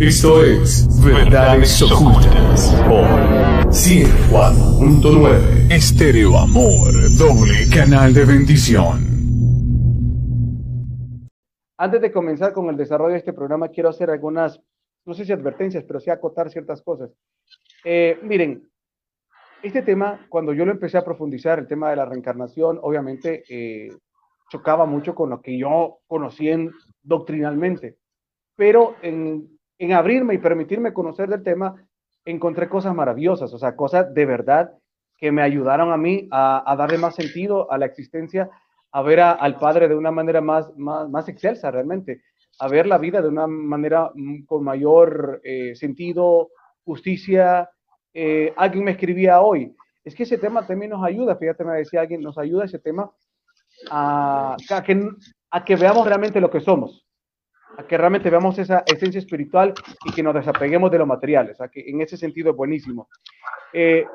Esto 0.00 0.42
es 0.42 0.88
Verdades 1.04 1.80
Ocultas 1.82 2.74
por 2.88 3.04
104.9 3.68 5.70
Estéreo 5.70 6.38
Amor, 6.38 6.90
doble 7.18 7.68
canal 7.68 8.14
de 8.14 8.24
bendición. 8.24 9.04
Antes 11.76 12.00
de 12.00 12.10
comenzar 12.10 12.54
con 12.54 12.70
el 12.70 12.78
desarrollo 12.78 13.12
de 13.12 13.18
este 13.18 13.34
programa, 13.34 13.68
quiero 13.68 13.90
hacer 13.90 14.08
algunas, 14.08 14.58
no 15.04 15.12
sé 15.12 15.26
si 15.26 15.32
advertencias, 15.32 15.84
pero 15.84 16.00
sí 16.00 16.08
acotar 16.08 16.48
ciertas 16.48 16.80
cosas. 16.80 17.10
Eh, 17.84 18.18
miren, 18.22 18.70
este 19.62 19.82
tema, 19.82 20.24
cuando 20.30 20.54
yo 20.54 20.64
lo 20.64 20.72
empecé 20.72 20.96
a 20.96 21.04
profundizar, 21.04 21.58
el 21.58 21.66
tema 21.66 21.90
de 21.90 21.96
la 21.96 22.06
reencarnación, 22.06 22.78
obviamente 22.80 23.44
eh, 23.50 23.92
chocaba 24.50 24.86
mucho 24.86 25.14
con 25.14 25.28
lo 25.28 25.42
que 25.42 25.58
yo 25.58 25.98
conocí 26.06 26.48
doctrinalmente. 27.02 27.98
Pero 28.56 28.96
en, 29.02 29.59
en 29.80 29.94
abrirme 29.94 30.34
y 30.34 30.38
permitirme 30.38 30.92
conocer 30.92 31.28
del 31.30 31.42
tema, 31.42 31.74
encontré 32.26 32.68
cosas 32.68 32.94
maravillosas, 32.94 33.52
o 33.54 33.58
sea, 33.58 33.74
cosas 33.74 34.12
de 34.12 34.26
verdad 34.26 34.72
que 35.16 35.32
me 35.32 35.40
ayudaron 35.40 35.90
a 35.90 35.96
mí 35.96 36.28
a, 36.30 36.74
darle 36.76 36.98
más 36.98 37.14
sentido 37.14 37.72
a 37.72 37.78
la 37.78 37.86
existencia, 37.86 38.50
a 38.92 39.02
ver 39.02 39.20
al 39.20 39.56
Padre 39.58 39.88
de 39.88 39.94
una 39.94 40.10
manera 40.10 40.42
más, 40.42 40.70
más, 40.76 41.28
excelsa 41.30 41.70
realmente, 41.70 42.20
a 42.58 42.68
ver 42.68 42.86
la 42.86 42.98
vida 42.98 43.22
de 43.22 43.28
una 43.28 43.46
manera 43.46 44.10
mm, 44.14 44.44
con 44.44 44.64
mayor 44.64 45.40
eh, 45.44 45.74
sentido, 45.74 46.50
justicia, 46.84 47.70
eh, 48.12 48.52
alguien 48.58 48.84
me 48.84 48.90
escribía 48.90 49.40
hoy, 49.40 49.74
es 50.04 50.14
que 50.14 50.24
ese 50.24 50.36
tema 50.36 50.66
también 50.66 50.90
nos 50.90 51.02
ayuda, 51.02 51.36
fíjate, 51.36 51.64
me 51.64 51.78
decía 51.78 52.02
alguien, 52.02 52.20
nos 52.20 52.36
ayuda 52.36 52.66
ese 52.66 52.80
tema 52.80 53.10
a, 53.90 54.56
a 55.50 55.64
que 55.64 55.76
veamos 55.76 56.06
realmente 56.06 56.38
lo 56.38 56.50
que 56.50 56.60
somos, 56.60 57.06
a 57.76 57.82
que 57.84 57.96
realmente 57.96 58.30
veamos 58.30 58.58
esa 58.58 58.82
esencia 58.86 59.18
espiritual 59.18 59.74
y 60.04 60.12
que 60.12 60.22
nos 60.22 60.34
desapeguemos 60.34 60.90
de 60.90 60.98
lo 60.98 61.06
material, 61.06 61.50
o 61.50 61.54
sea, 61.54 61.68
que 61.68 61.80
en 61.88 62.00
ese 62.00 62.16
sentido 62.16 62.50
es 62.50 62.56
buenísimo. 62.56 63.08
Eh, 63.72 64.06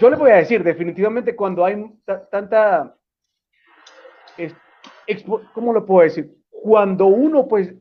yo 0.00 0.10
le 0.10 0.16
voy 0.16 0.30
a 0.30 0.36
decir, 0.36 0.62
definitivamente 0.62 1.34
cuando 1.34 1.64
hay 1.64 1.84
tanta, 2.30 2.94
¿cómo 5.54 5.72
lo 5.72 5.86
puedo 5.86 6.02
decir? 6.02 6.34
Cuando 6.50 7.06
uno, 7.06 7.46
pues, 7.46 7.74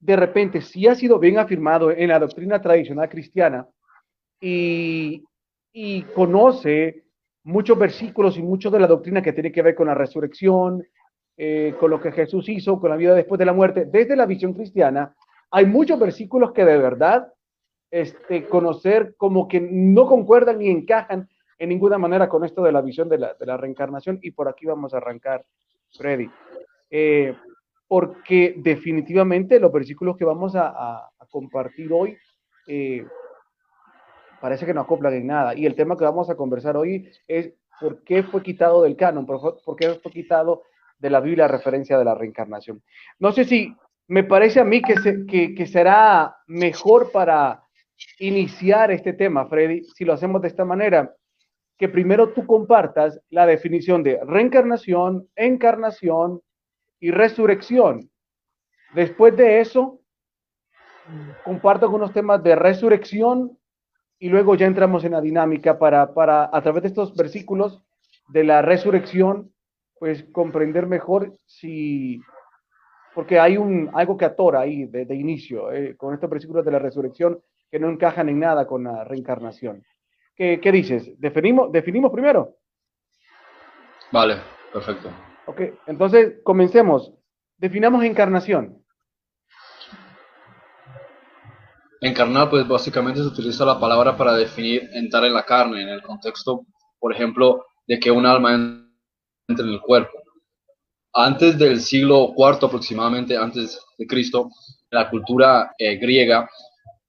de 0.00 0.16
repente, 0.16 0.60
sí 0.60 0.86
ha 0.86 0.94
sido 0.94 1.18
bien 1.18 1.38
afirmado 1.38 1.90
en 1.90 2.08
la 2.08 2.18
doctrina 2.18 2.60
tradicional 2.60 3.08
cristiana, 3.08 3.66
y, 4.44 6.02
conoce 6.14 7.04
muchos 7.42 7.78
versículos 7.78 8.36
y 8.36 8.42
mucho 8.42 8.70
de 8.70 8.80
la 8.80 8.86
doctrina 8.86 9.22
que 9.22 9.32
tiene 9.32 9.52
que 9.52 9.62
ver 9.62 9.74
con 9.74 9.86
la 9.86 9.94
resurrección, 9.94 10.86
eh, 11.36 11.74
con 11.80 11.90
lo 11.90 12.00
que 12.00 12.12
Jesús 12.12 12.48
hizo, 12.48 12.78
con 12.78 12.90
la 12.90 12.96
vida 12.96 13.12
después 13.12 13.40
de 13.40 13.44
la 13.44 13.52
muerte. 13.52 13.86
Desde 13.86 14.14
la 14.14 14.24
visión 14.24 14.52
cristiana, 14.52 15.14
hay 15.50 15.66
muchos 15.66 15.98
versículos 15.98 16.52
que 16.52 16.64
de 16.64 16.78
verdad 16.78 17.32
este, 17.90 18.46
conocer 18.46 19.14
como 19.16 19.48
que 19.48 19.60
no 19.60 20.06
concuerdan 20.06 20.58
ni 20.58 20.68
encajan 20.68 21.28
en 21.58 21.68
ninguna 21.68 21.98
manera 21.98 22.28
con 22.28 22.44
esto 22.44 22.62
de 22.62 22.70
la 22.70 22.82
visión 22.82 23.08
de 23.08 23.18
la, 23.18 23.56
reencarnación. 23.56 24.20
Y 24.22 24.30
por 24.30 24.48
aquí 24.48 24.66
vamos 24.66 24.94
a 24.94 24.98
arrancar, 24.98 25.44
Freddy. 25.96 26.30
Eh, 26.90 27.34
porque 27.88 28.54
definitivamente 28.56 29.58
los 29.58 29.72
versículos 29.72 30.16
que 30.16 30.24
vamos 30.24 30.54
a, 30.56 31.10
compartir 31.30 31.92
hoy 31.92 32.16
eh, 32.68 33.04
parece 34.40 34.66
que 34.66 34.74
no 34.74 34.82
acoplan 34.82 35.14
en 35.14 35.26
nada. 35.26 35.56
Y 35.56 35.66
el 35.66 35.74
tema 35.74 35.96
que 35.96 36.04
vamos 36.04 36.30
a 36.30 36.36
conversar 36.36 36.76
hoy 36.76 37.10
es 37.26 37.52
por 37.80 38.04
qué 38.04 38.22
fue 38.22 38.40
quitado 38.40 38.82
del 38.82 38.94
canon, 38.94 39.26
por 39.26 39.76
qué 39.76 39.94
fue 39.94 40.12
quitado 40.12 40.62
de 40.98 41.10
la 41.10 41.20
Biblia 41.20 41.48
referencia 41.48 41.98
de 41.98 42.04
la 42.04 42.14
reencarnación. 42.14 42.82
No 43.18 43.32
sé 43.32 43.44
si 43.44 43.74
me 44.08 44.24
parece 44.24 44.60
a 44.60 44.64
mí 44.64 44.82
que, 44.82 45.54
que, 45.54 45.66
será 45.66 46.36
mejor 46.46 47.10
para 47.10 47.62
iniciar 48.18 48.90
este 48.90 49.12
tema, 49.12 49.46
Freddy, 49.46 49.84
si 49.84 50.04
lo 50.04 50.12
hacemos 50.12 50.42
de 50.42 50.48
esta 50.48 50.64
manera, 50.64 51.14
que 51.78 51.88
primero 51.88 52.32
tú 52.32 52.46
compartas 52.46 53.20
la 53.30 53.46
definición 53.46 54.02
de 54.02 54.20
reencarnación, 54.24 55.28
encarnación 55.36 56.40
y 57.00 57.10
resurrección. 57.10 58.10
Después 58.94 59.36
de 59.36 59.60
eso, 59.60 60.00
comparto 61.44 61.86
algunos 61.86 62.12
temas 62.12 62.42
de 62.42 62.54
resurrección, 62.54 63.58
y 64.18 64.28
luego 64.28 64.54
ya 64.54 64.66
entramos 64.66 65.04
en 65.04 65.12
la 65.12 65.20
dinámica 65.20 65.78
para, 65.78 66.14
para, 66.14 66.48
a 66.52 66.62
través 66.62 66.82
de 66.82 66.88
estos 66.88 67.14
versículos 67.14 67.82
de 68.28 68.44
la 68.44 68.62
resurrección, 68.62 69.53
pues 69.98 70.24
comprender 70.32 70.86
mejor 70.86 71.36
si, 71.46 72.20
porque 73.14 73.38
hay 73.38 73.56
un, 73.56 73.90
algo 73.94 74.16
que 74.16 74.24
atora 74.24 74.60
ahí 74.60 74.86
de, 74.86 75.14
inicio, 75.14 75.72
eh, 75.72 75.96
con 75.96 76.14
estos 76.14 76.28
versículos 76.28 76.64
de 76.64 76.72
la 76.72 76.78
resurrección 76.78 77.40
que 77.70 77.78
no 77.78 77.88
encajan 77.88 78.28
en 78.28 78.40
nada 78.40 78.66
con 78.66 78.84
la 78.84 79.04
reencarnación. 79.04 79.84
¿Qué, 80.36 80.60
qué 80.60 80.72
dices? 80.72 81.18
¿Definimos, 81.18 81.70
¿Definimos 81.70 82.10
primero? 82.10 82.56
Vale, 84.10 84.36
perfecto. 84.72 85.10
Ok, 85.46 85.60
entonces 85.86 86.36
comencemos. 86.42 87.12
Definamos 87.56 88.04
encarnación. 88.04 88.84
Encarnar, 92.00 92.50
pues 92.50 92.66
básicamente 92.68 93.20
se 93.20 93.28
utiliza 93.28 93.64
la 93.64 93.80
palabra 93.80 94.16
para 94.16 94.34
definir 94.34 94.88
entrar 94.92 95.24
en 95.24 95.34
la 95.34 95.44
carne, 95.44 95.82
en 95.82 95.88
el 95.88 96.02
contexto, 96.02 96.66
por 96.98 97.12
ejemplo, 97.12 97.64
de 97.86 97.98
que 97.98 98.10
un 98.10 98.26
alma 98.26 98.83
en 99.48 99.68
el 99.68 99.80
cuerpo. 99.80 100.18
Antes 101.12 101.58
del 101.58 101.80
siglo 101.80 102.34
IV 102.36 102.66
aproximadamente, 102.66 103.36
antes 103.36 103.80
de 103.98 104.06
Cristo, 104.06 104.50
la 104.90 105.08
cultura 105.08 105.72
eh, 105.78 105.96
griega 105.96 106.48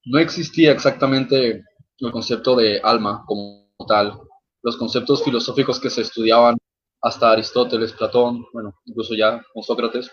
no 0.06 0.20
existía 0.20 0.72
exactamente 0.72 1.64
el 1.98 2.12
concepto 2.12 2.56
de 2.56 2.80
alma 2.84 3.24
como 3.26 3.68
tal. 3.88 4.20
Los 4.62 4.78
conceptos 4.78 5.24
filosóficos 5.24 5.80
que 5.80 5.90
se 5.90 6.02
estudiaban 6.02 6.58
hasta 7.02 7.32
Aristóteles, 7.32 7.94
Platón, 7.94 8.46
bueno, 8.54 8.76
incluso 8.86 9.16
ya 9.16 9.44
con 9.54 9.64
Sócrates, 9.64 10.12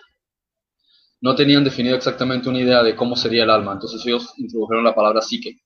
no 1.20 1.34
tenían 1.34 1.64
definido 1.64 1.96
exactamente 1.96 2.48
una 2.48 2.60
idea 2.60 2.82
de 2.82 2.96
cómo 2.96 3.14
sería 3.14 3.44
el 3.44 3.50
alma, 3.50 3.72
entonces 3.72 4.04
ellos 4.04 4.32
introdujeron 4.38 4.84
la 4.84 4.94
palabra 4.94 5.22
psique. 5.22 5.60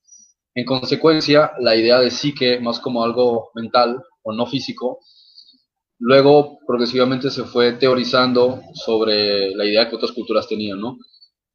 En 0.55 0.65
consecuencia, 0.65 1.53
la 1.61 1.75
idea 1.77 1.99
de 1.99 2.11
psique, 2.11 2.61
más 2.61 2.81
como 2.81 3.03
algo 3.03 3.51
mental 3.55 4.03
o 4.23 4.33
no 4.33 4.47
físico, 4.47 5.01
luego 5.99 6.59
progresivamente 6.67 7.31
se 7.31 7.45
fue 7.45 7.73
teorizando 7.73 8.61
sobre 8.75 9.55
la 9.55 9.65
idea 9.65 9.89
que 9.89 9.97
otras 9.97 10.13
culturas 10.13 10.49
tenían, 10.49 10.81
¿no? 10.81 10.99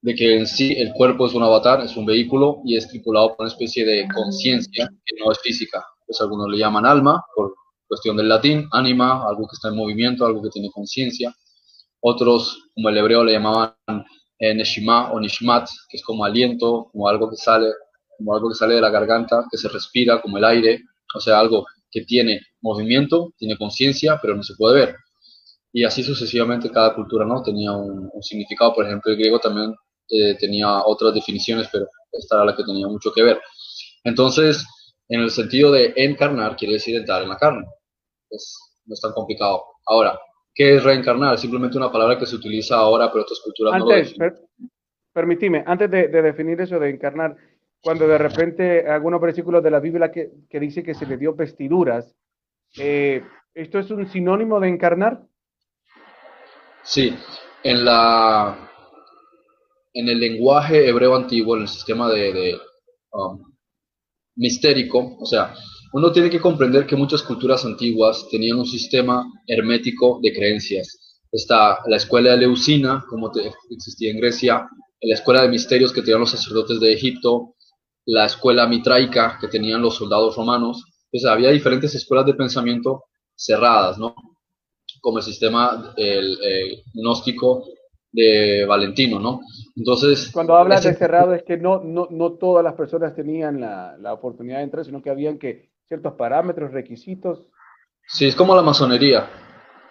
De 0.01 0.15
que 0.15 0.37
en 0.37 0.47
sí 0.47 0.73
el 0.77 0.93
cuerpo 0.93 1.27
es 1.27 1.33
un 1.33 1.43
avatar, 1.43 1.81
es 1.81 1.95
un 1.95 2.05
vehículo 2.05 2.61
y 2.65 2.75
es 2.75 2.87
tripulado 2.87 3.29
por 3.29 3.41
una 3.41 3.49
especie 3.49 3.85
de 3.85 4.07
conciencia 4.13 4.89
que 5.05 5.15
no 5.19 5.31
es 5.31 5.39
física. 5.39 5.85
Pues 6.05 6.19
algunos 6.21 6.49
le 6.49 6.57
llaman 6.57 6.85
alma, 6.85 7.23
por 7.35 7.53
cuestión 7.87 8.17
del 8.17 8.29
latín, 8.29 8.67
anima, 8.71 9.27
algo 9.27 9.47
que 9.47 9.55
está 9.55 9.67
en 9.69 9.75
movimiento, 9.75 10.25
algo 10.25 10.41
que 10.41 10.49
tiene 10.49 10.71
conciencia 10.71 11.33
otros, 12.01 12.69
como 12.73 12.89
el 12.89 12.97
hebreo, 12.97 13.23
le 13.23 13.33
llamaban 13.33 13.75
eh, 14.39 14.53
Neshima 14.53 15.11
o 15.11 15.19
Nishmat, 15.19 15.69
que 15.87 15.97
es 15.97 16.03
como 16.03 16.25
aliento, 16.25 16.89
como 16.91 17.07
algo 17.07 17.29
que 17.29 17.37
sale, 17.37 17.67
como 18.17 18.33
algo 18.35 18.49
que 18.49 18.55
sale 18.55 18.75
de 18.75 18.81
la 18.81 18.89
garganta, 18.89 19.45
que 19.49 19.57
se 19.57 19.69
respira, 19.69 20.21
como 20.21 20.37
el 20.37 20.45
aire, 20.45 20.81
o 21.15 21.19
sea, 21.19 21.39
algo 21.39 21.65
que 21.91 22.01
tiene 22.01 22.41
movimiento, 22.61 23.33
tiene 23.37 23.57
conciencia, 23.57 24.19
pero 24.21 24.35
no 24.35 24.43
se 24.43 24.55
puede 24.55 24.85
ver. 24.85 24.95
Y 25.73 25.83
así 25.83 26.03
sucesivamente 26.03 26.69
cada 26.69 26.93
cultura 26.93 27.25
no 27.25 27.41
tenía 27.41 27.71
un, 27.71 28.11
significado. 28.21 28.73
Por 28.73 28.85
ejemplo, 28.85 29.11
el 29.11 29.17
griego 29.17 29.39
también 29.39 29.73
eh, 30.09 30.35
tenía 30.39 30.83
otras 30.85 31.13
definiciones, 31.13 31.67
pero 31.71 31.87
esta 32.11 32.35
era 32.35 32.45
la 32.45 32.55
que 32.55 32.63
tenía 32.63 32.87
mucho 32.87 33.11
que 33.13 33.23
ver. 33.23 33.39
Entonces, 34.03 34.65
en 35.07 35.21
el 35.21 35.31
sentido 35.31 35.71
de 35.71 35.93
encarnar, 35.95 36.55
quiere 36.55 36.75
decir 36.75 36.95
entrar 36.95 37.23
en 37.23 37.29
la 37.29 37.37
carne. 37.37 37.65
Es, 38.29 38.57
no 38.85 38.93
es 38.93 39.01
tan 39.01 39.13
complicado. 39.13 39.63
Ahora, 39.85 40.19
¿Qué 40.53 40.75
es 40.75 40.83
reencarnar? 40.83 41.37
Simplemente 41.37 41.77
una 41.77 41.91
palabra 41.91 42.17
que 42.17 42.25
se 42.25 42.35
utiliza 42.35 42.75
ahora, 42.75 43.09
pero 43.11 43.23
otras 43.23 43.39
culturas 43.39 43.73
antes, 43.73 44.17
no 44.17 44.25
lo 44.25 44.33
permitime, 45.13 45.63
antes 45.65 45.89
de, 45.89 46.07
definir 46.07 46.59
eso 46.61 46.79
de 46.79 46.89
encarnar, 46.89 47.35
cuando 47.81 48.07
de 48.07 48.17
repente 48.17 48.87
algunos 48.87 49.19
versículos 49.19 49.63
de 49.63 49.71
la 49.71 49.79
Biblia 49.79 50.11
que, 50.11 50.31
que 50.49 50.59
dice 50.59 50.83
que 50.83 50.93
se 50.93 51.05
le 51.05 51.17
dio 51.17 51.33
vestiduras, 51.33 52.15
eh, 52.77 53.23
¿esto 53.53 53.79
es 53.79 53.91
un 53.91 54.07
sinónimo 54.07 54.59
de 54.59 54.69
encarnar? 54.69 55.21
Sí, 56.83 57.15
en 57.63 57.85
la 57.85 58.71
en 59.93 60.07
el 60.07 60.19
lenguaje 60.19 60.87
hebreo 60.87 61.15
antiguo, 61.15 61.55
en 61.55 61.63
el 61.63 61.67
sistema 61.67 62.09
de, 62.09 62.57
um, 63.11 63.43
mistérico, 64.35 65.17
o 65.19 65.25
sea, 65.25 65.53
uno 65.93 66.11
tiene 66.11 66.29
que 66.29 66.39
comprender 66.39 66.85
que 66.85 66.95
muchas 66.95 67.21
culturas 67.21 67.65
antiguas 67.65 68.27
tenían 68.31 68.59
un 68.59 68.65
sistema 68.65 69.25
hermético 69.45 70.19
de 70.21 70.31
creencias. 70.31 71.19
Está 71.31 71.79
la 71.87 71.97
escuela 71.97 72.31
de 72.31 72.37
Leucina, 72.37 73.03
como 73.09 73.31
existía 73.69 74.11
en 74.11 74.19
Grecia, 74.19 74.67
la 75.01 75.13
escuela 75.13 75.41
de 75.41 75.49
misterios 75.49 75.91
que 75.91 76.01
tenían 76.01 76.21
los 76.21 76.31
sacerdotes 76.31 76.79
de 76.79 76.93
Egipto, 76.93 77.55
la 78.05 78.25
escuela 78.25 78.67
mitraica 78.67 79.37
que 79.39 79.47
tenían 79.47 79.81
los 79.81 79.95
soldados 79.95 80.35
romanos. 80.35 80.83
Entonces 81.11 81.29
había 81.29 81.49
diferentes 81.49 81.93
escuelas 81.93 82.25
de 82.25 82.35
pensamiento 82.35 83.05
cerradas, 83.35 83.97
¿no? 83.97 84.15
Como 85.01 85.17
el 85.17 85.23
sistema 85.23 85.93
el, 85.97 86.83
gnóstico 86.93 87.65
de 88.11 88.65
Valentino, 88.65 89.19
¿no? 89.19 89.41
Entonces... 89.75 90.31
Cuando 90.31 90.55
hablas 90.55 90.83
de 90.83 90.93
cerrado 90.93 91.33
es 91.33 91.43
que 91.43 91.57
no, 91.57 91.81
no, 91.83 92.07
no 92.09 92.33
todas 92.33 92.63
las 92.63 92.75
personas 92.75 93.15
tenían 93.15 93.59
la, 93.59 93.97
la, 93.99 94.13
oportunidad 94.13 94.57
de 94.57 94.63
entrar, 94.63 94.85
sino 94.85 95.01
que 95.01 95.09
habían 95.09 95.37
que 95.37 95.71
ciertos 95.87 96.13
parámetros, 96.13 96.71
requisitos. 96.71 97.45
Sí, 98.07 98.25
es 98.25 98.35
como 98.35 98.55
la 98.55 98.61
masonería. 98.61 99.29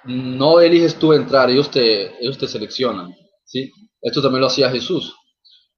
No 0.05 0.61
eliges 0.61 0.97
tú 0.97 1.13
entrar, 1.13 1.51
ellos 1.51 1.71
te, 1.71 2.19
ellos 2.23 2.39
te 2.39 2.47
seleccionan, 2.47 3.15
¿sí? 3.45 3.71
Esto 4.01 4.23
también 4.23 4.41
lo 4.41 4.47
hacía 4.47 4.71
Jesús. 4.71 5.15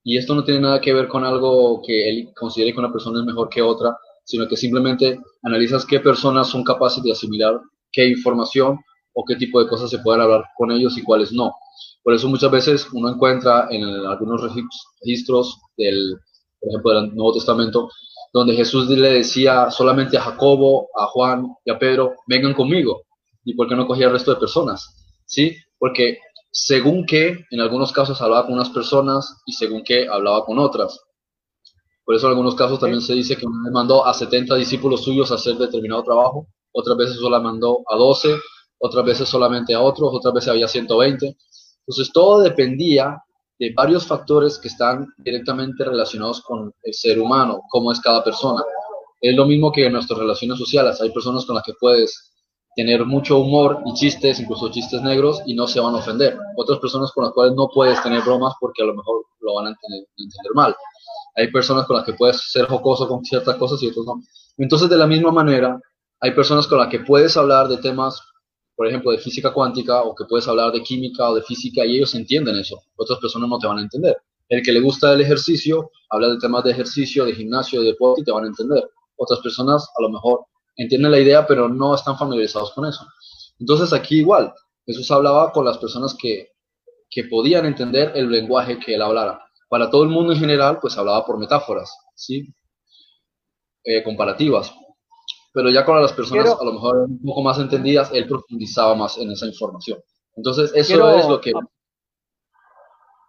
Y 0.05 0.17
esto 0.17 0.35
no 0.35 0.45
tiene 0.45 0.61
nada 0.61 0.81
que 0.81 0.93
ver 0.93 1.09
con 1.09 1.25
algo 1.25 1.81
que 1.85 2.09
él 2.09 2.33
considere 2.35 2.73
que 2.73 2.79
una 2.79 2.93
persona 2.93 3.21
es 3.21 3.27
mejor 3.27 3.49
que 3.49 3.63
otra, 3.63 3.97
sino 4.25 4.49
que 4.49 4.57
simplemente 4.57 5.21
analizas 5.43 5.85
qué 5.85 6.01
personas 6.01 6.49
son 6.49 6.65
capaces 6.65 7.03
de 7.03 7.13
asimilar 7.13 7.61
qué 7.93 8.09
información 8.09 8.79
o 9.13 9.25
qué 9.25 9.37
tipo 9.37 9.63
de 9.63 9.69
cosas 9.69 9.91
se 9.91 9.99
pueden 9.99 10.23
hablar 10.23 10.45
con 10.57 10.73
ellos 10.73 10.97
y 10.97 11.03
cuáles 11.03 11.33
no. 11.33 11.55
Por 12.03 12.15
eso 12.15 12.29
muchas 12.29 12.51
veces 12.51 12.89
uno 12.93 13.11
encuentra 13.11 13.69
en 13.71 13.85
algunos 13.85 14.41
registros 14.43 15.61
del, 15.77 16.17
por 16.59 16.71
ejemplo, 16.71 16.95
del 16.95 17.15
Nuevo 17.15 17.35
Testamento, 17.35 17.91
donde 18.33 18.55
Jesús 18.55 18.89
le 18.89 19.13
decía 19.13 19.71
solamente 19.71 20.17
a 20.17 20.23
Jacobo, 20.23 20.89
a 20.99 21.07
Juan 21.07 21.47
y 21.65 21.71
a 21.71 21.79
Pedro, 21.79 22.15
vengan 22.27 22.55
conmigo. 22.55 23.03
¿Y 23.45 23.55
por 23.55 23.69
qué 23.69 23.77
no 23.77 23.87
cogía 23.87 24.07
al 24.07 24.13
resto 24.13 24.33
de 24.33 24.41
personas? 24.41 25.21
¿Sí? 25.27 25.57
Porque 25.79 26.19
según 26.51 27.05
que 27.05 27.45
en 27.51 27.61
algunos 27.61 27.93
casos 27.93 28.21
hablaba 28.23 28.47
con 28.47 28.55
unas 28.55 28.71
personas 28.71 29.43
y 29.47 29.53
según 29.53 29.85
que 29.85 30.09
hablaba 30.09 30.45
con 30.45 30.59
otras. 30.59 30.99
Por 32.05 32.17
eso 32.17 32.27
en 32.27 32.31
algunos 32.31 32.55
casos 32.55 32.81
también 32.81 33.01
se 33.01 33.15
dice 33.15 33.37
que 33.37 33.47
mandó 33.47 34.05
a 34.05 34.13
70 34.13 34.57
discípulos 34.57 35.05
suyos 35.05 35.31
a 35.31 35.37
hacer 35.37 35.57
determinado 35.57 36.03
trabajo, 36.03 36.47
otras 36.73 36.97
veces 36.97 37.17
solo 37.17 37.41
mandó 37.41 37.83
a 37.89 37.97
12, 37.97 38.35
otras 38.79 39.05
veces 39.05 39.29
solamente 39.29 39.75
a 39.75 39.81
otros, 39.81 40.11
otras 40.13 40.35
veces 40.35 40.49
había 40.49 40.67
120. 40.67 41.37
Entonces 41.87 42.13
todo 42.13 42.41
dependía 42.41 43.23
de 43.59 43.73
varios 43.77 44.07
factores 44.07 44.59
que 44.59 44.69
están 44.69 45.07
directamente 45.19 45.85
relacionados 45.85 46.41
con 46.41 46.73
el 46.83 46.95
ser 46.95 47.21
humano, 47.21 47.61
cómo 47.71 47.93
es 47.93 48.01
cada 48.01 48.25
persona. 48.25 48.63
Es 49.21 49.37
lo 49.37 49.47
mismo 49.47 49.71
que 49.71 49.87
en 49.87 49.93
nuestras 49.93 50.19
relaciones 50.19 50.59
sociales. 50.59 51.01
Hay 51.01 51.11
personas 51.11 51.45
con 51.45 51.55
las 51.55 51.65
que 51.65 51.75
puedes 51.79 52.33
tener 52.75 53.05
mucho 53.05 53.39
humor 53.39 53.81
y 53.87 53.95
chistes, 53.95 54.41
incluso 54.41 54.71
chistes 54.71 55.01
negros, 55.03 55.43
y 55.47 55.55
no 55.55 55.69
se 55.69 55.79
van 55.79 55.95
a 55.95 55.99
ofender. 55.99 56.37
Otras 56.57 56.81
personas 56.81 57.13
con 57.13 57.25
las 57.25 57.33
cuales 57.33 57.55
no 57.55 57.69
puedes 57.73 58.03
tener 58.03 58.23
bromas 58.23 58.55
porque 58.59 58.83
a 58.83 58.87
lo 58.87 58.95
mejor 58.95 59.25
lo 59.41 59.55
van 59.55 59.67
a 59.67 59.69
entender, 59.69 60.09
entender 60.17 60.53
mal. 60.55 60.75
Hay 61.35 61.51
personas 61.51 61.87
con 61.87 61.97
las 61.97 62.05
que 62.05 62.15
puedes 62.15 62.51
ser 62.51 62.67
jocoso 62.67 63.09
con 63.09 63.25
ciertas 63.25 63.57
cosas 63.57 63.83
y 63.83 63.89
otras 63.89 64.07
no. 64.07 64.23
Entonces, 64.59 64.89
de 64.89 64.97
la 64.97 65.07
misma 65.07 65.33
manera, 65.33 65.81
hay 66.21 66.33
personas 66.33 66.67
con 66.67 66.79
las 66.79 66.89
que 66.89 67.01
puedes 67.01 67.37
hablar 67.37 67.69
de 67.69 67.79
temas 67.79 68.21
por 68.83 68.87
ejemplo, 68.87 69.13
de 69.13 69.19
física 69.19 69.53
cuántica 69.53 70.03
o 70.03 70.15
que 70.15 70.25
puedes 70.25 70.49
hablar 70.49 70.73
de 70.73 70.83
química 70.83 71.31
o 71.31 71.35
de 71.35 71.43
física 71.43 71.85
y 71.85 71.97
ellos 71.97 72.15
entienden 72.15 72.57
eso. 72.57 72.83
Otras 72.97 73.19
personas 73.21 73.49
no 73.49 73.59
te 73.59 73.67
van 73.67 73.79
a 73.79 73.83
entender. 73.83 74.17
El 74.49 74.63
que 74.63 74.73
le 74.73 74.81
gusta 74.81 75.13
el 75.13 75.21
ejercicio, 75.21 75.91
habla 76.11 76.29
de 76.29 76.39
temas 76.39 76.65
de 76.65 76.73
ejercicio, 76.73 77.25
de 77.25 77.35
gimnasio, 77.35 77.81
de 77.81 77.89
deporte 77.89 78.23
y 78.23 78.25
te 78.25 78.33
van 78.33 78.45
a 78.45 78.49
entender. 78.49 78.83
Otras 79.17 79.41
personas 79.41 79.89
a 79.97 80.03
lo 80.03 80.11
mejor 80.11 80.47
entienden 80.77 81.13
la 81.13 81.21
idea, 81.21 81.47
pero 81.47 81.69
no 81.69 81.95
están 81.95 82.19
familiarizados 82.19 82.73
con 82.73 82.87
eso. 82.87 83.07
Entonces 83.61 83.93
aquí 83.93 84.19
igual, 84.19 84.53
Jesús 84.87 85.11
hablaba 85.11 85.53
con 85.53 85.65
las 85.65 85.79
personas 85.79 86.17
que, 86.21 86.49
que 87.11 87.25
podían 87.25 87.67
entender 87.67 88.13
el 88.15 88.31
lenguaje 88.31 88.79
que 88.79 88.95
él 88.95 89.03
hablara. 89.03 89.41
Para 89.73 89.89
todo 89.89 90.03
el 90.03 90.11
mundo 90.11 90.35
en 90.35 90.39
general, 90.39 90.79
pues 90.81 90.99
hablaba 90.99 91.25
por 91.25 91.39
metáforas, 91.39 91.97
¿sí? 92.15 92.55
Eh, 93.85 94.03
comparativas 94.03 94.71
pero 95.53 95.71
ya 95.71 95.85
con 95.85 96.01
las 96.01 96.13
personas 96.13 96.57
a 96.59 96.65
lo 96.65 96.73
mejor 96.73 96.97
un 97.09 97.23
poco 97.23 97.43
más 97.43 97.59
entendidas, 97.59 98.11
él 98.13 98.27
profundizaba 98.27 98.95
más 98.95 99.19
en 99.19 99.31
esa 99.31 99.47
información. 99.47 99.99
Entonces, 100.35 100.73
eso 100.75 101.15
es 101.15 101.29
lo 101.29 101.41
que... 101.41 101.53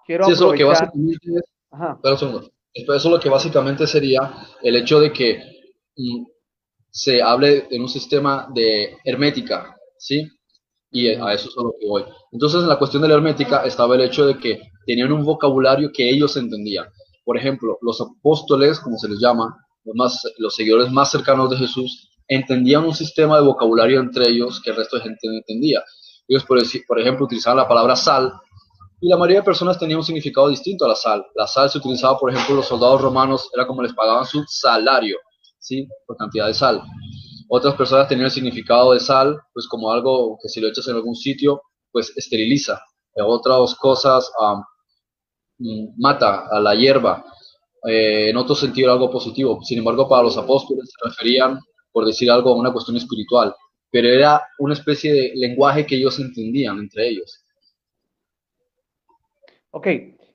Quiero 0.06 0.28
eso 0.28 0.51
lo 0.51 0.57
que 0.57 0.63
básicamente 0.63 1.18
eso 2.74 2.94
es 2.95 3.06
lo 3.06 3.19
que 3.19 3.30
básicamente 3.30 3.88
sería 3.88 4.48
el 4.62 4.75
hecho 4.75 5.00
de 5.00 5.13
que 5.13 5.44
mm, 5.95 6.25
se 6.90 7.22
hable 7.22 7.68
en 7.69 7.81
un 7.81 7.90
sistema 7.90 8.50
de 8.54 8.98
hermética, 9.04 9.78
¿sí? 9.98 10.28
Y 10.92 11.07
a 11.07 11.34
eso 11.34 11.50
es 11.50 11.57
a 11.57 11.63
lo 11.63 11.74
que 11.80 11.88
voy. 11.88 12.06
Entonces, 12.31 12.62
en 12.62 12.69
la 12.69 12.78
cuestión 12.78 13.01
de 13.01 13.10
la 13.10 13.16
hermética 13.16 13.63
estaba 13.66 13.95
el 13.95 14.01
hecho 14.01 14.25
de 14.25 14.38
que 14.38 14.62
tenían 14.85 15.12
un 15.12 15.24
vocabulario 15.24 15.91
que 15.94 16.09
ellos 16.09 16.38
entendían. 16.38 16.85
Por 17.24 17.38
ejemplo, 17.38 17.77
los 17.81 18.01
apóstoles, 18.01 18.80
como 18.80 18.97
se 18.97 19.09
les 19.09 19.19
llama, 19.19 19.56
los, 19.83 19.95
más, 19.95 20.21
los 20.38 20.56
seguidores 20.56 20.91
más 20.91 21.12
cercanos 21.12 21.50
de 21.50 21.57
Jesús, 21.57 22.09
entendían 22.27 22.85
un 22.85 22.94
sistema 22.94 23.38
de 23.38 23.45
vocabulario 23.45 24.00
entre 24.00 24.30
ellos 24.30 24.62
que 24.62 24.71
el 24.71 24.77
resto 24.77 24.97
de 24.97 25.03
gente 25.03 25.27
no 25.27 25.33
entendía. 25.33 25.83
Ellos, 26.27 26.44
por, 26.45 26.59
por 26.88 27.00
ejemplo, 27.00 27.25
utilizaban 27.25 27.57
la 27.57 27.68
palabra 27.68 27.95
sal 27.95 28.33
y 29.01 29.09
la 29.09 29.18
mayoría 29.18 29.39
de 29.39 29.45
personas 29.45 29.77
tenían 29.77 30.00
un 30.00 30.06
significado 30.06 30.47
distinto 30.47 30.85
a 30.85 30.88
la 30.88 30.95
sal. 30.95 31.25
La 31.35 31.45
sal 31.45 31.69
se 31.69 31.77
utilizaba, 31.77 32.18
por 32.18 32.31
ejemplo, 32.31 32.56
los 32.56 32.68
soldados 32.68 33.01
romanos, 33.01 33.50
era 33.53 33.68
como 33.68 33.81
les 33.81 33.94
pagaban 33.94 34.25
su 34.25 34.44
salario, 34.47 35.18
¿sí? 35.59 35.85
Por 36.07 36.15
cantidad 36.15 36.47
de 36.47 36.53
sal. 36.53 36.81
Otras 37.50 37.75
personas 37.75 38.07
tenían 38.07 38.27
el 38.27 38.31
significado 38.31 38.94
de 38.94 39.01
sal, 39.01 39.38
pues 39.53 39.68
como 39.68 39.91
algo 39.91 40.39
que 40.41 40.47
si 40.47 40.62
lo 40.62 40.69
echas 40.69 40.88
en 40.88 40.95
algún 40.95 41.15
sitio, 41.15 41.62
pues 41.91 42.13
esteriliza. 42.15 42.81
Otras 43.15 43.75
cosas, 43.75 44.31
mata 45.97 46.47
a 46.51 46.59
la 46.59 46.75
hierba. 46.75 47.23
Eh, 47.85 48.29
en 48.29 48.38
otro 48.38 48.55
sentido, 48.55 48.91
algo 48.91 49.11
positivo. 49.11 49.59
Sin 49.63 49.79
embargo, 49.79 50.07
para 50.07 50.23
los 50.23 50.38
apóstoles 50.38 50.89
se 50.89 51.09
referían 51.09 51.59
por 51.94 52.05
decir 52.05 52.29
algo, 52.29 52.50
a 52.50 52.57
una 52.57 52.73
cuestión 52.73 52.97
espiritual, 52.97 53.55
pero 53.89 54.09
era 54.09 54.41
una 54.59 54.73
especie 54.73 55.13
de 55.13 55.31
lenguaje 55.35 55.85
que 55.85 55.95
ellos 55.95 56.19
entendían 56.19 56.79
entre 56.79 57.07
ellos. 57.07 57.45
Ok, 59.71 59.88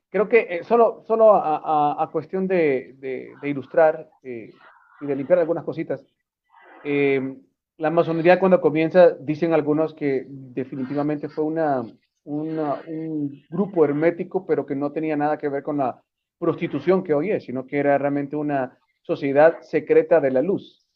creo 0.09 0.29
que 0.29 0.47
eh, 0.49 0.65
solo, 0.65 1.03
solo 1.07 1.35
a, 1.35 2.09
cuestión 2.11 2.47
de, 2.47 3.35
ilustrar 3.43 4.09
eh, 4.23 4.53
y 5.01 5.07
de 5.07 5.17
limpiar 5.17 5.41
algunas 5.41 5.65
cositas. 5.65 6.03
Eh, 6.85 7.37
la 7.77 7.91
masonería 7.91 8.41
cuando 8.41 8.61
comienza, 8.61 9.11
dicen 9.21 9.53
algunos 9.53 9.95
que 9.95 10.25
definitivamente 10.29 11.29
fue 11.29 11.45
una, 11.45 11.85
un 12.29 13.43
grupo 13.49 13.85
hermético, 13.85 14.47
pero 14.47 14.67
que 14.67 14.75
no 14.75 14.93
tenía 14.93 15.17
nada 15.17 15.39
que 15.39 15.49
ver 15.49 15.63
con 15.63 15.79
la 15.79 16.03
prostitución 16.39 17.03
que 17.03 17.15
hoy 17.15 17.31
es, 17.31 17.45
sino 17.45 17.67
que 17.67 17.79
era 17.79 17.99
realmente 17.99 18.37
una 18.37 18.79
sociedad 19.03 19.61
secreta 19.63 20.21
de 20.21 20.31
la 20.31 20.43
luz 20.43 20.87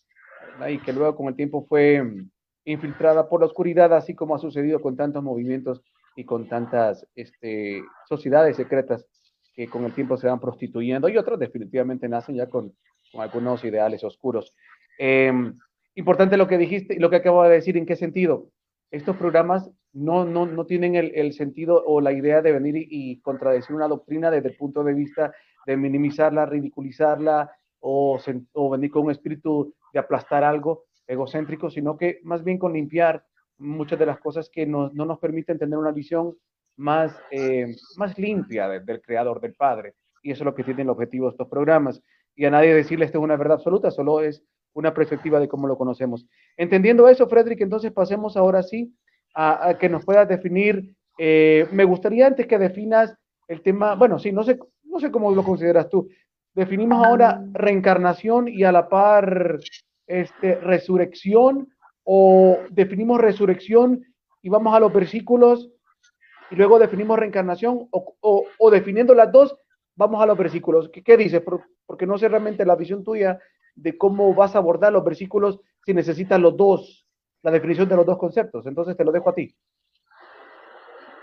y 0.69 0.79
que 0.79 0.93
luego 0.93 1.17
con 1.17 1.29
el 1.29 1.35
tiempo 1.35 1.65
fue 1.69 2.03
mm, 2.03 2.31
infiltrada 2.67 3.29
por 3.29 3.41
la 3.41 3.47
oscuridad, 3.47 3.93
así 3.95 4.15
como 4.15 4.35
ha 4.35 4.39
sucedido 4.39 4.81
con 4.81 4.97
tantos 4.97 5.23
movimientos 5.23 5.83
y 6.15 6.25
con 6.25 6.49
tantas 6.49 7.07
este, 7.15 7.83
sociedades 8.09 8.57
secretas 8.57 9.07
que 9.55 9.69
con 9.69 9.85
el 9.85 9.93
tiempo 9.93 10.17
se 10.17 10.27
van 10.27 10.41
prostituyendo 10.41 11.09
y 11.09 11.17
otras 11.17 11.39
definitivamente 11.39 12.09
nacen 12.09 12.37
ya 12.37 12.49
con, 12.49 12.75
algunos 13.15 13.63
ideales 13.65 14.03
oscuros. 14.05 14.55
Em, 14.99 15.59
importante 15.95 16.39
lo 16.39 16.49
que 16.49 16.57
dijiste 16.57 16.95
y 16.95 16.99
lo 16.99 17.11
que 17.11 17.17
acabo 17.17 17.43
de 17.43 17.51
decir, 17.51 17.77
¿en 17.77 17.85
qué 17.85 17.95
sentido? 17.95 18.49
Estos 18.93 19.17
programas 19.17 19.71
no, 19.95 20.27
no, 20.27 20.45
no 20.47 20.67
tienen 20.67 20.95
el, 20.97 21.13
el, 21.15 21.33
sentido 21.33 21.83
o 21.85 22.03
la 22.03 22.13
idea 22.13 22.43
de 22.43 22.53
venir 22.53 22.75
y, 22.77 23.21
contradecir 23.21 23.75
una 23.75 23.89
doctrina 23.89 24.31
desde 24.31 24.51
el 24.51 24.57
punto 24.57 24.85
de 24.85 24.93
vista 24.93 25.33
de 25.67 25.77
minimizarla, 25.79 26.45
ridiculizarla 26.45 27.51
o, 27.81 28.21
o 28.53 28.71
venir 28.71 28.91
con 28.91 29.07
un 29.07 29.11
espíritu 29.11 29.75
de 29.95 29.99
aplastar 29.99 30.45
algo 30.45 30.85
egocéntrico, 31.07 31.71
sino 31.71 31.97
que 31.97 32.21
más 32.23 32.45
bien 32.45 32.59
con 32.59 32.75
limpiar 32.75 33.25
muchas 33.57 33.99
de 33.99 34.07
las 34.07 34.19
cosas 34.21 34.51
que 34.51 34.67
no, 34.67 34.91
no 34.93 35.07
nos 35.07 35.19
permiten 35.19 35.59
tener 35.59 35.79
una 35.79 35.93
visión 35.93 36.37
más, 36.77 37.19
eh, 37.31 37.75
más 37.97 38.19
limpia 38.19 38.69
del 38.69 39.01
creador, 39.01 39.41
del 39.41 39.55
Padre. 39.55 39.95
Y 40.23 40.33
eso 40.33 40.43
es 40.43 40.47
lo 40.47 40.55
que 40.55 40.65
tienen 40.65 40.87
el 40.87 40.91
objetivo 40.91 41.27
de 41.27 41.33
estos 41.33 41.49
programas. 41.49 42.03
Y 42.35 42.45
a 42.45 42.51
nadie 42.51 42.75
decirle 42.75 43.07
esto 43.07 43.19
es 43.19 43.25
una 43.25 43.37
verdad 43.37 43.57
absoluta, 43.57 43.91
solo 43.91 44.21
es 44.21 44.45
una 44.75 44.95
perspectiva 44.95 45.41
de 45.41 45.49
cómo 45.49 45.67
lo 45.67 45.77
conocemos. 45.77 46.27
Entendiendo 46.57 47.09
eso, 47.09 47.29
Frederick, 47.29 47.61
entonces 47.61 47.93
pasemos 47.93 48.37
ahora 48.37 48.63
sí 48.63 48.95
a, 49.35 49.77
que 49.79 49.89
nos 49.89 50.05
puedas 50.05 50.29
definir. 50.29 50.95
Eh, 51.19 51.67
me 51.73 51.85
gustaría 51.85 52.27
antes 52.27 52.47
que 52.47 52.59
definas 52.59 53.15
el 53.49 53.63
tema, 53.63 53.95
bueno, 53.95 54.19
sí, 54.19 54.33
no 54.33 54.43
sé, 54.43 54.59
no 54.85 54.99
sé 54.99 55.11
cómo 55.11 55.33
lo 55.33 55.45
consideras 55.45 55.89
tú, 55.89 56.09
Definimos 56.55 57.05
ahora 57.05 57.43
reencarnación 57.53 58.47
y 58.47 58.65
a 58.65 58.73
la 58.73 58.89
par 58.91 59.59
este, 60.07 60.57
resurrección 60.57 61.73
o 62.05 62.59
definimos 62.69 63.21
resurrección 63.21 64.05
y 64.43 64.51
vamos 64.51 64.75
a 64.75 64.81
los 64.81 64.93
versículos 64.93 65.71
y 66.51 66.57
luego 66.57 66.79
definimos 66.79 67.19
reencarnación 67.19 67.89
o, 67.91 68.45
o, 68.59 68.71
definiendo 68.71 69.15
las 69.15 69.33
dos, 69.33 69.57
vamos 69.97 70.23
a 70.23 70.27
los 70.27 70.37
versículos. 70.37 70.91
¿Qué, 70.91 71.03
qué 71.03 71.17
dices? 71.17 71.43
porque 71.87 72.07
no 72.07 72.19
sé 72.19 72.29
realmente 72.29 72.67
la 72.67 72.77
visión 72.77 73.03
tuya 73.03 73.39
de 73.75 73.97
cómo 73.97 74.35
vas 74.35 74.55
a 74.55 74.59
abordar 74.59 74.93
los 74.93 75.05
versículos 75.05 75.61
si 75.85 75.95
necesitas 75.95 76.41
los 76.41 76.57
dos, 76.57 77.07
la 77.43 77.51
definición 77.51 77.89
de 77.89 77.97
los 77.97 78.07
dos 78.07 78.19
conceptos. 78.19 78.67
Entonces 78.67 78.97
te 78.97 79.05
lo 79.05 79.13
dejo 79.13 79.31
a 79.31 79.35
ti. 79.35 79.55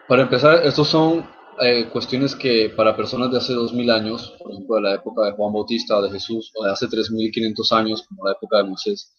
Para 0.08 0.24
empezar, 0.24 0.66
estos 0.66 0.88
son 0.88 1.26
eh, 1.62 1.90
cuestiones 1.92 2.36
que 2.36 2.70
para 2.76 2.96
personas 2.96 3.32
de 3.32 3.38
hace 3.38 3.54
2000 3.54 3.92
años, 3.92 4.36
por 4.42 4.52
ejemplo, 4.52 4.76
de 4.78 4.82
la 4.82 4.96
época 4.96 5.26
de 5.26 5.32
Juan 5.34 5.54
Bautista 5.54 5.98
o 5.98 6.02
de 6.02 6.10
Jesús, 6.10 6.52
o 6.56 6.64
de 6.64 6.72
hace 6.72 6.88
3500 6.88 7.72
años, 7.74 8.06
como 8.08 8.26
la 8.26 8.32
época 8.32 8.58
de 8.58 8.64
Moisés, 8.64 9.14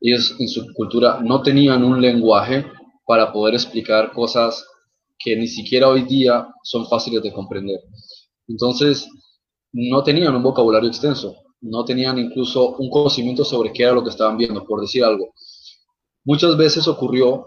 ellos 0.00 0.34
en 0.38 0.48
su 0.48 0.66
cultura 0.74 1.20
no 1.22 1.42
tenían 1.42 1.84
un 1.84 2.00
lenguaje 2.00 2.66
para 3.06 3.32
poder 3.32 3.54
explicar 3.54 4.12
cosas 4.12 4.66
que 5.18 5.36
ni 5.36 5.46
siquiera 5.46 5.88
hoy 5.88 6.02
día 6.02 6.48
son 6.62 6.86
fáciles 6.86 7.22
de 7.22 7.32
comprender. 7.32 7.80
Entonces, 8.48 9.08
no 9.72 10.02
tenían 10.02 10.34
un 10.34 10.42
vocabulario 10.42 10.88
extenso, 10.88 11.36
no 11.60 11.84
tenían 11.84 12.18
incluso 12.18 12.76
un 12.76 12.90
conocimiento 12.90 13.44
sobre 13.44 13.72
qué 13.72 13.84
era 13.84 13.92
lo 13.92 14.02
que 14.02 14.10
estaban 14.10 14.36
viendo, 14.36 14.64
por 14.64 14.80
decir 14.80 15.04
algo. 15.04 15.32
Muchas 16.24 16.56
veces 16.56 16.88
ocurrió 16.88 17.46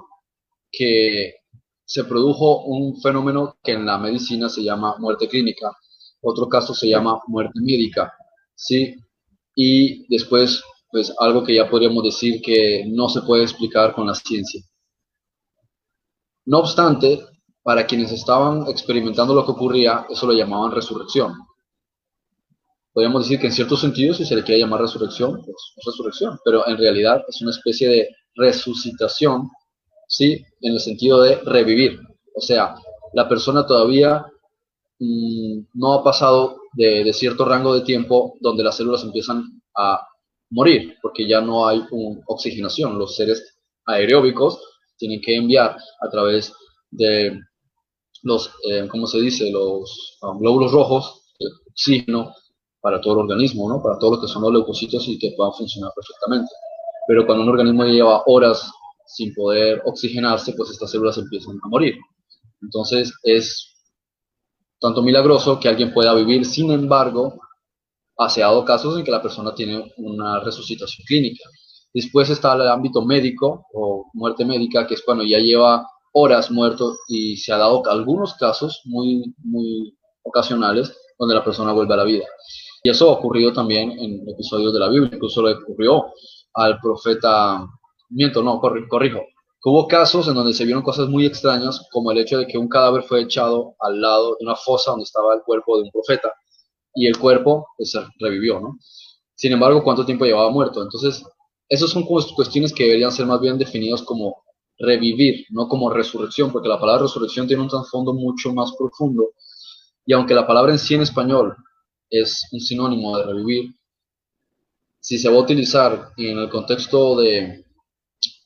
que 0.72 1.36
se 1.86 2.04
produjo 2.04 2.66
un 2.66 3.02
fenómeno 3.02 3.58
que 3.64 3.74
en 3.74 3.86
la 3.86 3.98
medicina 3.98 4.48
se 4.50 4.64
llama 4.64 4.96
muerte 5.00 5.28
clínica, 5.28 5.76
otro 6.22 6.48
caso 6.48 6.74
se 6.74 6.88
llama 6.88 7.20
muerte 7.28 7.60
médica, 7.62 8.14
¿sí? 8.56 8.96
Y 9.56 10.06
después, 10.08 10.64
pues 10.92 11.14
algo 11.20 11.44
que 11.44 11.56
ya 11.56 11.70
podríamos 11.70 12.04
decir 12.04 12.42
que 12.42 12.86
no 12.88 13.10
se 13.10 13.22
puede 13.22 13.44
explicar 13.44 13.94
con 13.94 14.08
la 14.08 14.16
ciencia. 14.16 14.62
No 16.46 16.60
obstante, 16.60 17.26
para 17.64 17.86
quienes 17.86 18.12
estaban 18.12 18.68
experimentando 18.68 19.34
lo 19.34 19.46
que 19.46 19.52
ocurría, 19.52 20.06
eso 20.10 20.26
lo 20.28 20.34
llamaban 20.34 20.72
resurrección. 20.72 21.34
Podríamos 22.94 23.24
decir 23.24 23.40
que 23.40 23.48
en 23.48 23.54
ciertos 23.54 23.82
sentidos, 23.82 24.18
si 24.18 24.26
se 24.26 24.36
le 24.36 24.44
quiere 24.44 24.62
llamar 24.62 24.82
resurrección, 24.82 25.42
pues 25.46 25.74
es 25.78 25.86
resurrección, 25.86 26.40
pero 26.44 26.68
en 26.68 26.78
realidad 26.78 27.24
es 27.28 27.42
una 27.42 27.52
especie 27.52 27.88
de 27.88 28.10
resucitación, 28.36 29.50
¿sí? 30.08 30.44
En 30.62 30.74
el 30.74 30.80
sentido 30.80 31.22
de 31.22 31.36
revivir. 31.46 32.00
O 32.34 32.42
sea, 32.42 32.76
la 33.14 33.28
persona 33.30 33.66
todavía 33.66 34.26
mm, 35.00 35.60
no 35.74 35.94
ha 35.94 36.04
pasado 36.04 36.58
de, 36.74 37.12
cierto 37.14 37.46
rango 37.46 37.74
de 37.74 37.82
tiempo 37.82 38.38
donde 38.42 38.64
las 38.64 38.78
células 38.78 39.04
empiezan 39.04 39.44
a 39.76 40.02
morir, 40.52 40.98
porque 41.02 41.28
ya 41.28 41.42
no 41.42 41.68
hay 41.68 41.84
un, 41.92 42.22
oxigenación. 42.28 42.98
Los 42.98 43.16
seres 43.16 43.60
aeróbicos 43.86 44.62
tienen 44.98 45.22
que 45.22 45.36
enviar 45.36 45.78
a 46.02 46.10
través 46.10 46.54
de 46.92 47.40
los, 48.24 48.52
eh, 48.70 48.88
¿cómo 48.90 49.08
se 49.08 49.20
dice?, 49.20 49.52
los 49.52 50.18
um, 50.22 50.40
glóbulos 50.40 50.72
rojos, 50.72 51.34
el 51.40 51.50
oxígeno 51.70 52.34
para 52.82 53.02
todo 53.02 53.14
el 53.16 53.20
organismo, 53.20 53.70
¿no? 53.70 53.82
Para 53.82 53.98
todo 54.00 54.16
lo 54.16 54.22
que 54.22 54.28
son 54.28 54.44
los 54.44 54.54
leucocitos 54.54 55.08
y 55.08 55.18
que 55.18 55.34
puedan 55.36 55.54
funcionar 55.54 55.92
perfectamente. 55.96 56.52
Pero 57.08 57.26
cuando 57.26 57.44
un 57.44 57.50
organismo 57.50 57.86
lleva 57.86 58.24
horas 58.26 58.72
sin 59.06 59.34
poder 59.34 59.82
oxigenarse, 59.86 60.54
pues 60.54 60.70
estas 60.70 60.92
células 60.92 61.18
empiezan 61.18 61.58
a 61.64 61.68
morir. 61.68 61.96
Entonces 62.62 63.14
es 63.24 63.70
tanto 64.80 65.02
milagroso 65.02 65.60
que 65.60 65.68
alguien 65.68 65.94
pueda 65.94 66.14
vivir, 66.14 66.46
sin 66.46 66.72
embargo, 66.72 67.40
ha 68.18 68.28
dado 68.28 68.66
casos 68.66 68.98
en 68.98 69.04
que 69.04 69.12
la 69.12 69.22
persona 69.22 69.56
tiene 69.56 69.94
una 69.98 70.40
resucitación 70.42 71.06
clínica. 71.06 71.44
Después 71.94 72.30
está 72.30 72.54
el 72.54 72.68
ámbito 72.68 73.04
médico 73.04 73.66
o 73.74 74.10
muerte 74.14 74.46
médica, 74.46 74.86
que 74.86 74.94
es 74.94 75.02
cuando 75.04 75.24
ya 75.24 75.40
lleva 75.40 75.88
horas 76.14 76.52
muerto 76.52 76.98
y 77.08 77.38
se 77.38 77.52
ha 77.54 77.58
dado 77.58 77.82
algunos 77.90 78.36
casos 78.36 78.82
muy, 78.86 79.34
muy 79.44 79.98
ocasionales 80.24 80.96
donde 81.18 81.36
la 81.36 81.44
persona 81.44 81.74
vuelve 81.74 81.94
a 81.94 81.98
la 81.98 82.04
vida. 82.04 82.26
Y 82.84 82.90
eso 82.90 83.10
ha 83.10 83.14
ocurrido 83.14 83.52
también 83.52 83.92
en 83.92 84.28
episodios 84.30 84.74
de 84.74 84.80
la 84.80 84.90
Biblia, 84.90 85.12
incluso 85.14 85.42
le 85.42 85.54
ocurrió 85.54 86.14
al 86.54 86.80
profeta, 86.80 87.66
miento, 88.10 88.42
no, 88.42 88.60
corrijo, 88.60 89.22
hubo 89.66 89.88
casos 89.88 90.28
en 90.28 90.36
donde 90.36 90.54
se 90.54 90.66
vieron 90.66 90.84
cosas 90.84 91.10
muy 91.10 91.26
extrañas, 91.26 91.88
como 91.92 92.12
el 92.12 92.20
hecho 92.20 92.38
de 92.38 92.48
que 92.48 92.58
un 92.58 92.70
cadáver 92.70 93.04
fue 93.04 93.22
echado 93.22 93.76
al 93.80 94.00
lado 94.00 94.38
de 94.40 94.46
una 94.46 94.56
fosa 94.56 94.92
donde 94.92 95.04
estaba 95.04 95.34
el 95.34 95.42
cuerpo 95.42 95.78
de 95.78 95.84
un 95.84 95.92
profeta 95.92 96.34
y 96.96 97.08
el 97.08 97.18
cuerpo 97.18 97.68
pues, 97.78 97.94
revivió, 98.20 98.60
¿no? 98.60 98.78
Sin 99.36 99.52
embargo, 99.52 99.84
¿cuánto 99.84 100.06
tiempo 100.06 100.26
llevaba 100.26 100.50
muerto? 100.50 100.82
Entonces, 100.82 101.24
esas 101.70 101.90
son 101.92 102.04
cuestiones 102.04 102.74
que 102.74 102.84
deberían 102.84 103.12
ser 103.12 103.26
más 103.26 103.40
bien 103.40 103.58
definidas 103.58 104.02
como 104.02 104.44
revivir, 104.80 105.46
no 105.50 105.68
como 105.68 105.90
resurrección, 105.90 106.52
porque 106.52 106.68
la 106.68 106.80
palabra 106.80 107.04
resurrección 107.04 107.48
tiene 107.48 107.62
un 107.62 107.70
trasfondo 107.70 108.14
mucho 108.14 108.54
más 108.54 108.74
profundo. 108.78 109.32
Y 110.06 110.14
aunque 110.14 110.34
la 110.34 110.48
palabra 110.48 110.72
en 110.72 110.80
sí 110.80 110.96
en 110.96 111.02
español 111.02 111.56
es 112.10 112.48
un 112.52 112.60
sinónimo 112.60 113.18
de 113.18 113.24
revivir, 113.24 113.76
si 115.00 115.18
se 115.18 115.30
va 115.30 115.36
a 115.38 115.42
utilizar 115.42 116.10
en 116.18 116.38
el 116.38 116.50
contexto 116.50 117.18
de 117.18 117.66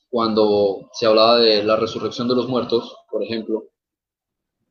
cuando 0.08 0.88
se 0.92 1.06
hablaba 1.06 1.38
de 1.38 1.64
la 1.64 1.76
resurrección 1.76 2.28
de 2.28 2.36
los 2.36 2.48
muertos, 2.48 2.96
por 3.10 3.22
ejemplo, 3.22 3.64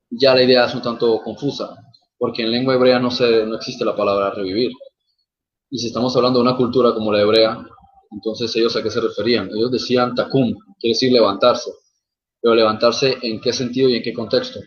ya 0.10 0.34
la 0.34 0.44
idea 0.44 0.66
es 0.66 0.76
un 0.76 0.82
tanto 0.82 1.20
confusa, 1.22 1.76
porque 2.18 2.44
en 2.44 2.52
lengua 2.52 2.76
hebrea 2.76 3.00
no, 3.00 3.12
se, 3.12 3.46
no 3.46 3.56
existe 3.56 3.84
la 3.84 3.96
palabra 3.96 4.32
revivir. 4.32 4.72
Y 5.70 5.80
si 5.80 5.88
estamos 5.88 6.16
hablando 6.16 6.40
de 6.40 6.44
una 6.48 6.56
cultura 6.56 6.94
como 6.94 7.12
la 7.12 7.22
hebrea, 7.22 7.66
entonces, 8.14 8.56
¿ellos 8.56 8.76
a 8.76 8.84
qué 8.84 8.92
se 8.92 9.02
referían? 9.02 9.50
Ellos 9.50 9.72
decían 9.72 10.14
takum, 10.14 10.54
quiere 10.80 10.94
decir 10.94 11.12
levantarse. 11.12 11.72
Pero 12.40 12.56
levantarse 12.56 13.18
en 13.22 13.42
qué 13.42 13.52
sentido 13.52 13.90
y 13.90 13.96
en 13.96 14.04
qué 14.04 14.14
contexto. 14.14 14.60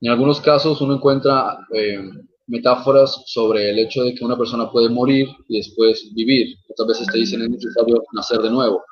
En 0.00 0.10
algunos 0.10 0.40
casos 0.40 0.80
uno 0.80 0.94
encuentra 0.94 1.58
eh, 1.72 1.98
metáforas 2.48 3.22
sobre 3.26 3.70
el 3.70 3.78
hecho 3.78 4.02
de 4.02 4.14
que 4.14 4.24
una 4.24 4.36
persona 4.36 4.70
puede 4.70 4.88
morir 4.88 5.28
y 5.48 5.58
después 5.58 6.10
vivir. 6.14 6.56
Otras 6.68 6.88
veces 6.88 7.06
te 7.06 7.18
dicen 7.18 7.42
es 7.42 7.50
necesario 7.50 8.02
nacer 8.12 8.40
de 8.40 8.50
nuevo. 8.50 8.82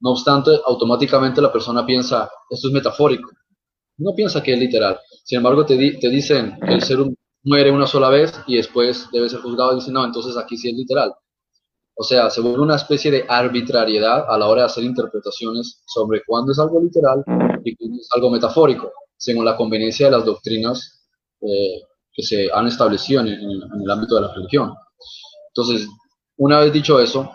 No 0.00 0.10
obstante, 0.12 0.52
automáticamente 0.64 1.42
la 1.42 1.52
persona 1.52 1.84
piensa, 1.84 2.30
esto 2.48 2.68
es 2.68 2.74
metafórico. 2.74 3.30
No 3.98 4.14
piensa 4.14 4.42
que 4.42 4.54
es 4.54 4.58
literal. 4.58 4.98
Sin 5.24 5.38
embargo, 5.38 5.66
te, 5.66 5.76
te 5.76 6.08
dicen 6.08 6.56
el 6.62 6.82
ser 6.82 6.98
muere 7.42 7.70
una 7.70 7.86
sola 7.86 8.08
vez 8.08 8.32
y 8.46 8.56
después 8.56 9.08
debe 9.12 9.28
ser 9.28 9.40
juzgado 9.40 9.72
y 9.72 9.76
dicen, 9.76 9.94
no, 9.94 10.04
entonces 10.04 10.36
aquí 10.36 10.56
sí 10.56 10.70
es 10.70 10.76
literal. 10.76 11.12
O 11.94 12.02
sea, 12.02 12.30
se 12.30 12.40
vuelve 12.40 12.62
una 12.62 12.76
especie 12.76 13.10
de 13.10 13.26
arbitrariedad 13.28 14.24
a 14.28 14.38
la 14.38 14.46
hora 14.46 14.62
de 14.62 14.66
hacer 14.66 14.84
interpretaciones 14.84 15.82
sobre 15.84 16.22
cuándo 16.26 16.52
es 16.52 16.58
algo 16.58 16.80
literal 16.80 17.22
y 17.62 17.76
cuándo 17.76 18.00
es 18.00 18.08
algo 18.14 18.30
metafórico, 18.30 18.90
según 19.16 19.44
la 19.44 19.56
conveniencia 19.56 20.06
de 20.06 20.12
las 20.12 20.24
doctrinas 20.24 21.06
eh, 21.42 21.82
que 22.12 22.22
se 22.22 22.48
han 22.52 22.66
establecido 22.66 23.20
en, 23.22 23.28
el 23.28 23.90
ámbito 23.90 24.16
de 24.16 24.22
la 24.22 24.34
religión. 24.34 24.72
Entonces, 25.48 25.88
una 26.36 26.60
vez 26.60 26.72
dicho 26.72 27.00
eso, 27.00 27.34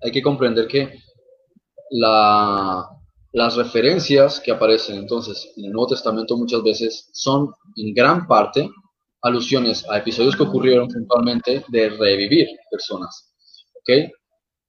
hay 0.00 0.12
que 0.12 0.22
comprender 0.22 0.66
que 0.66 0.98
las 1.90 3.56
referencias 3.56 4.40
que 4.40 4.52
aparecen 4.52 4.96
entonces 4.96 5.52
en 5.56 5.66
el 5.66 5.72
Nuevo 5.72 5.88
Testamento 5.88 6.36
muchas 6.36 6.62
veces 6.62 7.10
son 7.12 7.52
en 7.76 7.94
gran 7.94 8.26
parte 8.26 8.70
alusiones 9.22 9.88
a 9.90 9.98
episodios 9.98 10.36
que 10.36 10.42
ocurrieron 10.42 10.88
puntualmente 10.88 11.64
de 11.68 11.90
revivir 11.90 12.46
personas. 12.70 13.34
¿ok? 13.74 14.10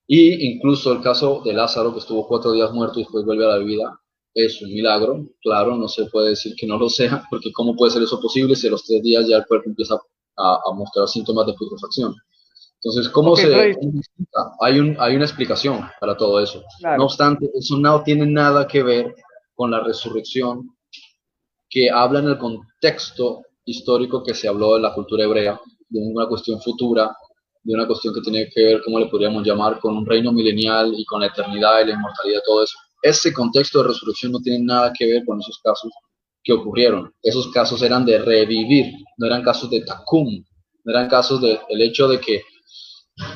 Y 0.07 0.53
incluso 0.53 0.93
el 0.93 1.01
caso 1.01 1.41
de 1.43 1.53
Lázaro, 1.53 1.91
que 1.93 1.99
estuvo 1.99 2.27
cuatro 2.27 2.51
días 2.51 2.71
muerto 2.71 2.99
y 2.99 3.03
después 3.03 3.25
vuelve 3.25 3.45
a 3.45 3.49
la 3.49 3.57
vida, 3.57 3.99
es 4.35 4.61
un 4.61 4.71
milagro, 4.71 5.25
claro, 5.41 5.77
no 5.77 5.87
se 5.87 6.05
puede 6.05 6.29
decir 6.31 6.53
que 6.55 6.67
no 6.67 6.77
lo 6.77 6.89
sea, 6.89 7.23
porque 7.29 7.51
¿cómo 7.53 7.75
puede 7.75 7.93
ser 7.93 8.03
eso 8.03 8.19
posible 8.19 8.55
si 8.55 8.67
a 8.67 8.71
los 8.71 8.83
tres 8.83 9.01
días 9.01 9.27
ya 9.27 9.37
el 9.37 9.45
cuerpo 9.45 9.69
empieza 9.69 9.97
a, 10.37 10.59
mostrar 10.75 11.07
síntomas 11.07 11.47
de 11.47 11.53
putrefacción? 11.53 12.13
Entonces, 12.83 13.09
¿cómo 13.09 13.35
se 13.35 13.73
hay, 14.61 14.79
un, 14.79 14.95
hay 14.99 15.15
una 15.15 15.25
explicación 15.25 15.89
para 15.99 16.15
todo 16.15 16.39
eso. 16.39 16.61
No 16.97 17.05
obstante, 17.05 17.49
eso 17.55 17.77
no 17.77 18.03
tiene 18.03 18.27
nada 18.27 18.67
que 18.67 18.83
ver 18.83 19.15
con 19.55 19.71
la 19.71 19.79
resurrección 19.79 20.69
que 21.69 21.89
habla 21.89 22.19
en 22.19 22.27
el 22.27 22.37
contexto 22.37 23.41
histórico 23.63 24.21
que 24.21 24.35
se 24.35 24.47
habló 24.47 24.75
de 24.75 24.81
la 24.81 24.93
cultura 24.93 25.23
hebrea, 25.23 25.59
de 25.89 25.99
una 25.99 26.27
cuestión 26.27 26.61
futura 26.61 27.15
de 27.65 27.73
una 27.73 27.87
cuestión 27.87 28.13
que 28.13 28.21
tiene 28.21 28.47
que 28.47 28.63
ver, 28.63 28.83
como 28.83 28.99
le 28.99 29.07
podríamos 29.07 29.43
llamar, 29.43 29.79
con 29.79 29.97
un 29.97 30.05
reino 30.05 30.31
milenial 30.31 30.93
y 30.95 31.03
con 31.03 31.19
la 31.19 31.27
eternidad 31.27 31.81
y 31.81 31.87
la 31.87 31.93
inmortalidad, 31.93 32.41
todo 32.45 32.63
eso. 32.63 32.77
Ese 33.05 33.31
contexto 33.31 33.81
de 33.81 33.89
resurrección 33.89 34.31
no 34.31 34.39
tiene 34.39 34.65
nada 34.65 34.91
que 34.97 35.05
ver 35.05 35.23
con 35.25 35.39
esos 35.39 35.59
casos 35.63 35.93
que 36.43 36.53
ocurrieron. 36.53 37.13
Esos 37.21 37.51
casos 37.51 37.83
eran 37.83 38.03
de 38.03 38.17
revivir, 38.17 38.93
no 39.17 39.27
eran 39.27 39.43
casos 39.43 39.69
de 39.69 39.81
takum, 39.81 40.43
no 40.83 40.91
eran 40.91 41.07
casos 41.07 41.39
del 41.39 41.81
hecho 41.81 42.07
de 42.07 42.19
que 42.19 42.41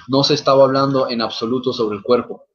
no 0.07 0.23
se 0.23 0.33
estaba 0.33 0.63
hablando 0.63 1.09
en 1.09 1.21
absoluto 1.21 1.71
sobre 1.71 1.97
el 1.97 2.03
cuerpo. 2.03 2.45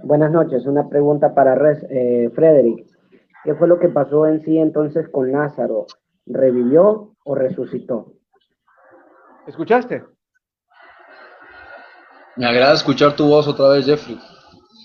Buenas 0.01 0.31
noches. 0.31 0.65
Una 0.65 0.89
pregunta 0.89 1.35
para 1.35 1.55
eh, 1.91 2.31
Frederick. 2.33 2.87
¿Qué 3.43 3.53
fue 3.53 3.67
lo 3.67 3.77
que 3.77 3.89
pasó 3.89 4.25
en 4.25 4.41
sí 4.41 4.57
entonces 4.57 5.07
con 5.09 5.31
Lázaro? 5.31 5.85
¿Revivió 6.25 7.15
o 7.23 7.35
resucitó? 7.35 8.13
¿Escuchaste? 9.47 10.03
Me 12.35 12.45
agrada 12.47 12.73
escuchar 12.73 13.15
tu 13.15 13.27
voz 13.27 13.47
otra 13.47 13.69
vez, 13.69 13.85
Jeffrey. 13.85 14.19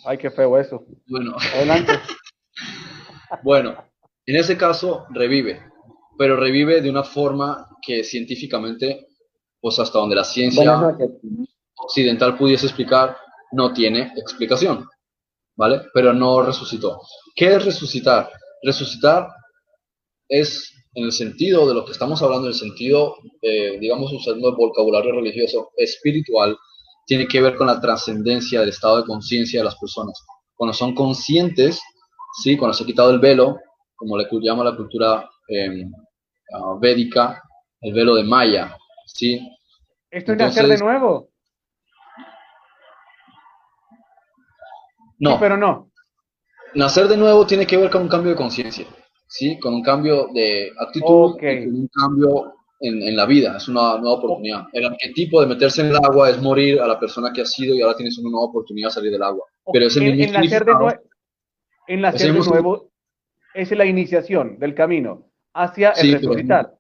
Ay, 0.05 0.19
qué 0.19 0.31
feo 0.31 0.59
eso. 0.59 0.85
Bueno, 1.07 1.37
Adelante. 1.55 1.93
bueno, 3.43 3.77
en 4.27 4.37
ese 4.37 4.57
caso 4.57 5.07
revive, 5.11 5.63
pero 6.19 6.37
revive 6.37 6.81
de 6.83 6.91
una 6.91 7.05
forma 7.05 7.69
que 7.81 8.05
científicamente, 8.05 9.07
pues 9.61 9.79
hasta 9.79 9.99
donde 9.99 10.17
la 10.17 10.25
ciencia 10.25 10.97
occidental 11.77 12.37
pudiese 12.37 12.67
explicar, 12.67 13.17
no 13.53 13.73
tiene 13.73 14.13
explicación, 14.17 14.87
¿vale? 15.57 15.83
Pero 15.95 16.13
no 16.13 16.43
resucitó. 16.43 17.01
¿Qué 17.35 17.55
es 17.55 17.65
resucitar? 17.65 18.31
Resucitar 18.63 19.29
es, 20.29 20.75
en 20.95 21.05
el 21.05 21.13
sentido 21.13 21.69
de 21.69 21.75
lo 21.75 21.85
que 21.85 21.93
estamos 21.93 22.23
hablando, 22.23 22.47
en 22.47 22.53
el 22.53 22.59
sentido, 22.59 23.17
eh, 23.43 23.79
digamos, 23.79 24.13
usando 24.13 24.49
el 24.49 24.57
vocabulario 24.57 25.13
religioso, 25.13 25.71
espiritual, 25.77 26.57
tiene 27.07 27.27
que 27.27 27.41
ver 27.41 27.57
con 27.57 27.67
la 27.67 27.81
trascendencia 27.81 28.61
del 28.61 28.71
estado 28.71 28.99
de 28.99 29.07
conciencia 29.07 29.61
de 29.61 29.65
las 29.65 29.77
personas. 29.77 30.23
Cuando 30.55 30.75
son 30.75 30.95
conscientes, 30.95 31.81
¿sí? 32.43 32.57
Cuando 32.57 32.75
se 32.75 32.85
ha 32.85 32.87
quitado 32.87 33.11
el 33.11 33.19
velo, 33.19 33.59
como 33.97 34.17
le 34.17 34.27
llama 34.43 34.65
la 34.65 34.77
cultura 34.77 35.29
eh, 35.49 35.85
védica, 36.81 37.43
el 37.81 37.93
velo 37.93 38.15
de 38.15 38.25
Maya, 38.25 38.77
¿sí? 39.07 39.41
Esto 40.11 40.33
es 40.33 40.39
nacer 40.39 40.67
de 40.67 40.79
nuevo. 40.79 41.29
No, 45.19 45.33
Sí, 45.33 45.37
pero 45.41 45.57
no. 45.57 45.91
Nacer 46.75 47.09
de 47.09 47.17
nuevo 47.17 47.47
tiene 47.47 47.67
que 47.67 47.77
ver 47.77 47.91
con 47.91 48.03
un 48.03 48.09
cambio 48.09 48.31
de 48.31 48.37
conciencia, 48.37 48.87
¿sí? 49.29 49.59
Con 49.61 49.75
un 49.75 49.83
cambio 49.83 50.29
de 50.35 50.73
actitud, 50.79 51.37
y 51.37 51.65
con 51.67 51.75
un 51.75 51.89
cambio 51.89 52.55
en, 52.81 53.03
en 53.03 53.17
la 53.17 53.27
vida, 53.27 53.57
es 53.57 53.69
una 53.69 53.99
nueva 53.99 54.17
oportunidad. 54.19 54.67
El 54.73 54.87
arquetipo 54.87 55.41
de 55.41 55.47
meterse 55.47 55.83
en 55.83 55.89
el 55.89 55.97
agua 55.97 56.31
es 56.31 56.41
morir 56.41 56.81
a 56.81 56.87
la 56.87 56.99
persona 56.99 57.33
que 57.33 57.43
has 57.43 57.51
sido 57.53 57.75
y 57.75 57.83
ahora 57.83 57.97
tienes 57.97 58.17
una 58.19 58.31
nueva 58.31 58.47
oportunidad 58.47 58.89
de 58.89 58.95
salir 58.95 59.13
del 59.13 59.23
agua. 59.23 59.45
Pero 59.73 59.87
ese 59.87 60.01
en, 60.05 60.17
mismo 60.17 60.37
en 60.37 60.43
nacer 60.45 60.65
de, 60.65 60.73
nue- 60.73 61.01
en 61.89 62.01
nacer 62.01 62.33
de 62.33 62.39
nuevo 62.41 62.91
es 63.55 63.71
la 63.73 63.85
iniciación 63.87 64.59
del 64.59 64.75
camino 64.75 65.27
hacia 65.55 65.91
el 65.91 66.17
pero- 66.17 66.29
resucitar. 66.31 66.75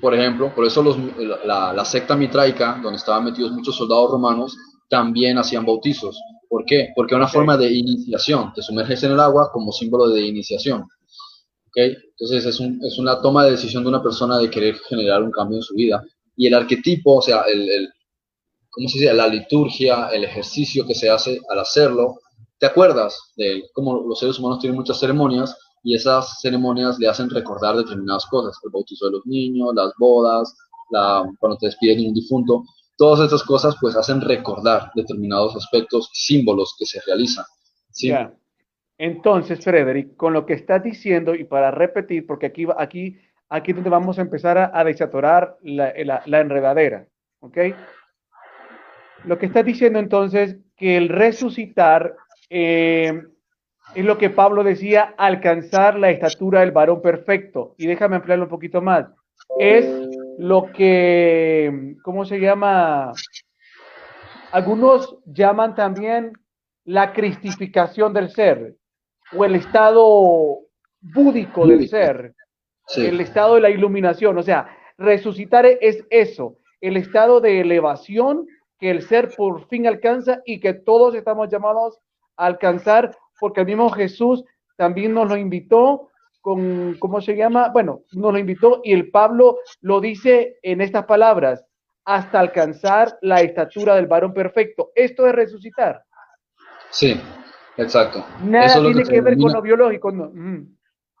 Por 0.00 0.14
ejemplo, 0.14 0.54
por 0.54 0.64
eso 0.66 0.82
los- 0.84 0.96
la, 1.44 1.72
la 1.72 1.84
secta 1.84 2.14
mitraica, 2.16 2.78
donde 2.80 2.96
estaban 2.98 3.24
metidos 3.24 3.50
muchos 3.50 3.74
soldados 3.76 4.12
romanos, 4.12 4.56
también 4.88 5.36
hacían 5.38 5.64
bautizos. 5.66 6.16
¿Por 6.48 6.64
qué? 6.64 6.90
Porque 6.94 7.14
es 7.14 7.16
una 7.16 7.26
forma 7.28 7.56
de 7.56 7.72
iniciación. 7.72 8.52
Te 8.54 8.62
sumerges 8.62 9.02
en 9.04 9.12
el 9.12 9.20
agua 9.20 9.50
como 9.52 9.72
símbolo 9.72 10.08
de 10.08 10.20
iniciación. 10.20 10.84
¿Ok? 11.70 11.76
Entonces 12.18 12.44
es, 12.46 12.60
un- 12.60 12.80
es 12.84 12.98
una 12.98 13.20
toma 13.22 13.44
de 13.44 13.52
decisión 13.52 13.82
de 13.84 13.88
una 13.90 14.02
persona 14.02 14.38
de 14.38 14.50
querer 14.50 14.76
generar 14.88 15.22
un 15.22 15.30
cambio 15.30 15.58
en 15.58 15.62
su 15.62 15.74
vida. 15.74 16.02
Y 16.36 16.46
el 16.46 16.54
arquetipo, 16.54 17.16
o 17.18 17.22
sea, 17.22 17.42
el, 17.42 17.68
el- 17.70 17.88
¿cómo 18.70 18.88
se 18.88 18.98
dice? 18.98 19.12
La 19.14 19.28
liturgia, 19.28 20.08
el 20.08 20.24
ejercicio 20.24 20.86
que 20.86 20.94
se 20.94 21.10
hace 21.10 21.40
al 21.50 21.58
hacerlo, 21.60 22.20
te 22.58 22.66
acuerdas 22.66 23.16
de 23.36 23.52
él. 23.52 23.64
Como 23.72 24.00
los 24.06 24.18
seres 24.18 24.38
humanos 24.38 24.60
tienen 24.60 24.76
muchas 24.78 24.98
ceremonias 25.00 25.56
y 25.82 25.94
esas 25.94 26.40
ceremonias 26.40 26.98
le 26.98 27.08
hacen 27.08 27.30
recordar 27.30 27.76
determinadas 27.76 28.26
cosas, 28.26 28.56
el 28.64 28.70
bautizo 28.70 29.06
de 29.06 29.12
los 29.12 29.26
niños, 29.26 29.70
las 29.74 29.92
bodas, 29.98 30.54
la, 30.90 31.24
cuando 31.40 31.56
te 31.58 31.66
despides 31.66 31.98
de 31.98 32.08
un 32.08 32.14
difunto, 32.14 32.64
todas 32.98 33.20
estas 33.20 33.42
cosas 33.44 33.76
pues 33.80 33.96
hacen 33.96 34.20
recordar 34.20 34.90
determinados 34.94 35.56
aspectos, 35.56 36.10
símbolos 36.12 36.74
que 36.78 36.86
se 36.86 37.00
realizan. 37.06 37.44
¿sí? 37.92 38.20
Entonces, 39.02 39.64
Frederick, 39.64 40.14
con 40.14 40.34
lo 40.34 40.44
que 40.44 40.52
estás 40.52 40.82
diciendo, 40.82 41.34
y 41.34 41.44
para 41.44 41.70
repetir, 41.70 42.26
porque 42.26 42.44
aquí, 42.44 42.66
aquí, 42.76 43.18
aquí 43.48 43.72
donde 43.72 43.88
vamos 43.88 44.18
a 44.18 44.22
empezar 44.22 44.58
a, 44.58 44.70
a 44.78 44.84
desatorar 44.84 45.56
la 45.62 46.22
enredadera, 46.26 47.06
¿ok? 47.40 47.58
Lo 49.24 49.38
que 49.38 49.46
estás 49.46 49.64
diciendo 49.64 49.98
entonces, 49.98 50.58
que 50.76 50.98
el 50.98 51.08
resucitar 51.08 52.14
eh, 52.50 53.22
es 53.94 54.04
lo 54.04 54.18
que 54.18 54.28
Pablo 54.28 54.64
decía, 54.64 55.14
alcanzar 55.16 55.98
la 55.98 56.10
estatura 56.10 56.60
del 56.60 56.72
varón 56.72 57.00
perfecto. 57.00 57.74
Y 57.78 57.86
déjame 57.86 58.16
ampliarlo 58.16 58.44
un 58.44 58.50
poquito 58.50 58.82
más. 58.82 59.06
Es 59.58 59.86
lo 60.38 60.70
que, 60.72 61.96
¿cómo 62.02 62.26
se 62.26 62.38
llama? 62.38 63.12
Algunos 64.52 65.16
llaman 65.24 65.74
también 65.74 66.34
la 66.84 67.14
cristificación 67.14 68.12
del 68.12 68.28
ser 68.28 68.76
o 69.36 69.44
el 69.44 69.54
estado 69.54 70.58
búdico 71.00 71.66
del 71.66 71.88
ser, 71.88 72.34
Sí. 72.86 73.06
el 73.06 73.20
estado 73.20 73.54
de 73.54 73.60
la 73.60 73.70
iluminación. 73.70 74.36
O 74.36 74.42
sea, 74.42 74.68
resucitar 74.98 75.64
es 75.64 76.04
eso, 76.10 76.56
el 76.80 76.96
estado 76.96 77.40
de 77.40 77.60
elevación 77.60 78.46
que 78.78 78.90
el 78.90 79.02
ser 79.02 79.30
por 79.36 79.68
fin 79.68 79.86
alcanza 79.86 80.40
y 80.44 80.58
que 80.58 80.74
todos 80.74 81.14
estamos 81.14 81.48
llamados 81.50 82.00
a 82.36 82.46
alcanzar, 82.46 83.16
porque 83.38 83.60
el 83.60 83.66
mismo 83.66 83.90
Jesús 83.90 84.44
también 84.76 85.12
nos 85.14 85.28
lo 85.28 85.36
invitó 85.36 86.08
con, 86.40 86.96
¿cómo 86.98 87.20
se 87.20 87.36
llama? 87.36 87.68
Bueno, 87.68 88.00
nos 88.12 88.32
lo 88.32 88.38
invitó 88.38 88.80
y 88.82 88.94
el 88.94 89.10
Pablo 89.10 89.58
lo 89.82 90.00
dice 90.00 90.56
en 90.62 90.80
estas 90.80 91.04
palabras, 91.04 91.64
hasta 92.06 92.40
alcanzar 92.40 93.18
la 93.20 93.42
estatura 93.42 93.94
del 93.94 94.06
varón 94.06 94.32
perfecto. 94.32 94.90
Esto 94.94 95.26
es 95.26 95.34
resucitar. 95.34 96.02
Sí, 96.88 97.20
exacto. 97.80 98.24
Nada 98.44 98.66
Eso 98.66 98.82
tiene 98.82 99.02
que 99.04 99.20
ver 99.20 99.38
con 99.38 99.52
lo 99.52 99.62
biológico. 99.62 100.10
No. 100.12 100.30
Mm. 100.32 100.76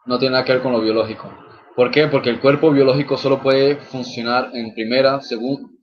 no 0.06 0.18
tiene 0.18 0.32
nada 0.32 0.44
que 0.44 0.52
ver 0.52 0.62
con 0.62 0.72
lo 0.72 0.80
biológico. 0.80 1.30
¿Por 1.76 1.90
qué? 1.90 2.08
Porque 2.08 2.30
el 2.30 2.40
cuerpo 2.40 2.70
biológico 2.70 3.16
solo 3.16 3.40
puede 3.40 3.76
funcionar 3.76 4.50
en 4.54 4.74
primera, 4.74 5.20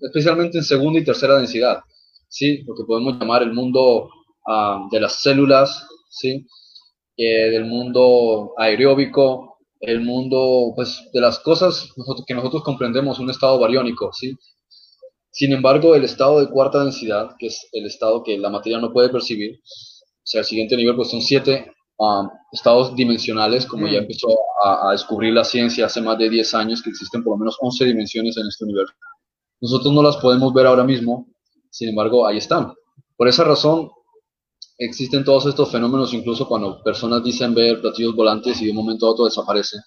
especialmente 0.01 0.57
en 0.57 0.63
segunda 0.63 0.99
y 0.99 1.03
tercera 1.03 1.37
densidad, 1.37 1.79
¿sí? 2.27 2.63
Lo 2.67 2.75
que 2.75 2.83
podemos 2.85 3.17
llamar 3.17 3.41
el 3.41 3.53
mundo 3.53 4.09
ah, 4.47 4.87
de 4.91 4.99
las 4.99 5.21
células, 5.21 5.87
¿sí? 6.09 6.45
Eh, 7.15 7.49
del 7.49 7.65
mundo 7.65 8.53
aeróbico, 8.57 9.57
el 9.79 10.01
mundo, 10.01 10.73
pues, 10.75 11.09
de 11.13 11.21
las 11.21 11.39
cosas 11.39 11.91
que 12.27 12.33
nosotros 12.33 12.63
comprendemos, 12.63 13.19
un 13.19 13.29
estado 13.29 13.59
bariónico, 13.59 14.11
¿sí? 14.13 14.35
Sin 15.31 15.53
embargo, 15.53 15.95
el 15.95 16.03
estado 16.03 16.39
de 16.39 16.49
cuarta 16.49 16.83
densidad, 16.83 17.35
que 17.39 17.47
es 17.47 17.67
el 17.71 17.85
estado 17.85 18.23
que 18.23 18.37
la 18.37 18.49
materia 18.49 18.79
no 18.79 18.91
puede 18.91 19.09
percibir, 19.09 19.59
o 20.27 20.29
sea, 20.29 20.41
el 20.41 20.45
siguiente 20.45 20.75
nivel, 20.75 20.97
pues 20.97 21.09
son 21.09 21.21
siete 21.21 21.71
um, 21.99 22.27
estados 22.51 22.93
dimensionales, 22.97 23.65
como 23.65 23.87
Mm. 23.87 23.91
ya 23.91 23.99
empezó 23.99 24.27
a, 24.61 24.89
a 24.89 24.91
descubrir 24.91 25.33
la 25.33 25.45
ciencia 25.45 25.85
hace 25.85 26.01
más 26.01 26.17
de 26.17 26.29
10 26.29 26.53
años, 26.53 26.81
que 26.83 26.89
existen 26.89 27.23
por 27.23 27.35
lo 27.35 27.37
menos 27.37 27.55
11 27.61 27.85
dimensiones 27.85 28.35
en 28.35 28.45
este 28.45 28.65
universo. 28.65 28.93
Nosotros 29.61 29.93
no 29.93 30.03
las 30.03 30.17
podemos 30.17 30.53
ver 30.53 30.67
ahora 30.67 30.83
mismo, 30.83 31.27
sin 31.69 31.87
embargo, 31.89 32.27
ahí 32.27 32.39
están. 32.39 32.73
Por 33.15 33.29
esa 33.29 33.45
razón, 33.45 33.89
existen 34.77 35.23
todos 35.23 35.45
estos 35.45 35.71
fenómenos, 35.71 36.13
incluso 36.13 36.45
cuando 36.45 36.83
personas 36.83 37.23
dicen 37.23 37.55
ver 37.55 37.79
platillos 37.79 38.13
volantes 38.13 38.61
y 38.61 38.65
de 38.65 38.71
un 38.71 38.77
momento 38.77 39.07
a 39.07 39.11
otro 39.11 39.23
desaparecen. 39.25 39.79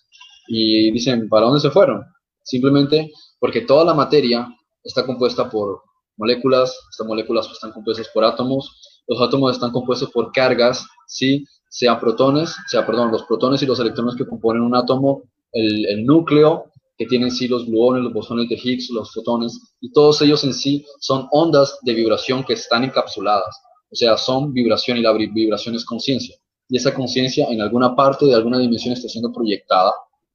Y 0.48 0.90
dicen, 0.90 1.29
¿para 1.29 1.46
dónde 1.46 1.61
se 1.61 1.70
fueron? 1.70 2.03
Simplemente 2.42 3.12
porque 3.38 3.61
toda 3.61 3.85
la 3.85 3.92
materia 3.92 4.48
está 4.83 5.05
compuesta 5.05 5.50
por 5.50 5.83
moléculas, 6.16 6.74
estas 6.90 7.07
moléculas 7.07 7.46
están 7.53 7.72
compuestas 7.72 8.09
por 8.12 8.24
átomos, 8.24 8.89
los 9.10 9.20
átomos 9.20 9.52
están 9.52 9.72
compuestos 9.72 10.10
por 10.12 10.30
cargas, 10.30 10.86
¿sí? 11.06 11.44
sea 11.68 11.98
protones, 11.98 12.54
sea, 12.68 12.86
perdón, 12.86 13.10
los 13.10 13.24
protones 13.24 13.60
y 13.62 13.66
los 13.66 13.80
electrones 13.80 14.14
que 14.14 14.24
componen 14.26 14.62
un 14.62 14.76
átomo, 14.76 15.22
el, 15.52 16.04
núcleo, 16.06 16.66
que 16.96 17.06
tienen 17.06 17.30
sí 17.32 17.48
los 17.48 17.66
gluones, 17.66 18.04
los 18.04 18.12
bosones 18.12 18.48
de 18.48 18.54
Higgs, 18.56 18.90
los 18.90 19.12
fotones, 19.12 19.74
y 19.80 19.90
todos 19.92 20.22
ellos 20.22 20.44
en 20.44 20.54
sí 20.54 20.84
son 21.00 21.26
ondas 21.32 21.78
de 21.82 21.94
vibración 21.94 22.44
que 22.44 22.52
están 22.52 22.84
encapsuladas. 22.84 23.60
O 23.90 23.96
sea, 23.96 24.16
son 24.16 24.52
vibración 24.52 24.98
y 24.98 25.02
la 25.02 25.12
vib- 25.12 25.34
vibración 25.34 25.74
es 25.74 25.84
conciencia. 25.84 26.36
Y 26.68 26.76
esa 26.76 26.94
conciencia 26.94 27.46
en 27.50 27.60
alguna 27.60 27.96
parte 27.96 28.26
de 28.26 28.34
alguna 28.34 28.58
dimensión 28.58 28.94
está 28.94 29.08
siendo 29.08 29.32
proyectada 29.32 29.92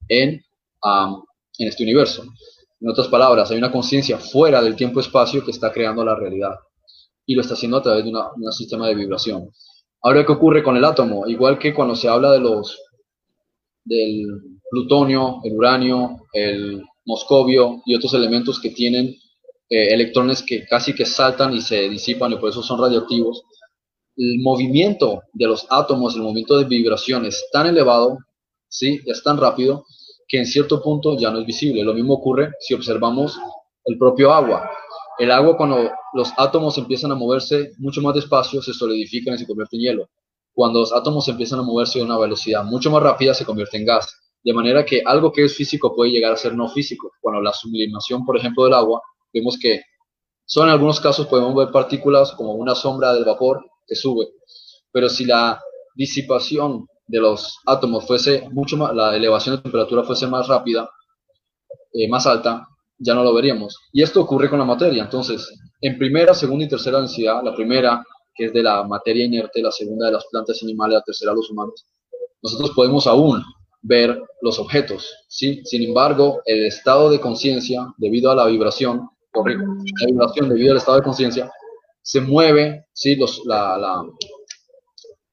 en, 0.10 0.44
en 1.60 1.68
este 1.68 1.84
universo. 1.84 2.24
En 2.82 2.90
otras 2.90 3.08
palabras, 3.08 3.52
hay 3.52 3.58
una 3.58 3.72
conciencia 3.72 4.18
fuera 4.18 4.62
del 4.62 4.76
tiempo-espacio 4.76 5.46
que 5.46 5.52
está 5.52 5.72
creando 5.72 6.04
la 6.04 6.16
realidad. 6.16 6.56
Y 7.26 7.36
lo 7.36 7.42
está 7.42 7.54
haciendo 7.56 7.78
a 7.78 7.82
través 7.82 8.06
de 8.06 8.12
un 8.12 8.52
sistema 8.52 8.88
de 8.88 8.96
vibración. 8.96 9.50
Ahora, 10.02 10.26
¿qué 10.26 10.32
ocurre 10.32 10.64
con 10.64 10.78
el 10.78 10.86
átomo? 10.86 11.28
Igual 11.28 11.58
que 11.58 11.74
cuando 11.74 11.96
se 11.96 12.08
habla 12.08 12.32
de 12.32 12.40
los 12.40 12.80
del 13.84 14.26
plutonio, 14.70 15.40
el 15.44 15.54
uranio, 15.54 16.28
el 16.34 16.84
moscovio 17.06 17.82
y 17.86 17.96
otros 17.96 18.14
elementos 18.14 18.60
que 18.60 18.72
tienen 18.72 19.16
eh, 19.70 19.94
electrones 19.94 20.44
que 20.44 20.66
casi 20.66 20.94
que 20.94 21.06
saltan 21.06 21.54
y 21.54 21.62
se 21.62 21.90
disipan 21.90 22.34
y 22.34 22.38
por 22.38 22.50
eso 22.50 22.62
son 22.62 22.80
radioactivos. 22.80 23.44
El 24.16 24.40
movimiento 24.42 25.24
de 25.34 25.48
los 25.48 25.66
átomos, 25.70 26.16
el 26.16 26.22
movimiento 26.22 26.58
de 26.58 26.66
vibración 26.66 27.26
es 27.26 27.48
tan 27.52 27.68
elevado, 27.68 28.20
¿sí? 28.68 29.02
es 29.06 29.24
tan 29.24 29.38
rápido, 29.38 29.86
que 30.28 30.38
en 30.38 30.46
cierto 30.46 30.82
punto 30.82 31.18
ya 31.18 31.32
no 31.32 31.40
es 31.40 31.46
visible. 31.46 31.84
Lo 31.84 31.94
mismo 31.94 32.14
ocurre 32.14 32.52
si 32.60 32.74
observamos 32.74 33.40
el 33.86 33.98
propio 33.98 34.32
agua. 34.32 34.70
El 35.18 35.32
agua 35.32 35.56
cuando 35.56 35.90
los 36.14 36.34
átomos 36.38 36.78
empiezan 36.78 37.12
a 37.12 37.16
moverse 37.16 37.72
mucho 37.78 38.02
más 38.02 38.14
despacio 38.16 38.62
se 38.62 38.74
solidifican 38.74 39.36
y 39.36 39.38
se 39.38 39.48
convierte 39.48 39.78
en 39.78 39.82
hielo. 39.82 40.10
Cuando 40.54 40.80
los 40.80 40.94
átomos 40.94 41.28
empiezan 41.28 41.60
a 41.60 41.64
moverse 41.64 42.02
a 42.02 42.04
una 42.04 42.18
velocidad 42.18 42.64
mucho 42.64 42.92
más 42.92 43.02
rápida 43.02 43.34
se 43.34 43.46
convierte 43.46 43.78
en 43.78 43.86
gas. 43.86 44.22
De 44.44 44.54
manera 44.54 44.86
que 44.86 45.02
algo 45.06 45.32
que 45.32 45.46
es 45.46 45.56
físico 45.56 45.96
puede 45.96 46.12
llegar 46.12 46.34
a 46.34 46.38
ser 46.38 46.54
no 46.54 46.70
físico. 46.70 47.12
Cuando 47.22 47.42
la 47.42 47.52
sublimación, 47.52 48.26
por 48.26 48.38
ejemplo, 48.38 48.66
del 48.66 48.74
agua, 48.74 49.02
vemos 49.34 49.58
que 49.60 49.82
solo 50.46 50.68
en 50.68 50.74
algunos 50.74 51.00
casos 51.00 51.28
podemos 51.28 51.56
ver 51.56 51.72
partículas 51.72 52.32
como 52.34 52.54
una 52.54 52.76
sombra 52.76 53.14
del 53.14 53.26
vapor 53.26 53.66
que 53.88 53.96
sube. 53.96 54.28
pero 54.92 55.10
si 55.10 55.26
la 55.26 55.62
disipación 55.96 56.88
de 57.08 57.20
los 57.20 57.60
átomos 57.66 58.06
fuese 58.08 58.48
mucho 58.52 58.78
más, 58.78 58.94
la 58.96 59.16
elevación 59.16 59.56
de 59.56 59.62
temperatura 59.62 60.04
fuese 60.04 60.28
más 60.28 60.48
rápida, 60.48 60.90
eh, 61.94 62.08
más 62.08 62.26
alta, 62.28 62.68
ya 62.98 63.14
no 63.14 63.24
lo 63.24 63.34
veríamos. 63.34 63.78
Y 63.92 64.02
esto 64.02 64.22
ocurre 64.22 64.50
con 64.50 64.60
la 64.60 64.66
materia. 64.66 65.04
Entonces, 65.04 65.52
en 65.82 65.98
primera, 65.98 66.34
segunda 66.34 66.66
y 66.66 66.70
tercera 66.70 67.00
densidad, 67.00 67.44
la 67.44 67.56
primera, 67.56 68.04
que 68.34 68.46
es 68.46 68.54
de 68.54 68.64
la 68.64 68.84
materia 68.84 69.26
inerte, 69.26 69.62
la 69.62 69.72
segunda 69.72 70.08
de 70.08 70.14
las 70.14 70.26
plantas 70.32 70.62
animales, 70.64 70.96
la 70.96 71.04
tercera 71.04 71.34
los 71.34 71.50
humanos, 71.50 71.86
nosotros 72.42 72.72
podemos 72.76 73.08
aún 73.08 73.42
ver 73.82 74.22
los 74.42 74.60
objetos, 74.60 75.14
¿sí? 75.28 75.62
Sin 75.64 75.84
embargo, 75.84 76.42
el 76.46 76.66
estado 76.66 77.10
de 77.10 77.20
conciencia, 77.20 77.88
debido 77.98 78.32
a 78.32 78.36
la 78.36 78.48
vibración, 78.48 79.10
corrijo, 79.32 79.64
la 80.00 80.06
vibración 80.08 80.50
debido 80.50 80.72
al 80.72 80.78
estado 80.78 80.98
de 80.98 81.04
conciencia, 81.04 81.52
se 82.02 82.22
mueve, 82.22 82.86
¿sí? 82.94 83.16
Los, 83.16 83.44
la, 83.46 83.78
la, 83.78 84.04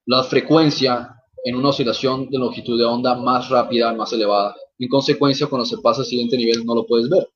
la 0.05 0.23
frecuencia 0.23 1.15
en 1.43 1.55
una 1.55 1.69
oscilación 1.69 2.29
de 2.29 2.37
longitud 2.37 2.77
de 2.77 2.85
onda 2.85 3.15
más 3.15 3.49
rápida, 3.49 3.93
más 3.93 4.13
elevada. 4.13 4.55
En 4.79 4.87
consecuencia, 4.87 5.47
cuando 5.47 5.65
se 5.65 5.77
pasa 5.79 6.01
al 6.01 6.07
siguiente 6.07 6.37
nivel, 6.37 6.65
no 6.65 6.75
lo 6.75 6.85
puedes 6.85 7.09
ver. 7.09 7.27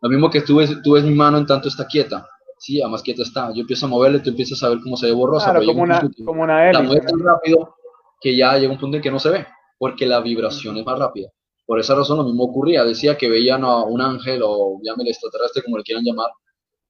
Lo 0.00 0.08
mismo 0.08 0.30
que 0.30 0.42
tú 0.42 0.56
ves, 0.56 0.76
tú 0.82 0.92
ves 0.92 1.04
mi 1.04 1.14
mano 1.14 1.38
en 1.38 1.46
tanto 1.46 1.68
está 1.68 1.86
quieta. 1.86 2.26
Sí, 2.58 2.80
además 2.80 3.02
quieta 3.02 3.22
está. 3.22 3.52
Yo 3.52 3.60
empiezo 3.60 3.86
a 3.86 3.88
moverle, 3.88 4.20
tú 4.20 4.30
empiezas 4.30 4.62
a 4.62 4.68
ver 4.68 4.78
cómo 4.82 4.96
se 4.96 5.06
ve 5.06 5.12
borrosa. 5.12 5.50
Claro, 5.50 5.64
como 5.66 5.82
una, 5.82 6.10
como 6.24 6.42
una 6.42 6.72
La 6.72 6.82
mueve 6.82 7.06
tan 7.06 7.20
rápido 7.20 7.76
que 8.20 8.36
ya 8.36 8.56
llega 8.58 8.72
un 8.72 8.78
punto 8.78 8.96
en 8.96 9.02
que 9.02 9.10
no 9.10 9.20
se 9.20 9.30
ve, 9.30 9.46
porque 9.78 10.06
la 10.06 10.20
vibración 10.20 10.76
es 10.76 10.84
más 10.84 10.98
rápida. 10.98 11.30
Por 11.66 11.78
esa 11.78 11.94
razón 11.94 12.18
lo 12.18 12.24
mismo 12.24 12.44
ocurría. 12.44 12.84
Decía 12.84 13.16
que 13.16 13.28
veían 13.28 13.62
a 13.62 13.82
un 13.84 14.00
ángel 14.00 14.40
o 14.44 14.80
llámele 14.82 15.10
extraterrestre, 15.10 15.62
como 15.62 15.78
le 15.78 15.84
quieran 15.84 16.04
llamar, 16.04 16.30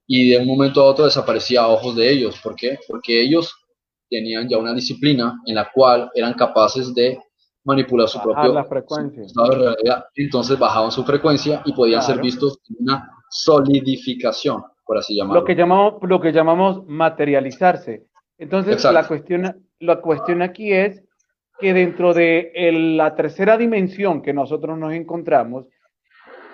y 0.06 0.30
de 0.30 0.38
un 0.38 0.46
momento 0.46 0.80
a 0.80 0.86
otro 0.86 1.04
desaparecía 1.04 1.62
a 1.62 1.68
ojos 1.68 1.96
de 1.96 2.10
ellos. 2.10 2.38
¿Por 2.42 2.54
qué? 2.54 2.78
Porque 2.88 3.20
ellos 3.20 3.54
tenían 4.08 4.48
ya 4.48 4.56
una 4.56 4.72
disciplina 4.72 5.38
en 5.44 5.54
la 5.54 5.70
cual 5.70 6.10
eran 6.14 6.32
capaces 6.34 6.94
de 6.94 7.18
manipular 7.64 8.08
su 8.08 8.20
propio 8.20 8.52
la 8.52 8.64
frecuencia. 8.64 9.22
estado 9.22 9.50
de 9.50 9.56
realidad. 9.56 10.04
Entonces 10.14 10.58
bajaban 10.58 10.90
su 10.90 11.04
frecuencia 11.04 11.62
y 11.64 11.72
podían 11.72 12.02
ser 12.02 12.20
vistos 12.20 12.60
en 12.70 12.76
una 12.80 13.10
solidificación, 13.30 14.62
por 14.84 14.98
así 14.98 15.16
llamarlo. 15.16 15.40
Lo 15.40 15.46
que 15.46 15.54
llamamos, 15.54 15.94
lo 16.02 16.20
que 16.20 16.32
llamamos 16.32 16.86
materializarse. 16.86 18.06
Entonces 18.38 18.82
la 18.84 19.06
cuestión, 19.06 19.66
la 19.80 20.00
cuestión 20.00 20.42
aquí 20.42 20.72
es 20.72 21.02
que 21.58 21.74
dentro 21.74 22.14
de 22.14 22.52
la 22.96 23.14
tercera 23.14 23.56
dimensión 23.56 24.22
que 24.22 24.32
nosotros 24.32 24.78
nos 24.78 24.92
encontramos, 24.92 25.66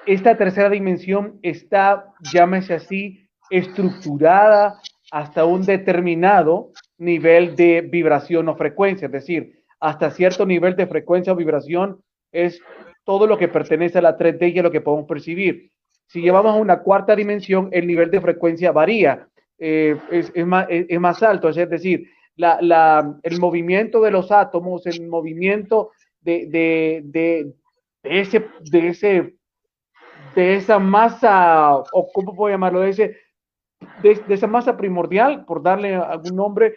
esta 0.07 0.37
tercera 0.37 0.69
dimensión 0.71 1.39
está, 1.43 2.13
llámese 2.33 2.75
así, 2.75 3.29
estructurada 3.51 4.81
hasta 5.11 5.45
un 5.45 5.65
determinado 5.65 6.73
nivel 6.99 7.55
de 7.57 7.83
vibración 7.83 8.49
o 8.49 8.57
frecuencia, 8.57 9.07
es 9.07 9.13
decir, 9.13 9.64
hasta 9.85 10.11
cierto 10.11 10.47
nivel 10.47 10.77
de 10.77 10.87
frecuencia 10.87 11.35
o 11.35 11.37
vibración 11.37 12.01
es 12.33 12.59
todo 13.05 13.27
lo 13.27 13.37
que 13.37 13.49
pertenece 13.49 13.99
a 13.99 14.03
la 14.03 14.17
3D 14.17 14.55
y 14.55 14.63
lo 14.63 14.71
que 14.71 14.81
podemos 14.81 15.07
percibir. 15.07 15.71
Si 16.07 16.23
llevamos 16.23 16.55
a 16.55 16.59
una 16.59 16.81
cuarta 16.81 17.15
dimensión, 17.15 17.69
el 17.71 17.87
nivel 17.87 18.11
de 18.11 18.23
frecuencia 18.23 18.73
varía, 18.73 19.29
eh, 19.59 19.95
es, 20.11 20.35
más, 20.47 20.67
es, 20.71 20.99
más, 20.99 21.23
alto, 21.23 21.51
es 21.51 21.69
decir, 21.69 22.09
la, 22.35 22.59
la, 22.63 23.19
el 23.23 23.39
movimiento 23.39 24.01
de 24.01 24.11
los 24.11 24.33
átomos, 24.33 24.87
el 24.87 25.07
movimiento 25.07 25.91
de, 26.23 26.47
de, 26.47 27.03
de, 27.05 27.53
de, 28.03 28.21
ese, 28.21 28.47
de, 28.63 28.89
ese, 28.89 29.35
de 30.35 30.57
esa 30.57 30.79
masa, 30.79 31.77
o 31.77 32.11
cómo 32.11 32.35
puedo 32.35 32.55
llamarlo, 32.55 32.81
de, 32.81 32.89
ese, 32.89 33.17
de, 34.03 34.23
esa 34.31 34.47
masa 34.47 34.79
primordial, 34.79 35.45
por 35.45 35.63
darle 35.63 35.95
algún 35.95 36.37
nombre, 36.37 36.75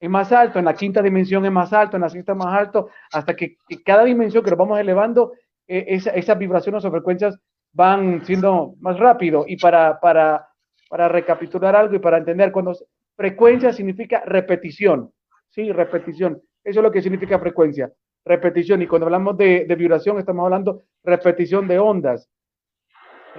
es 0.00 0.10
más 0.10 0.30
alto, 0.32 0.58
en 0.58 0.64
la 0.64 0.74
quinta 0.74 1.02
dimensión 1.02 1.44
es 1.44 1.52
más 1.52 1.72
alto, 1.72 1.96
en 1.96 2.02
la 2.02 2.08
sexta 2.08 2.34
más 2.34 2.54
alto, 2.54 2.88
hasta 3.12 3.34
que, 3.34 3.56
cada 3.84 4.04
dimensión 4.04 4.44
que 4.44 4.50
lo 4.50 4.56
vamos 4.56 4.78
elevando, 4.78 5.32
esa, 5.66 6.10
esas 6.10 6.38
vibraciones 6.38 6.84
o 6.84 6.90
frecuencias 6.90 7.38
van 7.72 8.24
siendo 8.24 8.74
más 8.80 8.98
rápido. 8.98 9.44
Y 9.46 9.56
para 9.56 9.98
recapitular 10.90 11.74
algo 11.76 11.96
y 11.96 11.98
para 11.98 12.18
entender, 12.18 12.52
cuando 12.52 12.72
frecuencia 13.16 13.72
significa 13.72 14.22
repetición, 14.24 15.12
¿sí? 15.48 15.72
Repetición. 15.72 16.40
Eso 16.62 16.80
es 16.80 16.84
lo 16.84 16.92
que 16.92 17.02
significa 17.02 17.38
frecuencia, 17.38 17.92
repetición. 18.24 18.82
Y 18.82 18.86
cuando 18.86 19.06
hablamos 19.06 19.36
de, 19.36 19.64
de 19.66 19.74
vibración, 19.74 20.18
estamos 20.18 20.44
hablando 20.44 20.82
repetición 21.02 21.66
de 21.66 21.78
ondas 21.78 22.28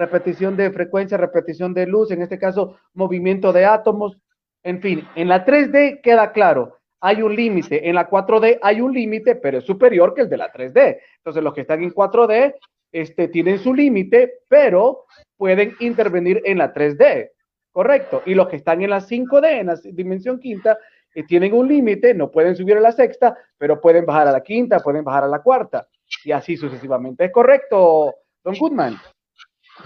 repetición 0.00 0.56
de 0.56 0.70
frecuencia, 0.70 1.18
repetición 1.18 1.74
de 1.74 1.86
luz, 1.86 2.10
en 2.10 2.22
este 2.22 2.38
caso 2.38 2.78
movimiento 2.94 3.52
de 3.52 3.66
átomos, 3.66 4.16
en 4.62 4.80
fin, 4.80 5.06
en 5.14 5.28
la 5.28 5.44
3D 5.44 6.00
queda 6.02 6.32
claro, 6.32 6.78
hay 7.00 7.22
un 7.22 7.34
límite, 7.34 7.88
en 7.88 7.94
la 7.94 8.08
4D 8.08 8.58
hay 8.62 8.80
un 8.80 8.92
límite, 8.92 9.36
pero 9.36 9.58
es 9.58 9.64
superior 9.64 10.12
que 10.14 10.22
el 10.22 10.28
de 10.28 10.36
la 10.36 10.52
3D. 10.52 10.98
Entonces 11.16 11.42
los 11.42 11.54
que 11.54 11.62
están 11.62 11.82
en 11.82 11.92
4D 11.94 12.54
este, 12.92 13.28
tienen 13.28 13.58
su 13.58 13.72
límite, 13.74 14.40
pero 14.48 15.06
pueden 15.36 15.74
intervenir 15.80 16.42
en 16.44 16.58
la 16.58 16.74
3D, 16.74 17.30
correcto. 17.72 18.22
Y 18.26 18.34
los 18.34 18.48
que 18.48 18.56
están 18.56 18.82
en 18.82 18.90
la 18.90 19.00
5D, 19.00 19.60
en 19.60 19.66
la 19.68 19.76
dimensión 19.82 20.38
quinta, 20.38 20.76
eh, 21.14 21.24
tienen 21.24 21.54
un 21.54 21.66
límite, 21.66 22.12
no 22.12 22.30
pueden 22.30 22.54
subir 22.54 22.76
a 22.76 22.80
la 22.80 22.92
sexta, 22.92 23.36
pero 23.56 23.80
pueden 23.80 24.04
bajar 24.04 24.28
a 24.28 24.32
la 24.32 24.42
quinta, 24.42 24.80
pueden 24.80 25.02
bajar 25.02 25.24
a 25.24 25.28
la 25.28 25.40
cuarta, 25.40 25.88
y 26.24 26.32
así 26.32 26.56
sucesivamente. 26.56 27.24
¿Es 27.24 27.32
correcto, 27.32 28.14
Don 28.44 28.54
Goodman? 28.56 28.96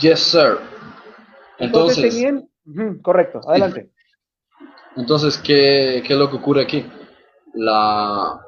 Yes, 0.00 0.18
sir. 0.18 0.58
Entonces, 1.58 2.26
correcto, 3.02 3.40
adelante. 3.46 3.93
Entonces, 4.96 5.38
¿qué, 5.38 6.02
¿qué, 6.06 6.12
es 6.12 6.18
lo 6.18 6.30
que 6.30 6.36
ocurre 6.36 6.62
aquí? 6.62 6.84
La, 7.54 8.40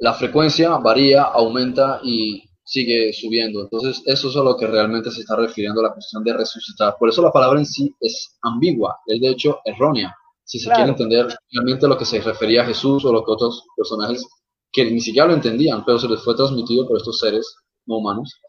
la, 0.00 0.14
frecuencia 0.14 0.76
varía, 0.78 1.22
aumenta 1.22 2.00
y 2.02 2.42
sigue 2.64 3.12
subiendo. 3.12 3.62
Entonces, 3.62 4.02
eso 4.06 4.28
es 4.28 4.36
a 4.36 4.42
lo 4.42 4.56
que 4.56 4.66
realmente 4.66 5.10
se 5.10 5.20
está 5.20 5.36
refiriendo 5.36 5.80
a 5.80 5.84
la 5.84 5.92
cuestión 5.92 6.24
de 6.24 6.32
resucitar. 6.32 6.96
Por 6.98 7.08
eso 7.08 7.22
la 7.22 7.32
palabra 7.32 7.58
en 7.58 7.66
sí 7.66 7.94
es 8.00 8.38
ambigua, 8.42 8.98
es 9.06 9.20
de 9.20 9.28
hecho 9.28 9.60
errónea. 9.64 10.14
Si 10.44 10.58
se 10.58 10.70
quiere 10.70 10.90
entender 10.90 11.28
realmente 11.52 11.86
lo 11.86 11.96
que 11.96 12.04
se 12.04 12.20
refería 12.20 12.62
a 12.62 12.66
Jesús 12.66 13.04
o 13.04 13.12
lo 13.12 13.24
que 13.24 13.30
otros 13.30 13.64
personajes 13.76 14.26
que 14.72 14.90
ni 14.90 15.00
siquiera 15.00 15.28
lo 15.28 15.34
entendían, 15.34 15.84
pero 15.84 15.98
se 15.98 16.08
les 16.08 16.22
fue 16.22 16.34
transmitido 16.34 16.86
por 16.86 16.96
estos 16.96 17.18
seres 17.18 17.54
no 17.86 17.98
humanos, 17.98 18.40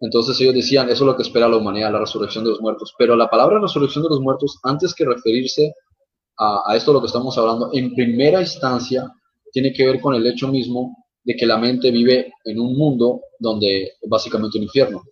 entonces 0.00 0.40
ellos 0.40 0.54
decían, 0.54 0.88
eso 0.88 1.04
es 1.04 1.06
lo 1.06 1.16
que 1.16 1.22
espera 1.22 1.48
la 1.48 1.56
humanidad, 1.56 1.92
la 1.92 1.98
resurrección 2.00 2.44
de 2.44 2.50
los 2.50 2.60
muertos. 2.60 2.94
Pero 2.96 3.16
la 3.16 3.28
palabra 3.28 3.60
resurrección 3.60 4.04
de 4.04 4.10
los 4.10 4.20
muertos, 4.20 4.58
antes 4.62 4.94
que 4.94 5.04
referirse 5.04 5.74
a, 6.38 6.76
esto 6.76 6.92
lo 6.92 7.00
que 7.00 7.06
estamos 7.06 7.36
hablando, 7.36 7.70
en 7.72 7.94
primera 7.94 8.40
instancia 8.40 9.12
tiene 9.52 9.72
que 9.72 9.86
ver 9.86 10.00
con 10.00 10.14
el 10.14 10.26
hecho 10.26 10.48
mismo 10.48 11.04
de 11.24 11.34
que 11.34 11.46
la 11.46 11.58
mente 11.58 11.90
vive 11.90 12.32
en 12.44 12.60
un 12.60 12.76
mundo 12.76 13.22
donde 13.38 13.82
es 14.00 14.08
básicamente 14.08 14.58
un 14.58 14.64
infierno, 14.64 15.02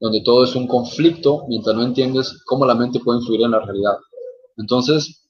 donde 0.00 0.22
todo 0.22 0.44
es 0.44 0.54
un 0.54 0.66
conflicto 0.66 1.44
mientras 1.48 1.76
no 1.76 1.84
entiendes 1.84 2.42
cómo 2.46 2.64
la 2.64 2.74
mente 2.74 3.00
puede 3.00 3.20
influir 3.20 3.42
en 3.42 3.50
la 3.50 3.60
realidad. 3.60 3.98
Entonces, 4.56 5.28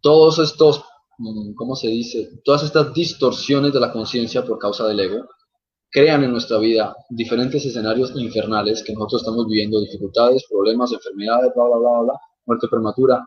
todos 0.00 0.38
estos, 0.38 0.84
mm, 1.18 1.54
¿cómo 1.54 1.76
se 1.76 1.88
dice? 1.88 2.28
Todas 2.44 2.64
estas 2.64 2.92
distorsiones 2.92 3.72
de 3.72 3.80
la 3.80 3.92
conciencia 3.92 4.44
por 4.44 4.58
causa 4.58 4.86
del 4.86 5.00
ego, 5.00 5.24
crean 5.90 6.24
en 6.24 6.32
nuestra 6.32 6.58
vida 6.58 6.94
diferentes 7.08 7.64
escenarios 7.64 8.12
infernales 8.14 8.82
que 8.82 8.92
nosotros 8.92 9.22
estamos 9.22 9.46
viviendo, 9.46 9.80
dificultades, 9.80 10.44
problemas, 10.50 10.92
enfermedades, 10.92 11.52
bla, 11.54 11.64
bla, 11.64 11.76
bla, 11.76 12.00
bla, 12.02 12.20
muerte 12.44 12.68
prematura 12.68 13.24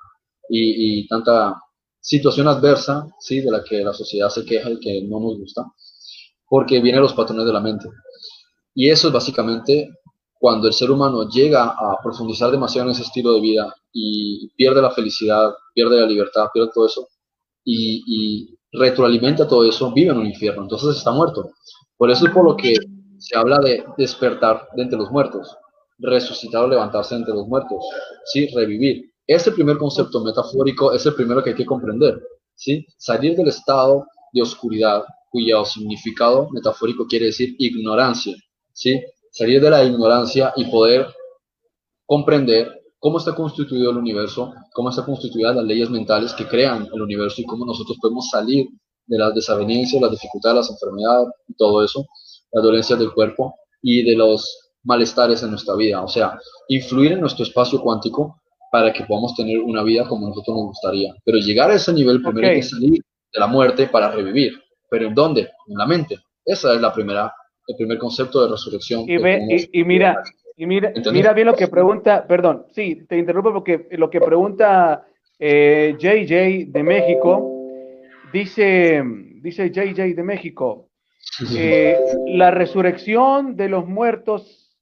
y, 0.54 1.08
tanta 1.08 1.62
situación 2.00 2.48
adversa, 2.48 3.08
¿sí? 3.20 3.42
De 3.42 3.52
la 3.52 3.64
que 3.64 3.84
la 3.84 3.94
sociedad 3.94 4.30
se 4.30 4.46
queja 4.46 4.70
y 4.70 4.80
que 4.80 5.02
no 5.04 5.20
nos 5.20 5.38
gusta, 5.38 5.66
porque 6.50 6.82
vienen 6.82 7.02
los 7.02 7.14
patrones 7.14 7.46
de 7.46 7.54
la 7.54 7.60
mente. 7.60 7.88
Y 8.74 8.90
eso 8.90 9.08
es 9.08 9.14
básicamente 9.14 9.90
cuando 10.40 10.68
el 10.68 10.74
ser 10.74 10.90
humano 10.90 11.30
llega 11.30 11.66
a 11.66 11.98
profundizar 12.04 12.50
demasiado 12.52 12.90
en 12.90 12.96
ese 12.96 13.04
estilo 13.04 13.34
de 13.34 13.42
vida 13.42 13.76
y 13.94 14.50
pierde 14.56 14.82
la 14.82 14.92
felicidad, 14.92 15.52
pierde 15.74 16.00
la 16.00 16.08
libertad, 16.08 16.48
pierde 16.54 16.72
todo 16.74 16.88
eso 16.88 17.08
y, 17.64 18.58
retroalimenta 18.74 19.48
todo 19.48 19.68
eso, 19.68 19.92
vive 19.92 20.12
en 20.12 20.18
un 20.18 20.26
infierno, 20.26 20.64
entonces 20.64 20.98
está 20.98 21.12
muerto. 21.12 21.52
Por 21.98 22.10
eso 22.10 22.26
es 22.26 22.32
por 22.32 22.46
lo 22.46 22.56
que 22.56 22.76
se 23.18 23.38
habla 23.38 23.60
de 23.60 23.84
despertar 23.98 24.70
de 24.76 24.84
entre 24.84 24.98
los 24.98 25.12
muertos, 25.12 25.56
resucitar 26.00 26.64
o 26.64 26.68
levantarse 26.68 27.16
de 27.16 27.22
entre 27.22 27.34
los 27.34 27.48
muertos, 27.48 27.86
¿sí? 28.26 28.48
Revivir. 28.56 29.11
Este 29.28 29.52
primer 29.52 29.78
concepto 29.78 30.24
metafórico 30.24 30.94
es 30.94 31.06
el 31.06 31.16
primero 31.16 31.44
que 31.44 31.52
hay 31.52 31.56
que 31.56 31.66
comprender, 31.66 32.22
¿sí? 32.56 32.86
Salir 32.98 33.36
del 33.36 33.48
estado 33.48 34.06
de 34.34 34.42
oscuridad, 34.42 35.04
cuyo 35.30 35.64
significado 35.66 36.50
metafórico 36.52 37.06
quiere 37.08 37.28
decir 37.28 37.56
ignorancia, 37.60 38.36
¿sí? 38.74 39.02
Salir 39.32 39.62
de 39.62 39.70
la 39.70 39.84
ignorancia 39.84 40.54
y 40.56 40.66
poder 40.66 41.08
comprender 42.06 42.82
cómo 43.00 43.18
está 43.18 43.34
constituido 43.34 43.92
el 43.92 43.98
universo, 43.98 44.54
cómo 44.74 44.90
está 44.90 45.06
constituidas 45.06 45.56
las 45.56 45.66
leyes 45.66 45.90
mentales 45.90 46.34
que 46.34 46.48
crean 46.48 46.88
el 46.94 47.02
universo 47.02 47.42
y 47.42 47.46
cómo 47.46 47.66
nosotros 47.66 47.98
podemos 48.02 48.30
salir 48.30 48.68
de 49.08 49.18
las 49.18 49.34
desavenencias, 49.34 50.02
las 50.02 50.12
dificultades, 50.12 50.58
las 50.58 50.72
enfermedades, 50.72 51.30
todo 51.58 51.84
eso, 51.84 52.06
las 52.52 52.64
dolencias 52.64 53.00
del 53.00 53.14
cuerpo 53.14 53.56
y 53.82 54.04
de 54.04 54.16
los 54.16 54.72
malestares 54.84 55.42
en 55.44 55.52
nuestra 55.52 55.76
vida. 55.76 56.04
O 56.04 56.08
sea, 56.08 56.38
influir 56.68 57.14
en 57.14 57.22
nuestro 57.22 57.44
espacio 57.44 57.82
cuántico 57.82 58.42
para 58.72 58.94
que 58.94 59.04
podamos 59.04 59.36
tener 59.36 59.60
una 59.60 59.84
vida 59.84 60.08
como 60.08 60.30
nosotros 60.30 60.56
nos 60.56 60.66
gustaría. 60.68 61.14
Pero 61.26 61.38
llegar 61.38 61.70
a 61.70 61.76
ese 61.76 61.94
nivel 61.94 62.22
primero 62.22 62.48
hay 62.48 62.56
que 62.56 62.64
salir 62.64 63.02
de 63.34 63.40
la 63.40 63.48
muerte 63.48 63.88
para 63.88 64.10
revivir. 64.10 64.54
¿Pero 64.90 65.08
en 65.08 65.14
dónde? 65.14 65.42
En 65.68 65.78
la 65.78 65.86
mente. 65.86 66.18
Esa 66.46 66.74
es 66.74 66.82
la 66.82 66.94
primera, 66.94 67.34
el 67.68 67.76
primer 67.76 67.98
concepto 67.98 68.42
de 68.44 68.52
resurrección. 68.52 69.02
Y, 69.08 69.16
y, 69.16 69.84
mira, 69.84 70.24
y 70.56 70.66
mira, 70.66 70.94
mira 71.12 71.34
bien 71.34 71.48
lo 71.48 71.56
que 71.56 71.68
pregunta, 71.68 72.26
perdón, 72.26 72.66
sí, 72.72 73.06
te 73.08 73.18
interrumpo 73.18 73.52
porque 73.54 73.88
lo 73.92 74.10
que 74.10 74.22
pregunta 74.22 75.06
eh, 75.38 75.96
JJ 75.98 76.72
de 76.72 76.84
México, 76.84 77.52
dice, 78.32 79.04
dice 79.42 79.70
JJ 79.70 80.16
de 80.16 80.24
México, 80.24 80.90
eh, 81.56 81.98
la 82.28 82.52
resurrección 82.52 83.56
de 83.56 83.70
los 83.70 83.86
muertos, 83.86 84.78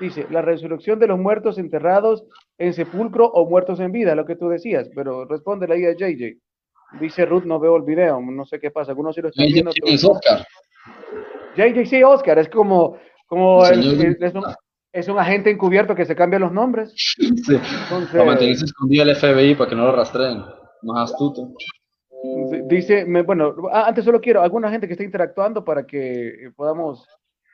dice, 0.00 0.26
la 0.30 0.40
resurrección 0.40 0.98
de 0.98 1.08
los 1.08 1.18
muertos 1.18 1.58
enterrados 1.58 2.24
en 2.58 2.72
sepulcro 2.72 3.26
o 3.26 3.48
muertos 3.48 3.80
en 3.80 3.92
vida, 3.92 4.14
lo 4.14 4.24
que 4.24 4.36
tú 4.36 4.48
decías, 4.48 4.88
pero 4.94 5.24
responde 5.24 5.68
la 5.68 5.76
idea 5.76 5.94
de 5.94 5.96
JJ. 5.96 7.00
Dice 7.00 7.26
Ruth, 7.26 7.44
no 7.44 7.58
veo 7.58 7.76
el 7.76 7.82
video, 7.82 8.20
no 8.20 8.44
sé 8.44 8.60
qué 8.60 8.70
pasa, 8.70 8.92
algunos 8.92 9.14
sí 9.14 9.20
lo 9.20 9.28
están 9.28 9.46
viendo. 9.46 9.72
Es 9.84 10.04
Oscar. 10.04 10.46
JJ, 11.56 11.86
sí, 11.86 12.02
Oscar, 12.02 12.38
es 12.38 12.48
como, 12.48 12.96
como 13.26 13.66
es, 13.66 15.08
un, 15.08 15.18
agente 15.18 15.50
encubierto 15.50 15.94
que 15.94 16.04
se 16.04 16.14
cambia 16.14 16.38
los 16.38 16.52
nombres. 16.52 16.94
Sí. 17.18 17.56
Entonces, 17.56 18.10
para 18.12 18.24
mantenerse 18.24 18.64
escondido 18.64 19.02
el 19.04 19.16
FBI 19.16 19.54
para 19.54 19.68
que 19.68 19.76
no 19.76 19.86
lo 19.86 19.96
rastreen, 19.96 20.44
más 20.82 21.10
astuto. 21.10 21.52
Dice, 22.68 23.04
bueno, 23.22 23.54
ah, 23.70 23.84
antes 23.88 24.04
solo 24.04 24.20
quiero 24.20 24.40
alguna 24.40 24.70
gente 24.70 24.86
que 24.86 24.94
esté 24.94 25.04
interactuando 25.04 25.64
para 25.64 25.86
que 25.86 26.50
podamos 26.56 27.06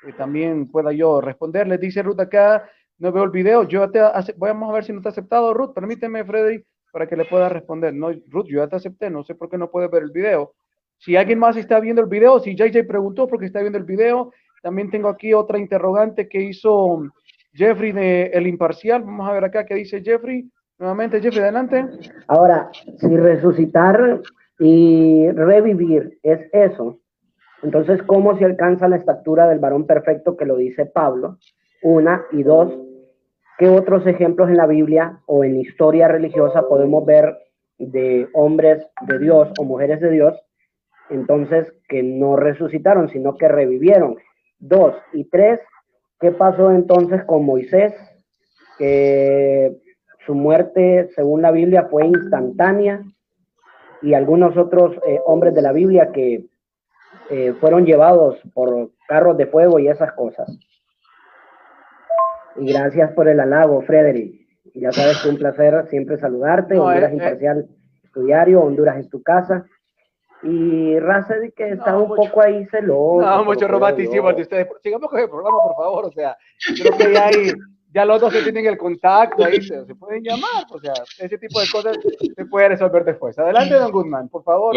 eh, 0.07 0.13
también 0.17 0.71
pueda 0.71 0.93
yo 0.93 1.21
responderle. 1.21 1.79
Dice 1.79 2.03
Ruth 2.03 2.21
acá, 2.21 2.71
no 3.01 3.11
veo 3.13 3.25
el 3.25 3.31
video, 3.31 3.65
yo 3.67 3.91
te 3.91 3.99
vamos 4.37 4.71
a 4.71 4.73
ver 4.73 4.85
si 4.85 4.93
no 4.93 5.01
te 5.01 5.09
aceptado 5.09 5.55
Ruth, 5.55 5.73
permíteme 5.75 6.25
Freddy 6.25 6.63
para 6.93 7.07
que 7.07 7.17
le 7.17 7.25
pueda 7.25 7.49
responder. 7.49 7.95
No, 7.95 8.11
Ruth, 8.29 8.47
yo 8.47 8.63
ya 8.63 8.69
te 8.69 8.77
acepté, 8.77 9.11
no 9.11 9.25
sé 9.25 9.35
por 9.35 9.49
qué 9.49 9.57
no 9.57 9.71
puedes 9.71 9.91
ver 9.91 10.03
el 10.03 10.11
video. 10.11 10.53
Si 10.99 11.17
alguien 11.17 11.39
más 11.39 11.57
está 11.57 11.81
viendo 11.81 12.03
el 12.03 12.09
video, 12.09 12.39
si 12.41 12.55
JJ 12.55 12.85
preguntó 12.87 13.27
por 13.27 13.39
qué 13.39 13.47
está 13.47 13.61
viendo 13.61 13.79
el 13.79 13.85
video, 13.85 14.33
también 14.63 14.91
tengo 14.91 15.09
aquí 15.09 15.33
otra 15.33 15.59
interrogante 15.59 16.29
que 16.29 16.43
hizo 16.43 17.03
Jeffrey 17.55 17.93
de 17.93 18.27
El 18.35 18.47
Imparcial. 18.47 19.03
Vamos 19.03 19.27
a 19.27 19.33
ver 19.33 19.45
acá 19.45 19.65
qué 19.65 19.77
dice 19.77 20.03
Jeffrey. 20.03 20.51
Nuevamente, 20.79 21.23
Jeffrey, 21.23 21.43
adelante. 21.43 21.87
Ahora, 22.27 22.71
si 22.99 23.17
resucitar 23.17 24.21
y 24.59 25.31
revivir 25.31 26.19
es 26.23 26.41
eso, 26.53 27.01
entonces, 27.63 28.03
¿cómo 28.03 28.37
se 28.39 28.45
alcanza 28.45 28.89
la 28.89 28.97
estatura 28.97 29.49
del 29.49 29.59
varón 29.59 29.87
perfecto 29.87 30.37
que 30.37 30.45
lo 30.45 30.57
dice 30.57 30.85
Pablo? 30.85 31.39
Una, 31.83 32.25
y 32.33 32.43
dos, 32.43 32.75
¿qué 33.61 33.69
otros 33.69 34.07
ejemplos 34.07 34.49
en 34.49 34.57
la 34.57 34.67
Biblia 34.67 35.21
o 35.27 35.45
en 35.45 35.61
historia 35.61 36.09
religiosa 36.09 36.67
podemos 36.67 37.05
ver 37.05 37.37
de 37.77 38.27
hombres 38.33 38.87
de 39.03 39.19
Dios 39.19 39.51
o 39.59 39.65
mujeres 39.65 40.01
de 40.01 40.11
Dios 40.11 40.35
entonces 41.11 41.71
que 41.87 42.03
no 42.03 42.37
resucitaron, 42.37 43.11
sino 43.11 43.37
que 43.37 43.49
revivieron. 43.49 44.17
Dos 44.59 44.95
y 45.13 45.25
tres, 45.25 45.61
¿qué 46.21 46.33
pasó 46.33 46.71
entonces 46.71 47.23
con 47.25 47.45
Moisés? 47.45 47.93
Que 48.79 49.77
su 50.25 50.35
muerte, 50.35 51.11
según 51.15 51.43
la 51.43 51.51
Biblia, 51.51 51.89
fue 51.91 52.07
instantánea 52.07 53.03
y 54.01 54.15
algunos 54.15 54.57
otros 54.57 54.97
eh, 55.07 55.21
hombres 55.27 55.55
de 55.55 55.63
la 55.63 55.73
Biblia 55.73 56.13
que 56.13 56.47
eh, 57.29 57.53
fueron 57.61 57.85
llevados 57.85 58.39
por 58.55 58.91
carros 59.07 59.37
de 59.37 59.47
fuego 59.47 59.79
y 59.79 59.89
esas 59.89 60.13
cosas. 60.13 60.49
Y 62.57 62.73
gracias 62.73 63.13
por 63.13 63.29
el 63.29 63.41
halago, 63.41 63.83
Frederick. 63.83 64.41
Ya 64.75 64.93
sabes 64.93 65.23
que 65.23 65.29
un 65.29 65.37
placer 65.37 65.87
siempre 65.89 66.19
saludarte. 66.19 66.79
Honduras 66.79 67.11
eh, 67.11 67.15
Imparcial 67.15 67.69
Estudiario, 68.05 68.61
Honduras 68.61 68.99
es 68.99 69.09
tu 69.09 69.23
casa. 69.23 69.67
Y 70.43 70.99
Raza 70.99 71.35
de 71.35 71.53
que 71.53 71.71
está 71.71 71.99
un 71.99 72.09
poco 72.09 72.41
ahí 72.41 72.65
celoso. 72.67 73.21
No, 73.21 73.45
mucho 73.45 73.69
romanticismo 73.69 74.33
de 74.33 74.43
ustedes. 74.43 74.69
Sigamos 74.83 75.11
con 75.11 75.21
el 75.21 75.29
programa, 75.29 75.59
por 75.63 75.77
favor. 75.77 76.05
O 76.07 76.13
sea, 76.13 76.37
creo 76.77 76.97
que 76.97 77.13
ya 77.13 77.27
hay, 77.27 77.53
ya 77.93 78.05
los 78.05 78.21
dos 78.21 78.33
se 78.33 78.43
tienen 78.43 78.67
el 78.67 78.79
contacto 78.79 79.45
ahí, 79.45 79.61
se, 79.61 79.85
pueden 79.95 80.23
llamar. 80.23 80.65
O 80.71 80.79
sea, 80.79 80.95
ese 81.19 81.37
tipo 81.37 81.61
de 81.61 81.67
cosas 81.71 81.99
se 82.37 82.45
puede 82.47 82.71
resolver 82.71 83.05
después. 83.05 83.39
Adelante, 83.39 83.75
don 83.75 83.91
Goodman, 83.91 84.29
por 84.29 84.43
favor. 84.43 84.75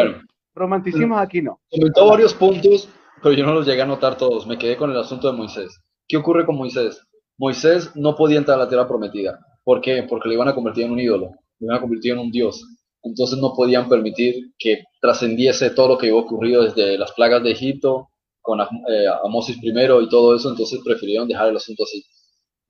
Romanticismo 0.56 1.18
aquí 1.18 1.42
no. 1.42 1.60
Comentó 1.72 2.08
varios 2.10 2.34
puntos, 2.34 2.90
pero 3.22 3.34
yo 3.34 3.46
no 3.46 3.54
los 3.54 3.66
llegué 3.66 3.82
a 3.82 3.86
notar 3.86 4.18
todos. 4.18 4.46
Me 4.46 4.58
quedé 4.58 4.76
con 4.76 4.92
el 4.92 4.98
asunto 4.98 5.32
de 5.32 5.38
Moisés. 5.38 5.82
¿Qué 6.08 6.18
ocurre 6.18 6.46
con 6.46 6.58
Moisés? 6.58 7.02
Moisés 7.44 7.96
no 7.96 8.16
podía 8.16 8.38
entrar 8.38 8.58
a 8.58 8.64
la 8.64 8.70
tierra 8.70 8.88
prometida. 8.88 9.40
¿Por 9.64 9.82
qué? 9.82 10.04
Porque 10.10 10.30
le 10.30 10.36
iban 10.36 10.48
a 10.48 10.56
convertir 10.56 10.86
en 10.86 10.92
un 10.92 11.00
ídolo, 11.00 11.32
le 11.60 11.66
iban 11.66 11.78
a 11.78 11.82
convertir 11.82 12.14
en 12.14 12.20
un 12.20 12.32
dios 12.32 12.64
entonces 13.04 13.38
no 13.38 13.54
podían 13.54 13.90
permitir 13.90 14.54
que 14.58 14.84
trascendiese 15.02 15.72
todo 15.72 15.90
lo 15.90 15.98
que 15.98 16.08
había 16.08 16.20
ocurrido 16.20 16.64
desde 16.64 16.98
las 16.98 17.12
plagas 17.12 17.44
de 17.44 17.52
Egipto 17.52 18.10
con 18.42 18.60
eh, 18.62 19.06
Amosis 19.24 19.60
primero 19.60 20.02
y 20.02 20.10
todo 20.10 20.36
eso, 20.36 20.50
entonces 20.50 20.80
prefirieron 20.84 21.28
dejar 21.28 21.50
el 21.50 21.58
asunto 21.58 21.84
así. 21.84 22.04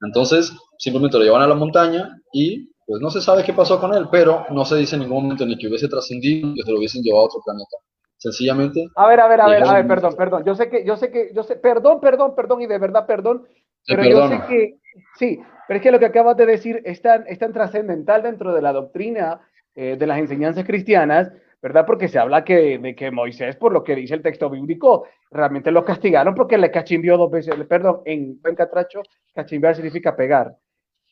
Entonces 0.02 0.52
simplemente 0.78 1.18
lo 1.18 1.24
llevan 1.24 1.44
a 1.44 1.48
la 1.48 1.56
montaña 1.56 2.20
y 2.32 2.70
pues 2.86 3.02
no 3.02 3.10
se 3.10 3.22
sabe 3.22 3.44
qué 3.44 3.54
pasó 3.54 3.80
con 3.80 3.94
él, 3.94 4.08
pero 4.12 4.46
no 4.50 4.66
se 4.66 4.76
dice 4.76 4.96
en 4.96 5.04
ningún 5.04 5.24
momento 5.24 5.46
ni 5.46 5.58
que 5.58 5.68
hubiese 5.68 5.88
trascendido 5.88 6.54
que 6.56 6.64
se 6.64 6.72
lo 6.72 6.80
hubiesen 6.80 7.02
llevado 7.02 7.24
a 7.24 7.28
otro 7.28 7.42
planeta. 7.46 7.78
Sencillamente. 8.18 8.88
A 8.96 9.08
ver, 9.08 9.20
a 9.20 9.28
ver, 9.28 9.42
a 9.42 9.48
ver, 9.48 9.64
a 9.64 9.74
ver, 9.74 9.88
perdón, 9.88 10.16
perdón. 10.16 10.44
Yo 10.46 10.56
sé 10.56 10.70
que, 10.70 10.86
yo 10.86 10.96
sé 10.96 11.12
que, 11.12 11.32
yo 11.36 11.44
sé, 11.44 11.58
perdón, 11.58 12.00
perdón, 12.00 12.36
perdón 12.36 12.62
y 12.62 12.68
de 12.68 12.78
verdad 12.78 13.06
perdón, 13.06 13.46
pero 13.88 14.04
yo 14.04 14.28
sé 14.28 14.40
que, 14.48 14.76
sí, 15.16 15.40
pero 15.68 15.78
es 15.78 15.84
que 15.84 15.92
lo 15.92 16.00
que 16.00 16.06
acabas 16.06 16.38
de 16.38 16.46
decir 16.46 16.82
es 16.86 17.02
tan, 17.02 17.26
es 17.28 17.40
tan 17.40 17.54
trascendental 17.54 18.24
dentro 18.24 18.54
de 18.54 18.62
la 18.62 18.74
doctrina 18.74 19.42
eh, 19.76 19.96
de 19.98 20.08
las 20.08 20.20
enseñanzas 20.20 20.66
cristianas, 20.66 21.32
¿verdad? 21.62 21.86
Porque 21.86 22.08
se 22.08 22.20
habla 22.20 22.44
que, 22.44 22.78
de 22.78 22.96
que 22.96 23.10
Moisés, 23.10 23.56
por 23.56 23.72
lo 23.72 23.84
que 23.84 23.96
dice 23.96 24.14
el 24.14 24.22
texto 24.22 24.50
bíblico, 24.50 25.08
realmente 25.32 25.72
lo 25.72 25.86
castigaron 25.86 26.36
porque 26.36 26.58
le 26.58 26.72
cachimbió 26.72 27.18
dos 27.18 27.32
veces, 27.32 27.56
perdón, 27.66 28.02
en 28.06 28.42
buen 28.42 28.56
catracho, 28.56 29.02
cachimbiar 29.34 29.76
significa 29.76 30.16
pegar. 30.16 30.56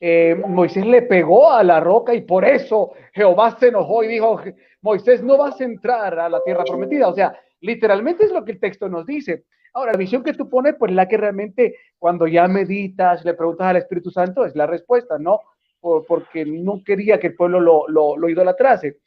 Eh, 0.03 0.35
Moisés 0.35 0.85
le 0.85 1.03
pegó 1.03 1.51
a 1.51 1.63
la 1.63 1.79
roca 1.79 2.13
y 2.13 2.21
por 2.21 2.43
eso 2.43 2.93
Jehová 3.13 3.55
se 3.59 3.67
enojó 3.67 4.03
y 4.03 4.07
dijo, 4.07 4.41
Moisés 4.81 5.21
no 5.21 5.37
vas 5.37 5.61
a 5.61 5.63
entrar 5.63 6.19
a 6.19 6.27
la 6.27 6.41
tierra 6.43 6.63
prometida. 6.63 7.07
O 7.07 7.13
sea, 7.13 7.39
literalmente 7.59 8.25
es 8.25 8.31
lo 8.31 8.43
que 8.43 8.53
el 8.53 8.59
texto 8.59 8.89
nos 8.89 9.05
dice. 9.05 9.45
Ahora, 9.73 9.93
la 9.93 9.97
visión 9.97 10.23
que 10.23 10.33
tú 10.33 10.49
pones, 10.49 10.75
pues 10.77 10.91
la 10.91 11.07
que 11.07 11.17
realmente 11.17 11.77
cuando 11.97 12.27
ya 12.27 12.47
meditas, 12.47 13.23
le 13.23 13.33
preguntas 13.33 13.67
al 13.67 13.77
Espíritu 13.77 14.11
Santo, 14.11 14.45
es 14.45 14.55
la 14.55 14.67
respuesta, 14.67 15.17
¿no? 15.17 15.39
porque 15.81 16.45
no 16.45 16.83
quería 16.85 17.19
que 17.19 17.27
el 17.27 17.35
pueblo 17.35 17.59
lo, 17.59 17.87
lo, 17.87 18.15
lo 18.15 18.29
idolatrase. 18.29 18.99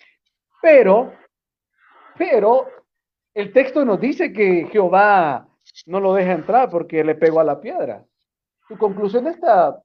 Pero, 0.61 1.12
pero 2.18 2.66
el 3.33 3.53
texto 3.53 3.85
nos 3.85 4.00
dice 4.00 4.33
que 4.33 4.66
Jehová 4.70 5.48
no 5.87 6.00
lo 6.00 6.14
deja 6.14 6.33
entrar 6.33 6.70
porque 6.70 7.05
le 7.05 7.14
pegó 7.14 7.40
a 7.40 7.44
la 7.44 7.61
piedra. 7.61 8.05
Tu 8.68 8.77
conclusión 8.77 9.27
está... 9.27 9.81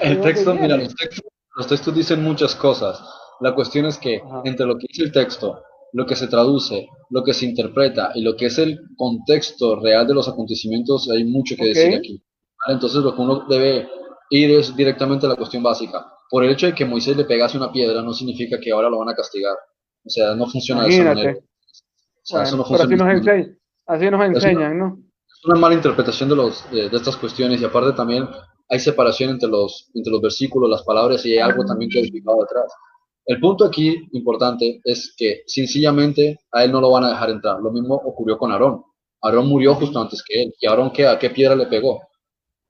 El 0.00 0.20
texto, 0.20 0.54
mira, 0.54 0.76
los 0.76 0.94
textos, 0.94 1.24
los 1.54 1.66
textos, 1.66 1.94
dicen 1.94 2.22
muchas 2.22 2.54
cosas. 2.54 3.02
La 3.40 3.54
cuestión 3.54 3.86
es 3.86 3.98
que 3.98 4.22
entre 4.44 4.66
lo 4.66 4.78
que 4.78 4.86
dice 4.88 5.04
el 5.04 5.12
texto, 5.12 5.62
lo 5.92 6.06
que 6.06 6.16
se 6.16 6.28
traduce, 6.28 6.88
lo 7.10 7.24
que 7.24 7.34
se 7.34 7.46
interpreta 7.46 8.12
y 8.14 8.22
lo 8.22 8.36
que 8.36 8.46
es 8.46 8.58
el 8.58 8.80
contexto 8.96 9.80
real 9.80 10.06
de 10.06 10.14
los 10.14 10.28
acontecimientos, 10.28 11.10
hay 11.10 11.24
mucho 11.24 11.56
que 11.56 11.66
decir 11.66 11.94
aquí. 11.94 12.22
Entonces 12.68 13.02
lo 13.02 13.14
que 13.14 13.22
uno 13.22 13.46
debe 13.48 13.88
ir 14.30 14.50
es 14.52 14.74
directamente 14.76 15.26
a 15.26 15.30
la 15.30 15.36
cuestión 15.36 15.62
básica. 15.62 16.06
Por 16.30 16.44
el 16.44 16.50
hecho 16.50 16.66
de 16.66 16.74
que 16.74 16.84
Moisés 16.84 17.16
le 17.16 17.24
pegase 17.24 17.56
una 17.56 17.72
piedra 17.72 18.02
no 18.02 18.12
significa 18.12 18.60
que 18.60 18.70
ahora 18.70 18.88
lo 18.88 18.98
van 18.98 19.08
a 19.08 19.14
castigar. 19.14 19.56
O 20.04 20.08
sea, 20.08 20.34
no 20.34 20.46
funciona 20.46 20.84
de 20.84 20.88
esa 20.90 21.04
manera. 21.04 21.36
así 23.86 24.10
nos, 24.10 24.22
enseñan, 24.22 24.78
¿no? 24.78 24.98
Es 25.26 25.44
una 25.44 25.58
mala 25.58 25.74
interpretación 25.74 26.28
de, 26.28 26.36
los, 26.36 26.70
de, 26.70 26.86
estas 26.86 27.16
cuestiones 27.16 27.60
y 27.60 27.64
aparte 27.64 27.92
también 27.92 28.28
hay 28.68 28.78
separación 28.78 29.30
entre 29.30 29.48
los, 29.48 29.90
entre 29.94 30.12
los 30.12 30.20
versículos, 30.20 30.70
las 30.70 30.84
palabras 30.84 31.26
y 31.26 31.32
hay 31.32 31.38
algo 31.38 31.64
también 31.64 31.90
explicado 31.92 32.44
atrás. 32.44 32.72
El 33.30 33.38
punto 33.38 33.64
aquí 33.64 34.08
importante 34.10 34.80
es 34.82 35.14
que 35.16 35.44
sencillamente 35.46 36.40
a 36.50 36.64
él 36.64 36.72
no 36.72 36.80
lo 36.80 36.90
van 36.90 37.04
a 37.04 37.10
dejar 37.10 37.30
entrar. 37.30 37.60
Lo 37.60 37.70
mismo 37.70 37.94
ocurrió 37.94 38.36
con 38.36 38.50
Aarón. 38.50 38.82
Aarón 39.22 39.46
murió 39.46 39.76
justo 39.76 40.00
antes 40.00 40.20
que 40.26 40.42
él. 40.42 40.54
¿Y 40.58 40.66
Aarón 40.66 40.90
qué, 40.90 41.06
a 41.06 41.16
qué 41.16 41.30
piedra 41.30 41.54
le 41.54 41.66
pegó? 41.66 42.00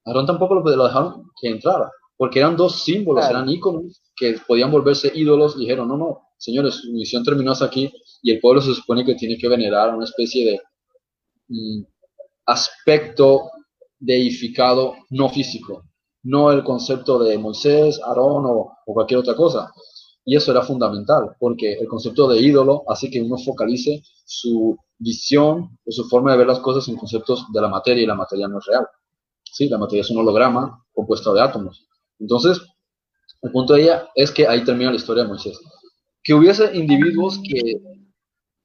Aarón 0.04 0.26
tampoco 0.26 0.56
lo, 0.56 0.62
dejaron 0.62 1.30
que 1.40 1.48
entrara, 1.48 1.90
porque 2.14 2.40
eran 2.40 2.58
dos 2.58 2.84
símbolos, 2.84 3.24
eran 3.24 3.48
íconos 3.48 4.02
que 4.14 4.36
podían 4.46 4.70
volverse 4.70 5.10
ídolos. 5.14 5.56
Y 5.56 5.60
dijeron, 5.60 5.88
no, 5.88 5.96
no, 5.96 6.20
señores, 6.36 6.74
su 6.74 6.92
misión 6.92 7.24
terminó 7.24 7.52
hasta 7.52 7.64
aquí 7.64 7.90
y 8.20 8.30
el 8.30 8.38
pueblo 8.38 8.60
se 8.60 8.74
supone 8.74 9.02
que 9.02 9.14
tiene 9.14 9.38
que 9.38 9.48
venerar 9.48 9.94
una 9.94 10.04
especie 10.04 10.44
de 10.44 10.60
mm, 11.48 11.84
aspecto 12.44 13.50
deificado 13.98 14.94
no 15.08 15.30
físico, 15.30 15.84
no 16.24 16.52
el 16.52 16.62
concepto 16.62 17.18
de 17.18 17.38
Moisés, 17.38 17.98
Aarón 18.04 18.44
o, 18.44 18.76
o, 18.84 18.92
cualquier 18.92 19.20
otra 19.20 19.34
cosa. 19.34 19.72
Y 20.30 20.36
eso 20.36 20.52
era 20.52 20.62
fundamental, 20.62 21.34
porque 21.40 21.72
el 21.72 21.88
concepto 21.88 22.28
de 22.28 22.40
ídolo 22.40 22.84
hace 22.86 23.10
que 23.10 23.20
uno 23.20 23.36
focalice 23.36 24.00
su 24.24 24.78
visión 24.96 25.76
o 25.84 25.90
su 25.90 26.08
forma 26.08 26.30
de 26.30 26.38
ver 26.38 26.46
las 26.46 26.60
cosas 26.60 26.86
en 26.86 26.96
conceptos 26.96 27.46
de 27.52 27.60
la 27.60 27.66
materia 27.66 28.04
y 28.04 28.06
la 28.06 28.14
materia 28.14 28.46
no 28.46 28.60
es 28.60 28.66
real. 28.66 28.86
¿sí? 29.42 29.68
La 29.68 29.76
materia 29.76 30.02
es 30.02 30.10
un 30.10 30.18
holograma 30.18 30.84
compuesto 30.92 31.34
de 31.34 31.40
átomos. 31.40 31.84
Entonces, 32.20 32.60
el 33.42 33.50
punto 33.50 33.74
de 33.74 33.82
ella 33.82 34.08
es 34.14 34.30
que 34.30 34.46
ahí 34.46 34.62
termina 34.62 34.90
la 34.90 34.98
historia 34.98 35.24
de 35.24 35.30
Moisés. 35.30 35.58
Que 36.22 36.32
hubiese 36.32 36.76
individuos 36.76 37.40
que 37.42 37.80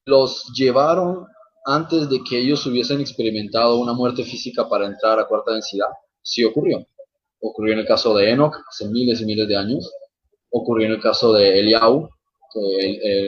los 0.05 0.51
llevaron 0.55 1.25
antes 1.65 2.07
de 2.11 2.23
que 2.23 2.41
ellos 2.41 2.63
hubiesen 2.67 3.01
experimentado 3.01 3.79
una 3.79 3.93
muerte 3.93 4.23
física 4.23 4.69
para 4.69 4.85
entrar 4.85 5.19
a 5.19 5.27
cuarta 5.27 5.53
densidad. 5.53 5.89
Sí 6.21 6.43
ocurrió. 6.43 6.85
Ocurrió 7.39 7.73
en 7.73 7.79
el 7.79 7.87
caso 7.87 8.15
de 8.15 8.29
Enoch 8.29 8.53
hace 8.69 8.87
miles 8.87 9.19
y 9.21 9.25
miles 9.25 9.47
de 9.47 9.57
años. 9.57 9.91
Ocurrió 10.57 10.87
en 10.87 10.93
el 10.93 11.01
caso 11.01 11.33
de 11.33 11.59
Eliau, 11.59 12.09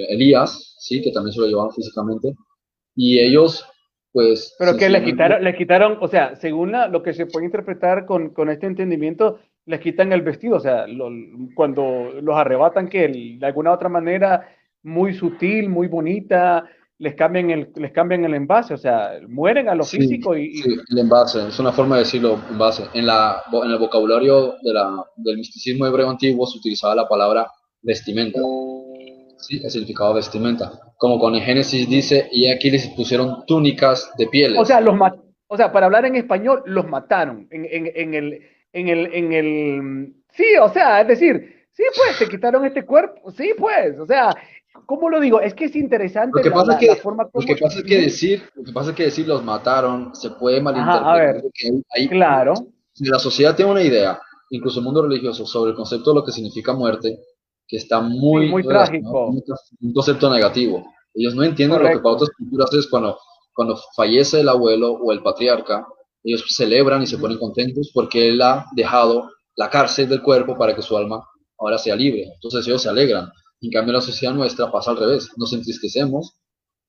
Elías, 0.09 0.75
sí, 0.79 1.01
que 1.01 1.11
también 1.11 1.33
se 1.33 1.41
lo 1.41 1.47
llevaron 1.47 1.73
físicamente. 1.73 2.33
Y 2.95 3.19
ellos, 3.19 3.65
pues... 4.13 4.55
Pero 4.57 4.77
que 4.77 4.87
le 4.87 5.03
quitaron, 5.03 5.43
le 5.43 5.53
quitaron, 5.53 5.97
o 5.99 6.07
sea, 6.07 6.37
según 6.37 6.71
lo 6.71 7.03
que 7.03 7.13
se 7.13 7.25
puede 7.25 7.45
interpretar 7.45 8.05
con, 8.05 8.29
con 8.29 8.49
este 8.49 8.67
entendimiento, 8.67 9.39
les 9.65 9.81
quitan 9.81 10.13
el 10.13 10.21
vestido, 10.21 10.55
o 10.55 10.59
sea, 10.61 10.85
cuando 11.53 12.13
los 12.21 12.37
arrebatan 12.37 12.87
que 12.87 13.09
de 13.37 13.45
alguna 13.45 13.73
otra 13.73 13.89
manera 13.89 14.47
muy 14.83 15.13
sutil, 15.13 15.67
muy 15.67 15.87
bonita, 15.87 16.63
les 16.99 17.15
cambian 17.15 17.49
el, 17.51 17.71
les 17.75 17.91
cambian 17.91 18.25
el 18.25 18.33
envase, 18.33 18.73
o 18.73 18.77
sea, 18.77 19.19
mueren 19.27 19.69
a 19.69 19.75
lo 19.75 19.83
físico 19.83 20.35
y, 20.35 20.55
Sí, 20.57 20.77
el 20.89 20.97
envase, 20.97 21.47
es 21.47 21.59
una 21.59 21.71
forma 21.71 21.95
de 21.95 22.03
decirlo, 22.03 22.39
envase. 22.49 22.85
En, 22.93 23.05
la, 23.05 23.43
en 23.51 23.71
el 23.71 23.77
vocabulario 23.77 24.55
de 24.63 24.73
la, 24.73 25.05
del 25.15 25.37
misticismo 25.37 25.85
hebreo 25.85 26.09
antiguo 26.09 26.47
se 26.47 26.57
utilizaba 26.57 26.95
la 26.95 27.07
palabra 27.07 27.51
vestimenta. 27.81 28.39
Sí, 29.37 29.61
el 29.63 29.69
significado 29.69 30.15
vestimenta. 30.15 30.71
Como 30.97 31.19
con 31.19 31.35
el 31.35 31.41
Génesis 31.41 31.87
dice, 31.87 32.27
y 32.31 32.49
aquí 32.49 32.71
les 32.71 32.87
pusieron 32.89 33.45
túnicas 33.45 34.11
de 34.17 34.27
pieles. 34.27 34.59
O 34.59 34.65
sea, 34.65 34.81
los 34.81 34.95
o 35.49 35.55
sea, 35.55 35.71
para 35.71 35.85
hablar 35.85 36.05
en 36.05 36.15
español, 36.15 36.63
los 36.65 36.87
mataron 36.87 37.47
en, 37.51 37.65
en, 37.65 37.91
en 37.95 38.13
el, 38.15 38.41
en 38.73 38.87
el, 38.89 39.13
en 39.13 39.33
el, 39.33 40.13
sí, 40.31 40.45
o 40.61 40.69
sea, 40.69 41.01
es 41.01 41.07
decir, 41.07 41.56
sí, 41.77 41.83
pues, 41.95 42.17
se 42.17 42.27
quitaron 42.27 42.65
este 42.65 42.83
cuerpo, 42.83 43.31
sí, 43.31 43.53
pues, 43.57 43.99
o 43.99 44.05
sea, 44.05 44.35
¿Cómo 44.85 45.09
lo 45.09 45.19
digo? 45.19 45.41
Es 45.41 45.53
que 45.53 45.65
es 45.65 45.75
interesante 45.75 46.37
lo 46.37 46.43
que 46.43 46.51
pasa 46.51 46.73
la, 46.73 46.77
que, 46.77 46.95
forma 46.97 47.27
Lo 47.33 47.41
que 47.41 47.55
pasa 47.55 47.79
es 47.79 47.85
que 47.85 47.99
decir, 47.99 48.43
lo 48.55 48.63
que 48.63 48.71
pasa 48.71 48.91
es 48.91 48.95
que 48.95 49.03
decir 49.03 49.27
los 49.27 49.43
mataron 49.43 50.13
se 50.13 50.29
puede 50.29 50.61
malinterpretar. 50.61 51.07
a 51.07 51.17
ver, 51.17 51.43
claro. 52.09 52.53
Si 52.93 53.05
la 53.05 53.19
sociedad 53.19 53.55
tiene 53.55 53.71
una 53.71 53.81
idea, 53.81 54.19
incluso 54.49 54.79
el 54.79 54.85
mundo 54.85 55.01
religioso, 55.01 55.45
sobre 55.45 55.71
el 55.71 55.75
concepto 55.75 56.11
de 56.11 56.15
lo 56.15 56.23
que 56.23 56.31
significa 56.31 56.73
muerte, 56.73 57.19
que 57.67 57.77
está 57.77 58.01
muy, 58.01 58.49
muy 58.49 58.63
trágico. 58.63 59.29
Un 59.81 59.93
concepto 59.93 60.31
negativo. 60.31 60.85
Ellos 61.13 61.35
no 61.35 61.43
entienden 61.43 61.81
lo 61.81 61.89
que 61.89 61.99
para 61.99 62.15
otras 62.15 62.29
culturas 62.37 62.71
es 62.73 62.87
cuando, 62.87 63.17
cuando 63.53 63.77
fallece 63.95 64.41
el 64.41 64.49
abuelo 64.49 64.93
o 64.93 65.11
el 65.11 65.21
patriarca, 65.23 65.87
ellos 66.23 66.45
celebran 66.49 67.01
y 67.01 67.07
se 67.07 67.17
ponen 67.17 67.37
contentos 67.39 67.91
porque 67.93 68.29
él 68.29 68.41
ha 68.41 68.65
dejado 68.75 69.29
la 69.55 69.69
cárcel 69.69 70.07
del 70.07 70.21
cuerpo 70.21 70.57
para 70.57 70.75
que 70.75 70.81
su 70.81 70.95
alma 70.95 71.23
ahora 71.59 71.77
sea 71.77 71.95
libre. 71.95 72.29
Entonces 72.33 72.67
ellos 72.67 72.81
se 72.81 72.89
alegran. 72.89 73.29
En 73.61 73.71
cambio, 73.71 73.93
la 73.93 74.01
sociedad 74.01 74.33
nuestra 74.33 74.71
pasa 74.71 74.91
al 74.91 74.97
revés. 74.97 75.29
Nos 75.37 75.53
entristecemos 75.53 76.35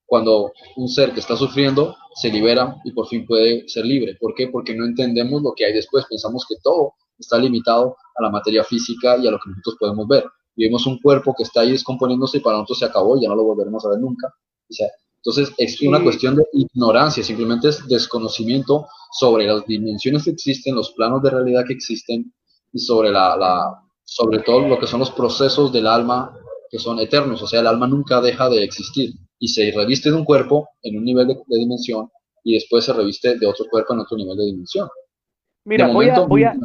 cuando 0.05 0.51
un 0.75 0.87
ser 0.87 1.13
que 1.13 1.19
está 1.19 1.35
sufriendo 1.35 1.95
se 2.15 2.29
libera 2.29 2.75
y 2.83 2.91
por 2.91 3.07
fin 3.07 3.25
puede 3.25 3.67
ser 3.67 3.85
libre. 3.85 4.17
¿Por 4.19 4.33
qué? 4.33 4.47
Porque 4.47 4.75
no 4.75 4.85
entendemos 4.85 5.41
lo 5.41 5.53
que 5.55 5.65
hay 5.65 5.73
después. 5.73 6.05
Pensamos 6.09 6.45
que 6.47 6.55
todo 6.63 6.93
está 7.17 7.37
limitado 7.37 7.95
a 8.15 8.23
la 8.23 8.29
materia 8.29 8.63
física 8.63 9.17
y 9.17 9.27
a 9.27 9.31
lo 9.31 9.37
que 9.37 9.49
nosotros 9.49 9.75
podemos 9.79 10.07
ver. 10.07 10.25
Vivimos 10.55 10.85
un 10.87 10.99
cuerpo 10.99 11.33
que 11.37 11.43
está 11.43 11.61
ahí 11.61 11.71
descomponiéndose 11.71 12.37
y 12.37 12.41
para 12.41 12.57
nosotros 12.57 12.79
se 12.79 12.85
acabó 12.85 13.17
y 13.17 13.21
ya 13.21 13.29
no 13.29 13.35
lo 13.35 13.43
volveremos 13.43 13.85
a 13.85 13.89
ver 13.89 13.99
nunca. 13.99 14.33
entonces 15.17 15.53
es 15.57 15.81
una 15.81 16.03
cuestión 16.03 16.35
de 16.35 16.43
ignorancia, 16.53 17.23
simplemente 17.23 17.69
es 17.69 17.87
desconocimiento 17.87 18.87
sobre 19.11 19.45
las 19.47 19.65
dimensiones 19.65 20.23
que 20.23 20.31
existen, 20.31 20.75
los 20.75 20.91
planos 20.91 21.21
de 21.23 21.29
realidad 21.29 21.63
que 21.67 21.73
existen 21.73 22.33
y 22.73 22.79
sobre, 22.79 23.11
la, 23.11 23.37
la 23.37 23.88
sobre 24.09 24.39
todo 24.39 24.67
lo 24.67 24.79
que 24.79 24.87
son 24.87 24.99
los 24.99 25.11
procesos 25.11 25.71
del 25.71 25.85
alma 25.85 26.35
que 26.71 26.79
son 26.79 26.99
eternos, 26.99 27.41
o 27.43 27.47
sea, 27.47 27.59
el 27.59 27.67
alma 27.67 27.87
nunca 27.87 28.19
deja 28.21 28.49
de 28.49 28.63
existir 28.63 29.11
y 29.37 29.47
se 29.49 29.71
reviste 29.71 30.09
de 30.09 30.15
un 30.15 30.25
cuerpo 30.25 30.67
en 30.81 30.97
un 30.97 31.05
nivel 31.05 31.27
de, 31.27 31.37
dimensión 31.47 32.09
y 32.43 32.55
después 32.55 32.85
se 32.85 32.93
reviste 32.93 33.37
de 33.37 33.45
otro 33.45 33.65
cuerpo 33.69 33.93
en 33.93 33.99
otro 33.99 34.17
nivel 34.17 34.35
de 34.35 34.45
dimensión. 34.45 34.89
Mira, 35.63 35.87
voy, 35.87 36.09
a, 36.09 36.19
voy 36.21 36.43
a... 36.43 36.55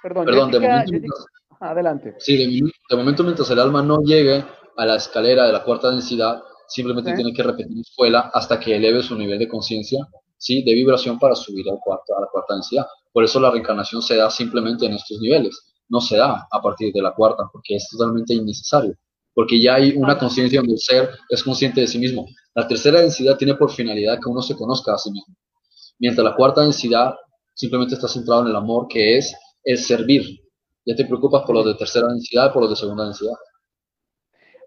Perdón, 0.00 0.26
perdón 0.26 0.50
de 0.52 0.60
momento, 0.60 1.14
adelante. 1.58 2.14
Sí, 2.18 2.36
de, 2.36 2.96
momento 2.96 3.24
mientras 3.24 3.50
el 3.50 3.58
alma 3.58 3.82
no 3.82 4.00
llegue 4.02 4.44
a 4.76 4.86
la 4.86 4.96
escalera 4.96 5.46
de 5.46 5.52
la 5.52 5.64
cuarta 5.64 5.90
densidad, 5.90 6.40
simplemente 6.68 7.14
tiene 7.14 7.32
que 7.32 7.42
repetir 7.42 7.80
escuela 7.80 8.30
hasta 8.32 8.60
que 8.60 8.76
eleve 8.76 9.02
su 9.02 9.16
nivel 9.16 9.40
de 9.40 9.48
conciencia, 9.48 10.06
¿sí? 10.38 10.62
de 10.62 10.72
vibración 10.72 11.18
para 11.18 11.34
subir 11.34 11.68
al 11.68 11.78
cuarto, 11.82 12.16
a 12.16 12.20
la 12.20 12.28
cuarta 12.28 12.54
densidad. 12.54 12.86
Por 13.12 13.24
eso 13.24 13.40
la 13.40 13.50
reencarnación 13.50 14.02
se 14.02 14.16
da 14.16 14.30
simplemente 14.30 14.86
en 14.86 14.92
estos 14.92 15.18
niveles, 15.20 15.73
no 15.88 16.00
se 16.00 16.16
da 16.16 16.46
a 16.50 16.62
partir 16.62 16.92
de 16.92 17.02
la 17.02 17.12
cuarta, 17.12 17.44
porque 17.52 17.76
es 17.76 17.88
totalmente 17.90 18.34
innecesario 18.34 18.94
porque 19.34 19.60
ya 19.60 19.74
hay 19.74 19.94
una 19.96 20.16
conciencia 20.16 20.60
donde 20.60 20.74
el 20.74 20.78
ser 20.78 21.10
es 21.28 21.42
consciente 21.42 21.80
de 21.80 21.88
sí 21.88 21.98
mismo. 21.98 22.26
La 22.54 22.66
tercera 22.66 23.00
densidad 23.00 23.36
tiene 23.36 23.54
por 23.54 23.70
finalidad 23.70 24.18
que 24.22 24.30
uno 24.30 24.40
se 24.40 24.54
conozca 24.54 24.94
a 24.94 24.98
sí 24.98 25.10
mismo, 25.10 25.34
mientras 25.98 26.24
la 26.24 26.36
cuarta 26.36 26.62
densidad 26.62 27.14
simplemente 27.52 27.94
está 27.94 28.08
centrado 28.08 28.42
en 28.42 28.48
el 28.48 28.56
amor, 28.56 28.86
que 28.88 29.18
es 29.18 29.36
el 29.64 29.78
servir. 29.78 30.22
Ya 30.86 30.94
te 30.94 31.04
preocupas 31.04 31.42
por 31.42 31.56
los 31.56 31.66
de 31.66 31.74
tercera 31.74 32.06
densidad, 32.08 32.52
por 32.52 32.62
los 32.62 32.70
de 32.70 32.76
segunda 32.76 33.04
densidad. 33.04 33.34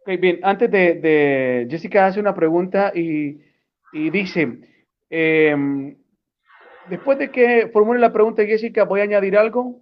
Ok, 0.01 0.19
bien, 0.19 0.39
antes 0.43 0.69
de, 0.69 1.67
Jessica 1.69 2.06
hace 2.06 2.19
una 2.19 2.36
pregunta 2.36 2.91
y, 2.93 3.39
dice, 3.93 4.60
em, 5.10 5.97
después 6.89 7.17
de 7.17 7.32
que 7.32 7.69
formule 7.71 7.99
la 7.99 8.12
pregunta 8.12 8.45
Jessica, 8.45 8.84
voy 8.84 9.01
a 9.01 9.03
añadir 9.03 9.38
algo 9.38 9.82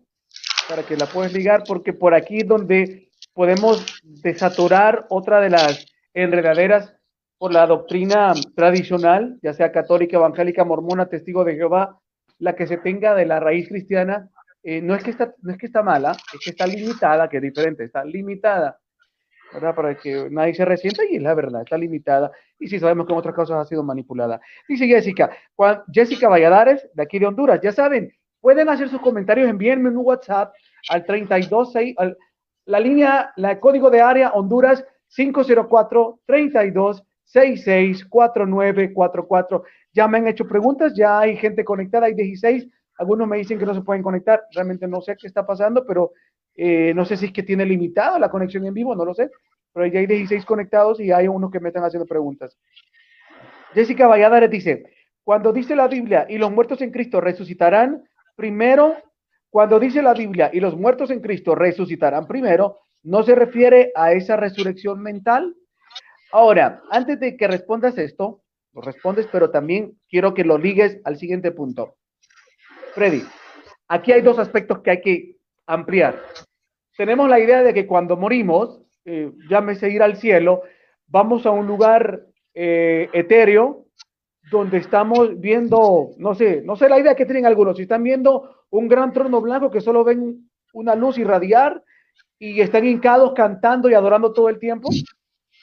para 0.68 0.84
que 0.84 0.98
la 0.98 1.06
puedas 1.06 1.34
ligar, 1.34 1.64
porque 1.68 1.94
por 1.94 2.14
aquí 2.14 2.44
donde 2.44 3.10
podemos 3.34 4.02
desaturar 4.04 5.06
otra 5.10 5.40
de 5.40 5.50
las 5.50 5.86
enredaderas 6.14 6.96
por 7.38 7.54
la 7.54 7.68
doctrina 7.68 8.34
tradicional, 8.56 9.38
ya 9.42 9.54
sea 9.54 9.72
católica, 9.72 10.18
evangélica, 10.18 10.64
mormona, 10.64 11.08
testigo 11.08 11.44
de 11.44 11.56
Jehová, 11.56 12.00
la 12.40 12.56
que 12.56 12.68
se 12.68 12.78
tenga 12.78 13.14
de 13.14 13.26
la 13.26 13.40
raíz 13.40 13.68
cristiana, 13.68 14.30
eh, 14.64 14.82
no, 14.82 14.96
es 14.96 15.04
que 15.04 15.12
está, 15.12 15.34
no 15.42 15.52
es 15.52 15.58
que 15.58 15.68
está 15.68 15.84
mala, 15.84 16.12
es 16.12 16.40
que 16.44 16.50
está 16.50 16.66
limitada, 16.66 17.30
que 17.30 17.38
es 17.38 17.44
diferente, 17.44 17.84
está 17.84 18.04
limitada, 18.04 18.80
¿verdad? 19.54 19.76
Para 19.76 19.96
que 19.96 20.28
nadie 20.32 20.56
se 20.56 20.66
resienta 20.66 21.04
y 21.08 21.18
es 21.18 21.22
la 21.22 21.36
verdad, 21.36 21.62
está 21.62 21.78
limitada. 21.78 22.32
Y 22.58 22.68
sí 22.68 22.80
sabemos 22.80 23.06
que 23.06 23.14
en 23.14 23.20
otras 23.20 23.36
cosas 23.36 23.58
ha 23.58 23.66
sido 23.66 23.84
manipulada. 23.84 24.42
Dice 24.68 24.88
Jessica, 24.88 25.30
Jessica 25.92 26.30
Valladares, 26.30 26.90
de 26.94 27.04
aquí 27.04 27.20
de 27.20 27.28
Honduras, 27.28 27.60
ya 27.62 27.72
saben, 27.72 28.12
pueden 28.46 28.70
hacer 28.70 28.90
sus 28.90 29.02
comentarios, 29.02 29.50
envíenme 29.50 29.90
un 29.90 29.98
WhatsApp 29.98 30.54
al 30.90 31.04
326, 31.04 31.96
al, 31.98 32.16
la 32.66 32.80
línea, 32.80 33.34
la 33.38 33.60
código 33.60 33.90
de 33.90 34.02
área 34.02 34.34
Honduras 34.34 34.86
504 35.16 36.20
32 36.28 37.04
66 37.24 38.06
4944. 38.06 39.64
Ya 39.94 40.08
me 40.08 40.20
han 40.20 40.28
hecho 40.28 40.48
preguntas, 40.48 40.94
ya 40.96 41.22
hay 41.22 41.38
gente 41.38 41.66
conectada, 41.66 42.06
hay 42.06 42.14
16. 42.14 42.68
Algunos 43.00 43.28
me 43.28 43.38
dicen 43.38 43.58
que 43.58 43.66
no 43.66 43.74
se 43.74 43.82
pueden 43.82 44.04
conectar. 44.04 44.44
Realmente 44.52 44.88
no 44.88 45.02
sé 45.02 45.18
qué 45.20 45.26
está 45.26 45.44
pasando, 45.44 45.84
pero 45.84 46.12
eh, 46.54 46.94
no 46.94 47.04
sé 47.04 47.18
si 47.18 47.26
es 47.26 47.32
que 47.32 47.42
tiene 47.42 47.66
limitado 47.66 48.20
la 48.20 48.30
conexión 48.30 48.64
en 48.68 48.76
vivo, 48.76 48.96
no 48.96 49.06
lo 49.06 49.16
sé. 49.16 49.32
Pero 49.74 49.88
ya 49.88 50.02
hay 50.02 50.06
16 50.06 50.46
conectados 50.46 51.00
y 51.00 51.12
hay 51.12 51.28
unos 51.28 51.50
que 51.50 51.60
me 51.60 51.70
están 51.70 51.84
haciendo 51.84 52.06
preguntas. 52.06 52.56
Jessica 53.74 54.06
Valladares 54.06 54.52
dice, 54.52 54.86
cuando 55.24 55.52
dice 55.52 55.76
la 55.76 55.88
Biblia 55.88 56.28
y 56.30 56.38
los 56.38 56.52
muertos 56.52 56.80
en 56.84 56.92
Cristo 56.92 57.20
resucitarán, 57.20 58.04
primero 58.36 58.98
cuando 59.56 59.80
dice 59.80 60.02
la 60.02 60.14
Biblia 60.14 60.50
y 60.52 60.60
los 60.60 60.76
muertos 60.76 61.10
en 61.12 61.22
Cristo 61.22 61.56
resucitarán 61.56 62.28
primero, 62.28 62.80
no 63.04 63.24
se 63.24 63.36
refiere 63.36 63.94
a 63.96 64.12
esa 64.12 64.36
resurrección 64.36 65.02
mental. 65.02 65.56
Ahora, 66.34 66.82
antes 66.92 67.22
de 67.22 67.38
que 67.38 67.48
respondas 67.48 67.98
esto, 67.98 68.42
lo 68.74 68.82
respondes, 68.82 69.28
pero 69.32 69.52
también 69.52 69.98
quiero 70.10 70.34
que 70.34 70.44
lo 70.44 70.58
ligues 70.58 71.00
al 71.06 71.18
siguiente 71.18 71.54
punto. 71.54 71.96
Freddy, 72.94 73.24
aquí 73.88 74.12
hay 74.12 74.22
dos 74.22 74.40
aspectos 74.40 74.80
que 74.80 74.92
hay 74.92 75.00
que 75.02 75.38
ampliar. 75.66 76.22
Tenemos 76.98 77.30
la 77.30 77.40
idea 77.40 77.64
de 77.64 77.74
que 77.74 77.88
cuando 77.88 78.18
morimos, 78.18 78.82
eh, 79.06 79.32
llámese 79.50 79.90
ir 79.90 80.04
al 80.04 80.18
cielo, 80.18 80.64
vamos 81.08 81.46
a 81.46 81.52
un 81.52 81.66
lugar 81.66 82.26
eh, 82.54 83.10
etéreo 83.14 83.85
donde 84.52 84.78
estamos 84.78 85.40
viendo, 85.40 86.12
no 86.18 86.36
sé, 86.36 86.62
no 86.64 86.76
sé 86.76 86.88
la 86.88 87.00
idea 87.00 87.16
que 87.16 87.26
tienen 87.26 87.46
algunos, 87.46 87.78
si 87.78 87.84
están 87.84 88.04
viendo 88.04 88.66
un 88.70 88.88
gran 88.88 89.12
trono 89.12 89.42
blanco 89.42 89.72
que 89.72 89.82
solo 89.82 90.04
ven 90.04 90.50
una 90.74 90.96
luz 90.96 91.18
irradiar 91.18 91.82
y 92.38 92.62
están 92.62 92.86
hincados 92.86 93.34
cantando 93.34 93.90
y 93.90 93.94
adorando 93.94 94.34
todo 94.34 94.50
el 94.50 94.60
tiempo. 94.60 94.90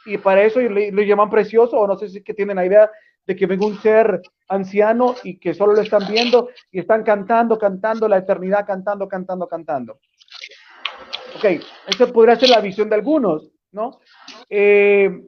Y 0.05 0.19
para 0.19 0.43
eso 0.43 0.61
lo 0.61 1.03
llaman 1.03 1.31
precioso, 1.31 1.79
o 1.79 1.87
no 1.87 1.97
sé 1.97 2.09
si 2.09 2.19
es 2.19 2.25
que 2.25 2.35
tienen 2.35 2.57
la 2.57 2.67
idea 2.67 2.91
de 3.25 3.37
que 3.37 3.47
ven 3.47 3.63
un 3.63 3.79
ser 3.81 4.21
anciano 4.49 5.15
y 5.23 5.39
que 5.39 5.55
solo 5.55 5.75
lo 5.75 5.81
están 5.81 6.09
viendo 6.09 6.49
y 6.73 6.81
están 6.81 7.05
cantando, 7.05 7.57
cantando 7.57 8.09
la 8.09 8.19
eternidad, 8.19 8.67
cantando, 8.67 9.07
cantando, 9.07 9.47
cantando. 9.47 10.01
Ok, 11.37 11.63
eso 11.87 12.13
podría 12.13 12.37
ser 12.37 12.49
la 12.49 12.61
visión 12.61 12.89
de 12.89 12.97
algunos, 12.97 13.51
¿no? 13.71 14.01
Eh, 14.51 15.23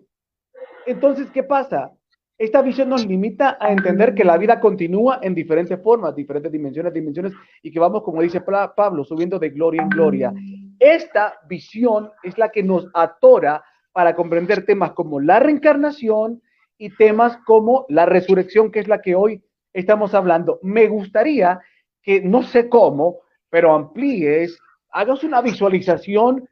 entonces, 0.86 1.30
¿qué 1.30 1.44
pasa? 1.44 1.92
Esta 2.36 2.62
visión 2.62 2.88
nos 2.88 3.06
limita 3.06 3.56
a 3.60 3.70
entender 3.70 4.12
que 4.14 4.24
la 4.24 4.36
vida 4.36 4.58
continúa 4.58 5.20
en 5.22 5.34
diferentes 5.34 5.80
formas, 5.80 6.16
diferentes 6.16 6.50
dimensiones, 6.50 6.92
dimensiones, 6.92 7.32
y 7.62 7.70
que 7.70 7.78
vamos, 7.78 8.02
como 8.02 8.22
dice 8.22 8.40
Pablo, 8.40 9.04
subiendo 9.04 9.38
de 9.38 9.50
gloria 9.50 9.82
en 9.82 9.88
gloria. 9.88 10.34
Esta 10.80 11.38
visión 11.48 12.10
es 12.24 12.36
la 12.36 12.50
que 12.50 12.64
nos 12.64 12.88
atora 12.92 13.62
para 13.92 14.16
comprender 14.16 14.66
temas 14.66 14.92
como 14.92 15.20
la 15.20 15.38
reencarnación 15.38 16.42
y 16.76 16.90
temas 16.90 17.36
como 17.46 17.86
la 17.88 18.04
resurrección, 18.04 18.72
que 18.72 18.80
es 18.80 18.88
la 18.88 19.00
que 19.00 19.14
hoy 19.14 19.40
estamos 19.72 20.12
hablando. 20.12 20.58
Me 20.62 20.88
gustaría 20.88 21.60
que, 22.02 22.20
no 22.20 22.42
sé 22.42 22.68
cómo, 22.68 23.20
pero 23.48 23.72
amplíes, 23.72 24.58
hagas 24.90 25.22
una 25.22 25.40
visualización. 25.40 26.48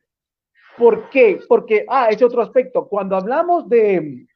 ¿Por 0.79 1.11
qué? 1.11 1.41
Porque, 1.49 1.85
ah, 1.89 2.07
ese 2.09 2.25
otro 2.25 2.41
aspecto. 2.41 2.87
Cuando 2.87 3.17
hablamos 3.17 3.69
de 3.69 4.27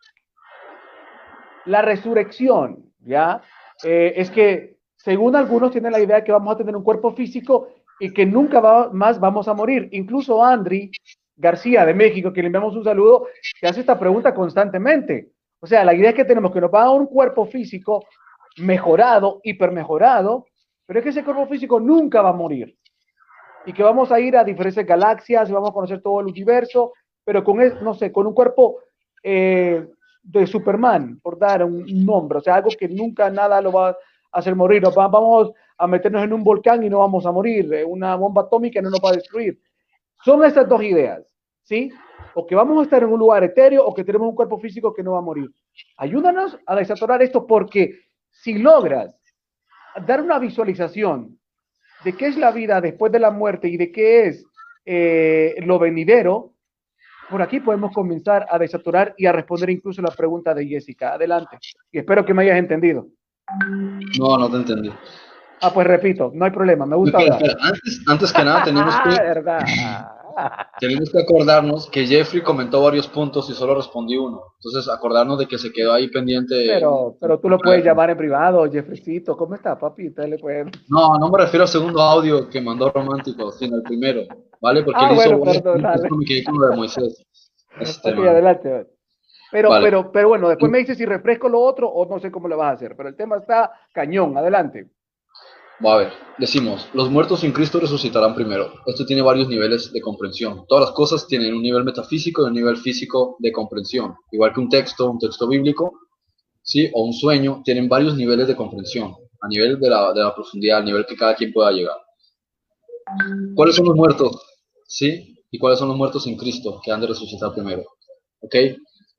la 1.66 1.82
resurrección, 1.82 2.92
¿ya? 3.00 3.42
Eh, 3.84 4.14
es 4.16 4.30
que, 4.30 4.78
según 4.96 5.36
algunos, 5.36 5.70
tienen 5.70 5.92
la 5.92 6.00
idea 6.00 6.24
que 6.24 6.32
vamos 6.32 6.54
a 6.54 6.58
tener 6.58 6.74
un 6.74 6.82
cuerpo 6.82 7.12
físico 7.12 7.68
y 8.00 8.12
que 8.12 8.26
nunca 8.26 8.60
más 8.92 9.20
vamos 9.20 9.48
a 9.48 9.54
morir. 9.54 9.88
Incluso 9.92 10.42
Andri 10.44 10.90
García 11.36 11.84
de 11.84 11.94
México, 11.94 12.32
que 12.32 12.40
le 12.40 12.46
enviamos 12.46 12.74
un 12.74 12.84
saludo, 12.84 13.26
que 13.60 13.66
hace 13.66 13.80
esta 13.80 13.98
pregunta 13.98 14.34
constantemente. 14.34 15.32
O 15.60 15.66
sea, 15.66 15.84
la 15.84 15.94
idea 15.94 16.10
es 16.10 16.16
que 16.16 16.24
tenemos 16.24 16.52
que 16.52 16.60
nos 16.60 16.72
va 16.72 16.84
a 16.84 16.90
un 16.90 17.06
cuerpo 17.06 17.46
físico 17.46 18.04
mejorado, 18.58 19.40
hipermejorado, 19.42 20.46
pero 20.86 21.00
es 21.00 21.02
que 21.02 21.10
ese 21.10 21.24
cuerpo 21.24 21.46
físico 21.46 21.80
nunca 21.80 22.22
va 22.22 22.30
a 22.30 22.34
morir. 22.34 22.76
Y 23.66 23.72
que 23.72 23.82
vamos 23.82 24.12
a 24.12 24.20
ir 24.20 24.36
a 24.36 24.44
diferentes 24.44 24.86
galaxias, 24.86 25.50
vamos 25.50 25.70
a 25.70 25.74
conocer 25.74 26.00
todo 26.00 26.20
el 26.20 26.26
universo, 26.26 26.92
pero 27.24 27.42
con, 27.42 27.58
no 27.82 27.94
sé, 27.94 28.12
con 28.12 28.26
un 28.26 28.34
cuerpo 28.34 28.78
eh, 29.22 29.84
de 30.26 30.46
Superman, 30.46 31.20
por 31.22 31.38
dar 31.38 31.64
un 31.64 31.84
nombre, 32.04 32.38
o 32.38 32.40
sea, 32.40 32.56
algo 32.56 32.70
que 32.78 32.88
nunca 32.88 33.30
nada 33.30 33.60
lo 33.60 33.72
va 33.72 33.90
a 33.90 33.96
hacer 34.32 34.56
morir. 34.56 34.82
vamos 34.94 35.52
a 35.78 35.86
meternos 35.86 36.24
en 36.24 36.32
un 36.32 36.42
volcán 36.42 36.82
y 36.82 36.90
no 36.90 36.98
vamos 36.98 37.24
a 37.26 37.32
morir, 37.32 37.72
eh, 37.72 37.84
una 37.84 38.16
bomba 38.16 38.42
atómica 38.42 38.82
no 38.82 38.90
nos 38.90 39.00
va 39.00 39.10
a 39.10 39.14
destruir. 39.14 39.58
Son 40.24 40.42
estas 40.44 40.68
dos 40.68 40.82
ideas, 40.82 41.22
¿sí? 41.62 41.90
O 42.34 42.44
que 42.44 42.56
vamos 42.56 42.78
a 42.80 42.82
estar 42.82 43.02
en 43.02 43.10
un 43.10 43.18
lugar 43.18 43.44
etéreo 43.44 43.86
o 43.86 43.94
que 43.94 44.04
tenemos 44.04 44.28
un 44.28 44.34
cuerpo 44.34 44.58
físico 44.58 44.92
que 44.92 45.02
no 45.02 45.12
va 45.12 45.18
a 45.18 45.22
morir. 45.22 45.48
Ayúdanos 45.96 46.58
a 46.66 46.74
desatorar 46.74 47.22
esto 47.22 47.46
porque 47.46 48.00
si 48.30 48.58
logras 48.58 49.14
dar 50.06 50.20
una 50.20 50.38
visualización 50.38 51.38
de 52.04 52.12
qué 52.14 52.26
es 52.26 52.36
la 52.36 52.50
vida 52.50 52.80
después 52.80 53.12
de 53.12 53.20
la 53.20 53.30
muerte 53.30 53.68
y 53.68 53.76
de 53.76 53.92
qué 53.92 54.26
es 54.26 54.44
eh, 54.84 55.54
lo 55.58 55.78
venidero, 55.78 56.55
por 57.30 57.42
aquí 57.42 57.60
podemos 57.60 57.92
comenzar 57.92 58.46
a 58.50 58.58
desaturar 58.58 59.14
y 59.16 59.26
a 59.26 59.32
responder 59.32 59.70
incluso 59.70 60.02
la 60.02 60.10
pregunta 60.10 60.54
de 60.54 60.66
Jessica. 60.66 61.14
Adelante. 61.14 61.58
Y 61.90 61.98
espero 61.98 62.24
que 62.24 62.34
me 62.34 62.42
hayas 62.42 62.58
entendido. 62.58 63.06
No, 64.18 64.38
no 64.38 64.50
te 64.50 64.56
entendí. 64.56 64.92
Ah, 65.62 65.72
pues 65.72 65.86
repito, 65.86 66.30
no 66.34 66.44
hay 66.44 66.50
problema, 66.50 66.84
me 66.84 66.96
gusta 66.96 67.18
hablar. 67.18 67.40
Antes, 67.60 68.02
antes 68.06 68.32
que 68.32 68.44
nada, 68.44 68.64
tenemos 68.64 68.94
que, 69.00 69.10
tenemos 70.80 71.10
que 71.10 71.20
acordarnos 71.20 71.88
que 71.90 72.06
Jeffrey 72.06 72.42
comentó 72.42 72.82
varios 72.82 73.08
puntos 73.08 73.48
y 73.50 73.54
solo 73.54 73.74
respondí 73.74 74.16
uno. 74.16 74.42
Entonces, 74.58 74.92
acordarnos 74.92 75.38
de 75.38 75.46
que 75.46 75.58
se 75.58 75.72
quedó 75.72 75.92
ahí 75.92 76.08
pendiente. 76.08 76.54
Pero, 76.66 77.16
pero 77.20 77.38
tú 77.38 77.48
lo 77.48 77.58
puedes 77.58 77.84
llamar 77.84 78.10
en 78.10 78.16
privado, 78.16 78.70
Jeffreycito. 78.70 79.36
¿Cómo 79.36 79.54
está, 79.54 79.78
papi? 79.78 80.10
le 80.16 80.38
pueden... 80.38 80.70
No, 80.88 81.18
no 81.18 81.30
me 81.30 81.38
refiero 81.38 81.64
al 81.64 81.68
segundo 81.68 82.00
audio 82.00 82.48
que 82.48 82.60
mandó 82.60 82.90
Romántico, 82.90 83.50
sino 83.52 83.76
al 83.76 83.82
primero, 83.82 84.22
¿vale? 84.60 84.82
Porque 84.82 85.00
ah, 85.02 85.08
él 85.10 85.14
bueno, 85.14 85.50
hizo 85.50 85.62
perdón, 85.62 85.82
me 86.18 86.68
de 86.68 86.76
Moisés. 86.76 87.26
Este, 87.80 88.10
adelante. 88.10 88.86
Pero, 89.52 89.70
pero, 89.80 90.12
pero 90.12 90.28
bueno, 90.28 90.48
después 90.48 90.70
me 90.70 90.78
dices 90.78 90.98
si 90.98 91.06
refresco 91.06 91.48
lo 91.48 91.60
otro 91.60 91.88
o 91.88 92.06
no 92.06 92.18
sé 92.18 92.30
cómo 92.30 92.48
lo 92.48 92.56
vas 92.56 92.70
a 92.70 92.74
hacer. 92.74 92.96
Pero 92.96 93.08
el 93.08 93.16
tema 93.16 93.36
está 93.36 93.72
cañón. 93.92 94.36
Adelante. 94.36 94.88
A 95.84 95.96
ver, 95.96 96.12
decimos, 96.38 96.88
los 96.94 97.10
muertos 97.10 97.40
sin 97.40 97.52
Cristo 97.52 97.78
resucitarán 97.78 98.34
primero. 98.34 98.72
Esto 98.86 99.04
tiene 99.04 99.20
varios 99.20 99.48
niveles 99.48 99.92
de 99.92 100.00
comprensión. 100.00 100.64
Todas 100.68 100.86
las 100.86 100.94
cosas 100.94 101.26
tienen 101.26 101.54
un 101.54 101.62
nivel 101.62 101.84
metafísico 101.84 102.42
y 102.42 102.46
un 102.46 102.54
nivel 102.54 102.78
físico 102.78 103.36
de 103.40 103.52
comprensión. 103.52 104.14
Igual 104.32 104.54
que 104.54 104.60
un 104.60 104.68
texto, 104.70 105.10
un 105.10 105.18
texto 105.18 105.46
bíblico, 105.46 105.92
¿sí? 106.62 106.90
o 106.94 107.04
un 107.04 107.12
sueño, 107.12 107.62
tienen 107.64 107.88
varios 107.88 108.16
niveles 108.16 108.48
de 108.48 108.56
comprensión, 108.56 109.14
a 109.40 109.48
nivel 109.48 109.78
de 109.78 109.90
la, 109.90 110.12
de 110.14 110.22
la 110.22 110.34
profundidad, 110.34 110.78
al 110.78 110.86
nivel 110.86 111.04
que 111.04 111.16
cada 111.16 111.34
quien 111.34 111.52
pueda 111.52 111.70
llegar. 111.70 111.96
¿Cuáles 113.54 113.76
son 113.76 113.86
los 113.86 113.96
muertos? 113.96 114.42
¿Sí? 114.86 115.36
¿Y 115.50 115.58
cuáles 115.58 115.78
son 115.78 115.88
los 115.88 115.96
muertos 115.96 116.24
sin 116.24 116.36
Cristo 116.36 116.80
que 116.82 116.90
han 116.90 117.00
de 117.00 117.08
resucitar 117.08 117.52
primero? 117.52 117.84
¿Ok? 118.40 118.54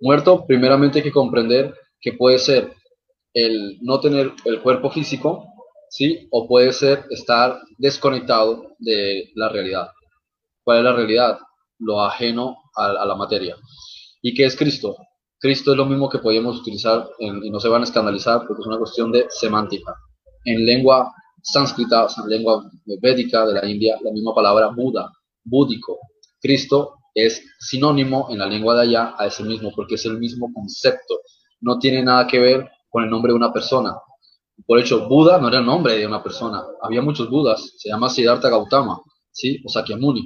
Muerto, 0.01 0.45
primeramente 0.45 0.99
hay 0.99 1.03
que 1.03 1.11
comprender 1.11 1.73
que 1.99 2.13
puede 2.13 2.39
ser 2.39 2.73
el 3.33 3.77
no 3.81 3.99
tener 3.99 4.33
el 4.45 4.61
cuerpo 4.61 4.89
físico, 4.89 5.45
¿sí? 5.97 6.27
O 6.29 6.47
puede 6.47 6.71
ser 6.73 7.05
estar 7.09 7.59
desconectado 7.79 8.75
de 8.77 9.31
la 9.33 9.49
realidad. 9.49 9.89
¿Cuál 10.63 10.79
es 10.79 10.83
la 10.83 10.93
realidad? 10.93 11.39
Lo 11.79 12.03
ajeno 12.03 12.55
a, 12.75 13.03
la 13.05 13.15
materia. 13.15 13.55
¿Y 14.21 14.35
qué 14.35 14.45
es 14.45 14.55
Cristo? 14.55 14.95
Cristo 15.39 15.71
es 15.71 15.77
lo 15.77 15.85
mismo 15.87 16.07
que 16.07 16.19
podemos 16.19 16.59
utilizar 16.59 17.09
y 17.19 17.49
no 17.49 17.59
se 17.59 17.69
van 17.69 17.81
a 17.81 17.85
escandalizar 17.85 18.45
porque 18.45 18.61
es 18.61 18.67
una 18.67 18.77
cuestión 18.77 19.11
de 19.11 19.25
semántica. 19.29 19.95
En 20.45 20.65
lengua 20.67 21.11
sánscrita, 21.41 22.07
en 22.23 22.29
lengua 22.29 22.69
védica 23.01 23.47
de 23.47 23.53
la 23.53 23.65
India, 23.65 23.97
la 24.03 24.11
misma 24.11 24.35
palabra 24.35 24.67
Buda, 24.67 25.11
búdico. 25.43 25.97
Cristo 26.39 26.93
es 27.15 27.43
sinónimo 27.59 28.27
en 28.29 28.37
la 28.37 28.45
lengua 28.45 28.75
de 28.75 28.81
allá 28.81 29.15
a 29.17 29.25
ese 29.25 29.43
mismo 29.43 29.71
porque 29.75 29.95
es 29.95 30.05
el 30.05 30.19
mismo 30.19 30.51
concepto. 30.53 31.21
No 31.61 31.79
tiene 31.79 32.03
nada 32.03 32.27
que 32.27 32.37
ver 32.37 32.69
con 32.87 33.03
el 33.03 33.09
nombre 33.09 33.31
de 33.31 33.37
una 33.37 33.51
persona. 33.51 33.95
Por 34.65 34.79
hecho, 34.79 35.07
Buda 35.07 35.37
no 35.39 35.49
era 35.49 35.59
el 35.59 35.65
nombre 35.65 35.97
de 35.97 36.07
una 36.07 36.23
persona. 36.23 36.63
Había 36.81 37.01
muchos 37.01 37.29
Budas. 37.29 37.73
Se 37.77 37.89
llama 37.89 38.09
Siddhartha 38.09 38.49
Gautama, 38.49 38.99
¿sí? 39.31 39.61
O 39.65 39.69
Sakyamuni. 39.69 40.25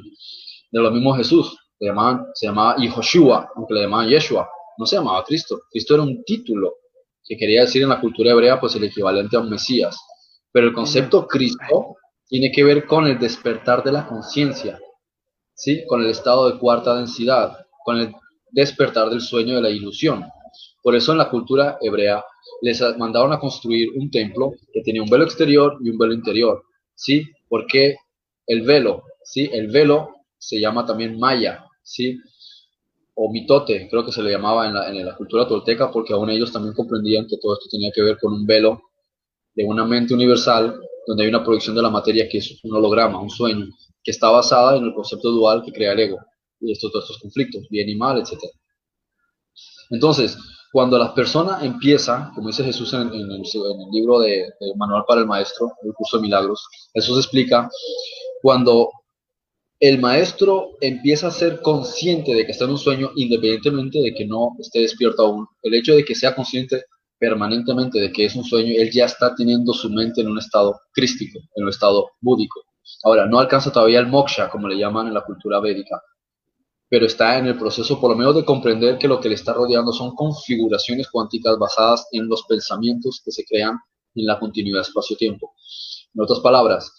De 0.71 0.79
lo 0.79 0.91
mismo 0.91 1.13
Jesús. 1.15 1.57
Se, 1.77 1.85
llamaban, 1.85 2.25
se 2.33 2.47
llamaba 2.47 2.77
Yehoshua, 2.77 3.49
aunque 3.55 3.73
le 3.73 3.81
llamaban 3.81 4.07
Yeshua. 4.07 4.49
No 4.77 4.85
se 4.85 4.95
llamaba 4.95 5.23
Cristo. 5.23 5.59
Cristo 5.69 5.95
era 5.95 6.03
un 6.03 6.23
título 6.23 6.75
que 7.23 7.37
quería 7.37 7.61
decir 7.61 7.83
en 7.83 7.89
la 7.89 7.99
cultura 7.99 8.31
hebrea, 8.31 8.59
pues 8.59 8.75
el 8.75 8.83
equivalente 8.83 9.35
a 9.35 9.39
un 9.39 9.49
Mesías. 9.49 9.97
Pero 10.51 10.67
el 10.67 10.73
concepto 10.73 11.27
Cristo 11.27 11.95
tiene 12.27 12.51
que 12.51 12.63
ver 12.63 12.85
con 12.85 13.07
el 13.07 13.19
despertar 13.19 13.83
de 13.83 13.91
la 13.91 14.07
conciencia, 14.07 14.79
¿sí? 15.53 15.85
Con 15.87 16.01
el 16.01 16.09
estado 16.09 16.49
de 16.49 16.57
cuarta 16.57 16.95
densidad, 16.95 17.57
con 17.83 17.97
el 17.97 18.13
despertar 18.51 19.09
del 19.09 19.21
sueño 19.21 19.55
de 19.55 19.61
la 19.61 19.69
ilusión. 19.69 20.25
Por 20.81 20.95
eso 20.95 21.11
en 21.11 21.19
la 21.19 21.29
cultura 21.29 21.77
hebrea 21.81 22.23
les 22.61 22.81
mandaron 22.97 23.33
a 23.33 23.39
construir 23.39 23.89
un 23.95 24.09
templo 24.09 24.53
que 24.73 24.81
tenía 24.81 25.03
un 25.03 25.09
velo 25.09 25.23
exterior 25.23 25.77
y 25.81 25.89
un 25.89 25.97
velo 25.97 26.13
interior, 26.13 26.63
¿sí? 26.95 27.23
Porque 27.47 27.95
el 28.47 28.63
velo, 28.63 29.03
¿sí? 29.23 29.49
El 29.51 29.67
velo 29.67 30.15
se 30.37 30.59
llama 30.59 30.85
también 30.85 31.19
maya, 31.19 31.65
¿sí? 31.83 32.19
O 33.13 33.31
mitote, 33.31 33.87
creo 33.89 34.03
que 34.03 34.11
se 34.11 34.23
le 34.23 34.31
llamaba 34.31 34.67
en 34.67 34.73
la, 34.73 34.89
en 34.89 35.05
la 35.05 35.15
cultura 35.15 35.47
tolteca, 35.47 35.91
porque 35.91 36.13
aún 36.13 36.29
ellos 36.29 36.51
también 36.51 36.73
comprendían 36.73 37.27
que 37.27 37.37
todo 37.37 37.53
esto 37.53 37.67
tenía 37.69 37.91
que 37.93 38.01
ver 38.01 38.17
con 38.19 38.33
un 38.33 38.45
velo 38.45 38.81
de 39.53 39.65
una 39.65 39.85
mente 39.85 40.13
universal, 40.13 40.79
donde 41.05 41.23
hay 41.23 41.29
una 41.29 41.43
proyección 41.43 41.75
de 41.75 41.81
la 41.81 41.89
materia 41.89 42.27
que 42.29 42.39
es 42.39 42.59
un 42.63 42.75
holograma, 42.75 43.21
un 43.21 43.29
sueño, 43.29 43.67
que 44.03 44.11
está 44.11 44.29
basada 44.29 44.77
en 44.77 44.85
el 44.85 44.93
concepto 44.93 45.29
dual 45.29 45.61
que 45.63 45.71
crea 45.71 45.93
el 45.93 45.99
ego, 45.99 46.17
y 46.59 46.73
todos 46.79 47.03
estos 47.03 47.19
conflictos, 47.19 47.67
bien 47.69 47.89
y 47.89 47.95
mal, 47.95 48.19
etc. 48.19 48.39
Entonces, 49.89 50.37
cuando 50.71 50.97
la 50.97 51.13
persona 51.13 51.59
empieza, 51.61 52.31
como 52.33 52.47
dice 52.47 52.63
Jesús 52.63 52.93
en, 52.93 53.11
el, 53.13 53.41
libro 53.91 54.19
de, 54.19 54.45
Manual 54.77 55.03
para 55.07 55.21
el 55.21 55.27
Maestro, 55.27 55.73
el 55.83 55.93
curso 55.93 56.17
de 56.17 56.23
milagros, 56.23 56.65
Jesús 56.93 57.17
explica, 57.17 57.69
cuando 58.41 58.89
el 59.79 59.99
maestro 59.99 60.77
empieza 60.79 61.27
a 61.27 61.31
ser 61.31 61.61
consciente 61.61 62.35
de 62.35 62.45
que 62.45 62.51
está 62.51 62.65
en 62.65 62.71
un 62.71 62.77
sueño, 62.77 63.11
independientemente 63.15 63.99
de 63.99 64.13
que 64.13 64.25
no 64.25 64.55
esté 64.59 64.79
despierto 64.79 65.23
aún, 65.23 65.47
el 65.63 65.73
hecho 65.73 65.95
de 65.95 66.05
que 66.05 66.15
sea 66.15 66.35
consciente 66.35 66.85
permanentemente 67.17 67.99
de 67.99 68.11
que 68.11 68.25
es 68.25 68.35
un 68.35 68.43
sueño, 68.43 68.73
él 68.77 68.91
ya 68.91 69.05
está 69.05 69.35
teniendo 69.35 69.73
su 69.73 69.89
mente 69.89 70.21
en 70.21 70.27
un 70.27 70.37
estado 70.37 70.79
crístico, 70.93 71.39
en 71.55 71.63
un 71.63 71.69
estado 71.69 72.11
búdico. 72.19 72.61
Ahora, 73.03 73.25
no 73.25 73.39
alcanza 73.39 73.71
todavía 73.71 73.99
el 73.99 74.07
moksha, 74.07 74.49
como 74.49 74.67
le 74.67 74.77
llaman 74.77 75.07
en 75.07 75.13
la 75.13 75.21
cultura 75.21 75.59
védica, 75.59 76.01
pero 76.91 77.05
está 77.05 77.37
en 77.37 77.45
el 77.47 77.57
proceso 77.57 78.01
por 78.01 78.11
lo 78.11 78.17
menos 78.17 78.35
de 78.35 78.43
comprender 78.43 78.97
que 78.97 79.07
lo 79.07 79.21
que 79.21 79.29
le 79.29 79.35
está 79.35 79.53
rodeando 79.53 79.93
son 79.93 80.13
configuraciones 80.13 81.09
cuánticas 81.09 81.57
basadas 81.57 82.05
en 82.11 82.27
los 82.27 82.43
pensamientos 82.43 83.21
que 83.23 83.31
se 83.31 83.45
crean 83.45 83.77
en 84.13 84.25
la 84.25 84.37
continuidad 84.37 84.81
espacio-tiempo. 84.81 85.53
En 86.13 86.21
otras 86.21 86.41
palabras, 86.41 86.91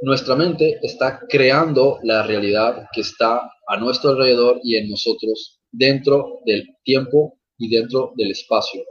nuestra 0.00 0.34
mente 0.36 0.78
está 0.82 1.20
creando 1.28 1.98
la 2.02 2.22
realidad 2.22 2.86
que 2.94 3.02
está 3.02 3.42
a 3.68 3.76
nuestro 3.76 4.12
alrededor 4.12 4.60
y 4.64 4.76
en 4.76 4.88
nosotros 4.88 5.60
dentro 5.70 6.40
del 6.46 6.66
tiempo 6.82 7.38
y 7.58 7.68
dentro 7.68 8.14
del 8.16 8.30
espacio. 8.30 8.84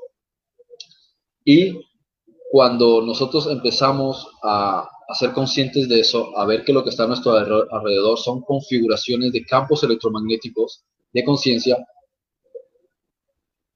Y 1.43 1.73
cuando 2.51 3.01
nosotros 3.01 3.47
empezamos 3.47 4.27
a 4.43 4.87
a 5.07 5.15
ser 5.15 5.31
conscientes 5.33 5.87
de 5.89 5.99
eso, 5.99 6.37
a 6.37 6.45
ver 6.45 6.63
que 6.63 6.73
lo 6.73 6.83
que 6.83 6.89
está 6.89 7.03
a 7.03 7.07
nuestro 7.07 7.33
alrededor 7.33 8.17
son 8.17 8.41
configuraciones 8.41 9.31
de 9.31 9.45
campos 9.45 9.83
electromagnéticos 9.83 10.83
de 11.13 11.23
conciencia, 11.23 11.77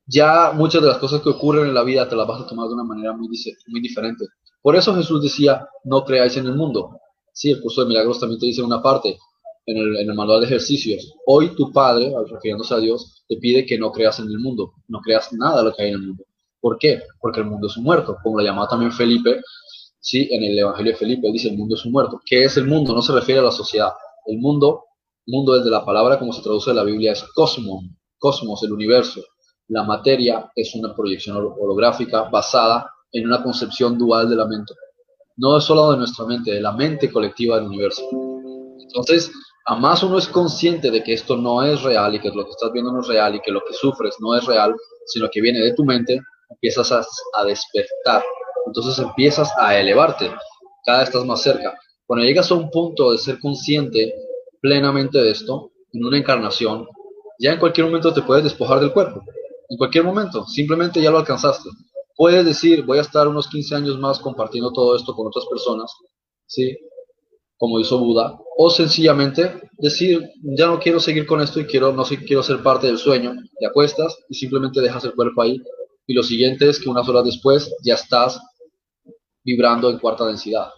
ya 0.06 0.52
muchas 0.54 0.82
de 0.82 0.88
las 0.88 0.98
cosas 0.98 1.22
que 1.22 1.30
ocurren 1.30 1.68
en 1.68 1.74
la 1.74 1.84
vida 1.84 2.08
te 2.08 2.16
las 2.16 2.28
vas 2.28 2.42
a 2.42 2.48
tomar 2.48 2.68
de 2.68 2.74
una 2.76 2.84
manera 2.84 3.14
muy, 3.14 3.28
muy 3.68 3.82
diferente. 3.82 4.26
Por 4.62 4.76
eso 4.76 4.96
Jesús 4.96 5.22
decía, 5.22 5.68
no 5.84 6.04
creáis 6.06 6.38
en 6.38 6.46
el 6.46 6.56
mundo. 6.56 7.00
Sí, 7.34 7.52
el 7.52 7.62
curso 7.62 7.82
de 7.82 7.90
milagros 7.90 8.20
también 8.20 8.40
te 8.40 8.48
dice 8.48 8.64
una 8.64 8.82
parte, 8.82 9.18
en 9.68 9.78
el, 9.78 9.98
en 9.98 10.10
el 10.10 10.16
manual 10.16 10.40
de 10.40 10.48
ejercicios. 10.48 11.14
Hoy 11.26 11.54
tu 11.56 11.72
padre, 11.72 12.12
refiriéndose 12.32 12.74
a 12.74 12.78
Dios, 12.78 13.24
te 13.28 13.36
pide 13.38 13.66
que 13.66 13.78
no 13.78 13.92
creas 13.92 14.20
en 14.20 14.28
el 14.28 14.40
mundo, 14.40 14.74
no 14.88 15.02
creas 15.02 15.32
nada 15.34 15.58
de 15.60 15.64
lo 15.66 15.76
que 15.76 15.84
hay 15.84 15.90
en 15.90 15.96
el 15.96 16.02
mundo. 16.08 16.24
¿Por 16.60 16.78
qué? 16.80 17.02
Porque 17.20 17.42
el 17.42 17.46
mundo 17.46 17.68
es 17.68 17.78
un 17.78 17.84
muerto, 17.84 18.18
como 18.24 18.40
lo 18.40 18.46
llamaba 18.46 18.68
también 18.68 18.92
Felipe, 18.92 19.42
sí, 20.08 20.30
en 20.32 20.42
el 20.42 20.58
Evangelio 20.58 20.94
de 20.94 20.98
Felipe, 20.98 21.30
dice 21.34 21.50
el 21.50 21.58
mundo 21.58 21.76
es 21.76 21.86
un 21.86 21.92
muerto. 21.92 22.22
¿Qué 22.26 22.46
es 22.46 22.56
el 22.56 22.66
mundo? 22.66 22.94
No 22.94 23.02
se 23.02 23.12
refiere 23.12 23.42
a 23.42 23.44
la 23.44 23.52
sociedad. 23.52 23.92
El 24.26 24.40
mundo, 24.40 24.86
mundo 25.26 25.54
desde 25.54 25.70
la 25.70 25.84
palabra 25.84 26.18
como 26.18 26.32
se 26.32 26.42
traduce 26.42 26.70
en 26.70 26.78
la 26.78 26.84
Biblia 26.84 27.12
es 27.12 27.24
cosmos, 27.36 27.84
cosmos, 28.18 28.64
el 28.64 28.72
universo. 28.72 29.22
La 29.68 29.84
materia 29.84 30.50
es 30.56 30.74
una 30.76 30.96
proyección 30.96 31.36
holográfica 31.36 32.24
basada 32.30 32.90
en 33.12 33.26
una 33.26 33.44
concepción 33.44 33.98
dual 33.98 34.30
de 34.30 34.38
la 34.38 34.46
mente. 34.46 34.74
No 35.36 35.58
es 35.58 35.66
solo 35.66 35.92
de 35.92 35.98
nuestra 35.98 36.26
mente, 36.26 36.52
de 36.52 36.62
la 36.62 36.72
mente 36.72 37.12
colectiva 37.12 37.58
del 37.58 37.68
universo. 37.68 38.08
Entonces, 38.80 39.30
a 39.66 39.76
más 39.76 40.04
uno 40.04 40.20
es 40.20 40.30
consciente 40.30 40.90
de 40.90 41.04
que 41.04 41.14
esto 41.16 41.36
no 41.36 41.64
es 41.64 41.84
real 41.84 42.16
y 42.16 42.22
que 42.22 42.30
lo 42.30 42.46
que 42.46 42.52
estás 42.52 42.72
viendo 42.72 42.94
no 42.94 43.02
es 43.02 43.08
real 43.08 43.36
y 43.36 43.42
que 43.42 43.52
lo 43.52 43.60
que 43.68 43.74
sufres 43.74 44.16
no 44.22 44.38
es 44.38 44.46
real, 44.46 44.74
sino 45.08 45.28
que 45.30 45.42
viene 45.42 45.60
de 45.60 45.74
tu 45.74 45.84
mente, 45.84 46.22
empiezas 46.50 46.94
a, 46.94 47.06
a 47.34 47.44
despertar. 47.44 48.24
Entonces 48.68 49.00
empiezas 49.00 49.52
a 49.58 49.78
elevarte. 49.78 50.32
Cada 50.86 51.00
vez 51.00 51.10
estás 51.10 51.26
más 51.26 51.42
cerca. 51.42 51.78
Cuando 52.06 52.26
llegas 52.26 52.52
a 52.52 52.56
un 52.56 52.70
punto 52.70 53.12
de 53.12 53.18
ser 53.18 53.40
consciente 53.40 54.14
plenamente 54.62 55.18
de 55.20 55.32
esto, 55.32 55.72
en 55.94 56.06
una 56.06 56.18
encarnación, 56.18 56.88
ya 57.40 57.54
en 57.54 57.60
cualquier 57.60 57.88
momento 57.88 58.14
te 58.14 58.22
puedes 58.22 58.44
despojar 58.44 58.80
del 58.80 58.94
cuerpo. 58.94 59.22
En 59.70 59.78
cualquier 59.78 60.04
momento. 60.04 60.46
Simplemente 60.46 61.02
ya 61.02 61.12
lo 61.12 61.20
alcanzaste. 61.20 61.70
Puedes 62.16 62.46
decir, 62.46 62.84
voy 62.84 62.98
a 62.98 63.02
estar 63.02 63.28
unos 63.28 63.48
15 63.48 63.76
años 63.76 64.00
más 64.00 64.20
compartiendo 64.20 64.72
todo 64.72 64.96
esto 64.96 65.14
con 65.14 65.28
otras 65.28 65.46
personas, 65.46 65.94
¿sí? 66.48 66.78
Como 67.58 67.80
hizo 67.80 68.00
Buda. 68.00 68.40
O 68.58 68.70
sencillamente 68.70 69.70
decir, 69.78 70.32
ya 70.42 70.68
no 70.68 70.80
quiero 70.80 71.00
seguir 71.00 71.28
con 71.28 71.42
esto 71.42 71.60
y 71.60 71.66
quiero, 71.66 71.94
no 71.94 72.06
sé, 72.06 72.24
quiero 72.24 72.42
ser 72.42 72.64
parte 72.64 72.88
del 72.88 72.98
sueño. 72.98 73.36
Te 73.60 73.68
acuestas 73.68 74.18
y 74.30 74.36
simplemente 74.36 74.82
dejas 74.82 75.04
el 75.04 75.14
cuerpo 75.14 75.42
ahí. 75.42 75.62
Y 76.08 76.14
lo 76.14 76.24
siguiente 76.24 76.70
es 76.70 76.80
que 76.80 76.90
unas 76.90 77.08
horas 77.08 77.26
después 77.26 77.72
ya 77.84 77.94
estás 77.94 78.40
vibrando 79.48 79.90
en 79.90 79.98
cuarta 79.98 80.28
densidad. 80.28 80.70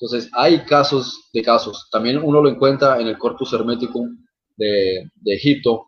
Entonces, 0.00 0.28
hay 0.32 0.64
casos 0.64 1.30
de 1.32 1.42
casos. 1.42 1.88
También 1.92 2.20
uno 2.22 2.42
lo 2.42 2.50
encuentra 2.50 3.00
en 3.00 3.06
el 3.06 3.16
Corpus 3.16 3.52
Hermeticum 3.52 4.18
de, 4.56 5.08
de 5.14 5.34
Egipto, 5.34 5.86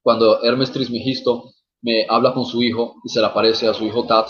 cuando 0.00 0.40
Hermes 0.44 0.70
Trismegisto 0.70 1.50
me 1.82 2.06
habla 2.08 2.32
con 2.32 2.46
su 2.46 2.62
hijo 2.62 2.94
y 3.04 3.08
se 3.08 3.20
le 3.20 3.26
aparece 3.26 3.66
a 3.66 3.74
su 3.74 3.84
hijo 3.84 4.06
Tat. 4.06 4.28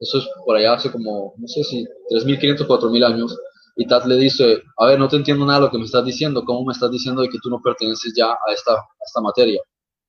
Eso 0.00 0.18
es 0.18 0.24
por 0.44 0.56
allá 0.56 0.74
hace 0.74 0.90
como, 0.90 1.34
no 1.36 1.46
sé 1.46 1.62
si 1.62 1.84
3.500, 2.10 2.66
4.000 2.66 3.04
años. 3.04 3.38
Y 3.76 3.86
Tat 3.86 4.04
le 4.06 4.16
dice, 4.16 4.60
a 4.76 4.86
ver, 4.86 4.98
no 4.98 5.08
te 5.08 5.16
entiendo 5.16 5.46
nada 5.46 5.60
lo 5.60 5.70
que 5.70 5.78
me 5.78 5.84
estás 5.84 6.04
diciendo. 6.04 6.44
¿Cómo 6.44 6.64
me 6.64 6.72
estás 6.72 6.90
diciendo 6.90 7.22
de 7.22 7.28
que 7.28 7.38
tú 7.40 7.48
no 7.48 7.60
perteneces 7.62 8.12
ya 8.16 8.30
a 8.30 8.52
esta, 8.52 8.72
a 8.74 9.04
esta 9.06 9.20
materia? 9.20 9.62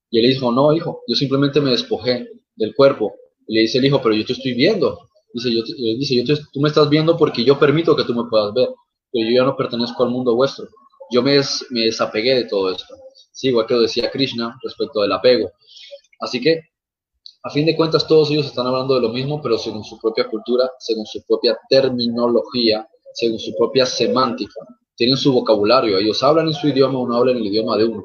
Y 0.09 0.19
él 0.19 0.31
dijo, 0.33 0.51
no, 0.51 0.73
hijo, 0.73 1.03
yo 1.07 1.15
simplemente 1.15 1.61
me 1.61 1.69
despojé 1.69 2.27
del 2.55 2.73
cuerpo. 2.75 3.13
Y 3.47 3.53
le 3.53 3.61
dice 3.61 3.77
el 3.77 3.85
hijo, 3.85 4.01
pero 4.01 4.15
yo 4.15 4.25
te 4.25 4.33
estoy 4.33 4.55
viendo. 4.55 5.11
Dice, 5.34 5.53
yo, 5.53 5.63
dice, 5.63 6.23
yo 6.23 6.36
tú 6.51 6.59
me 6.59 6.69
estás 6.69 6.89
viendo 6.89 7.17
porque 7.17 7.43
yo 7.43 7.57
permito 7.57 7.95
que 7.95 8.03
tú 8.03 8.13
me 8.13 8.29
puedas 8.29 8.53
ver, 8.53 8.69
pero 9.11 9.29
yo 9.29 9.36
ya 9.36 9.43
no 9.43 9.55
pertenezco 9.55 10.03
al 10.03 10.09
mundo 10.09 10.36
vuestro. 10.36 10.67
Yo 11.11 11.21
me, 11.21 11.39
me 11.71 11.82
desapegué 11.82 12.36
de 12.36 12.45
todo 12.45 12.71
esto. 12.71 12.86
Sí, 13.32 13.49
igual 13.49 13.65
que 13.65 13.73
lo 13.73 13.82
decía 13.82 14.11
Krishna 14.11 14.57
respecto 14.63 15.01
del 15.01 15.11
apego. 15.11 15.51
Así 16.19 16.39
que 16.39 16.71
a 17.43 17.49
fin 17.49 17.65
de 17.65 17.75
cuentas, 17.75 18.07
todos 18.07 18.29
ellos 18.29 18.45
están 18.45 18.67
hablando 18.67 18.93
de 18.93 19.01
lo 19.01 19.09
mismo, 19.09 19.41
pero 19.41 19.57
según 19.57 19.84
su 19.84 19.97
propia 19.97 20.27
cultura, 20.27 20.69
según 20.77 21.07
su 21.07 21.23
propia 21.23 21.57
terminología, 21.69 22.88
según 23.13 23.39
su 23.39 23.55
propia 23.55 23.86
semántica. 23.86 24.61
Tienen 24.95 25.17
su 25.17 25.34
vocabulario, 25.34 25.97
ellos 25.97 26.21
hablan 26.21 26.47
en 26.47 26.53
su 26.53 26.67
idioma, 26.67 26.99
uno 26.99 27.17
habla 27.17 27.32
en 27.32 27.39
el 27.39 27.47
idioma 27.47 27.77
de 27.77 27.86
uno. 27.86 28.03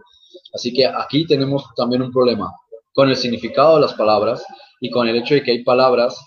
Así 0.54 0.72
que 0.72 0.86
aquí 0.86 1.26
tenemos 1.26 1.64
también 1.76 2.00
un 2.00 2.12
problema 2.12 2.50
con 2.94 3.10
el 3.10 3.16
significado 3.16 3.74
de 3.74 3.82
las 3.82 3.92
palabras 3.92 4.42
y 4.80 4.90
con 4.90 5.06
el 5.06 5.16
hecho 5.16 5.34
de 5.34 5.42
que 5.42 5.50
hay 5.50 5.62
palabras 5.62 6.18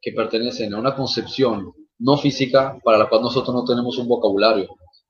que 0.00 0.12
pertenecen 0.12 0.74
a 0.74 0.78
una 0.78 0.94
concepción 0.94 1.72
no 1.98 2.16
física 2.16 2.78
para 2.84 2.98
la 2.98 3.08
cual 3.08 3.22
nosotros 3.22 3.54
no 3.54 3.64
tenemos 3.64 3.98
un 3.98 4.08
vocabulario. 4.08 4.68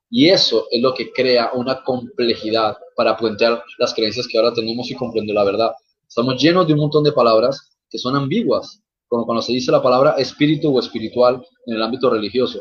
Y 0.09 0.29
eso 0.29 0.67
es 0.71 0.81
lo 0.81 0.95
que 0.95 1.13
crea 1.13 1.51
una 1.55 1.83
complejidad 1.83 2.77
para 2.97 3.17
puentear 3.17 3.63
las 3.79 3.93
creencias 3.93 4.27
que 4.29 4.39
ahora 4.39 4.53
tenemos 4.53 4.91
y 4.91 4.95
comprender 4.95 5.35
la 5.35 5.45
verdad. 5.45 5.73
Estamos 6.09 6.41
llenos 6.41 6.67
de 6.67 6.75
un 6.75 6.81
montón 6.81 7.03
de 7.03 7.13
palabras 7.13 7.77
que 7.91 7.99
son 7.99 8.15
ambiguas, 8.15 8.81
como 9.09 9.27
cuando 9.27 9.43
se 9.43 9.53
dice 9.53 9.73
la 9.73 9.83
palabra 9.83 10.13
espíritu 10.13 10.75
o 10.75 10.81
espiritual 10.81 11.45
en 11.67 11.75
el 11.75 11.83
ámbito 11.83 12.09
religioso. 12.09 12.61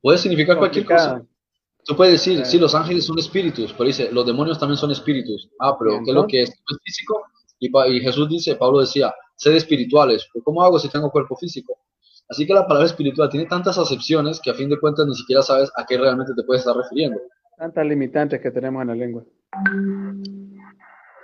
Puede 0.00 0.18
significar 0.18 0.58
cualquier 0.58 0.86
cosa. 0.86 1.22
Tú 1.84 1.94
puedes 1.94 2.14
decir, 2.14 2.46
sí, 2.46 2.58
los 2.58 2.74
ángeles 2.74 3.04
son 3.04 3.18
espíritus, 3.18 3.72
pero 3.72 3.86
dice, 3.86 4.10
los 4.10 4.24
demonios 4.24 4.58
también 4.58 4.78
son 4.78 4.90
espíritus. 4.90 5.50
Ah, 5.60 5.76
pero 5.78 6.00
¿qué 6.02 6.10
es 6.10 6.14
lo 6.14 6.26
que 6.26 6.42
es? 6.42 6.48
¿Es 6.48 6.78
físico? 6.82 7.22
Y, 7.58 7.68
y, 7.68 8.00
Jesús 8.00 8.28
dice, 8.28 8.56
Pablo 8.56 8.80
decía, 8.80 9.14
sed 9.36 9.54
espirituales. 9.54 10.28
¿Cómo 10.42 10.62
hago 10.62 10.78
si 10.78 10.88
tengo 10.88 11.10
cuerpo 11.10 11.36
físico? 11.36 11.78
Así 12.28 12.46
que 12.46 12.54
la 12.54 12.66
palabra 12.66 12.86
espiritual 12.86 13.28
tiene 13.28 13.46
tantas 13.46 13.76
acepciones 13.78 14.40
que 14.40 14.50
a 14.50 14.54
fin 14.54 14.68
de 14.68 14.80
cuentas 14.80 15.06
ni 15.06 15.14
siquiera 15.14 15.42
sabes 15.42 15.70
a 15.76 15.84
qué 15.86 15.98
realmente 15.98 16.32
te 16.34 16.42
puedes 16.42 16.60
estar 16.62 16.76
refiriendo. 16.76 17.20
Tantas 17.56 17.86
limitantes 17.86 18.40
que 18.40 18.50
tenemos 18.50 18.82
en 18.82 18.88
la 18.88 18.94
lengua. 18.94 19.22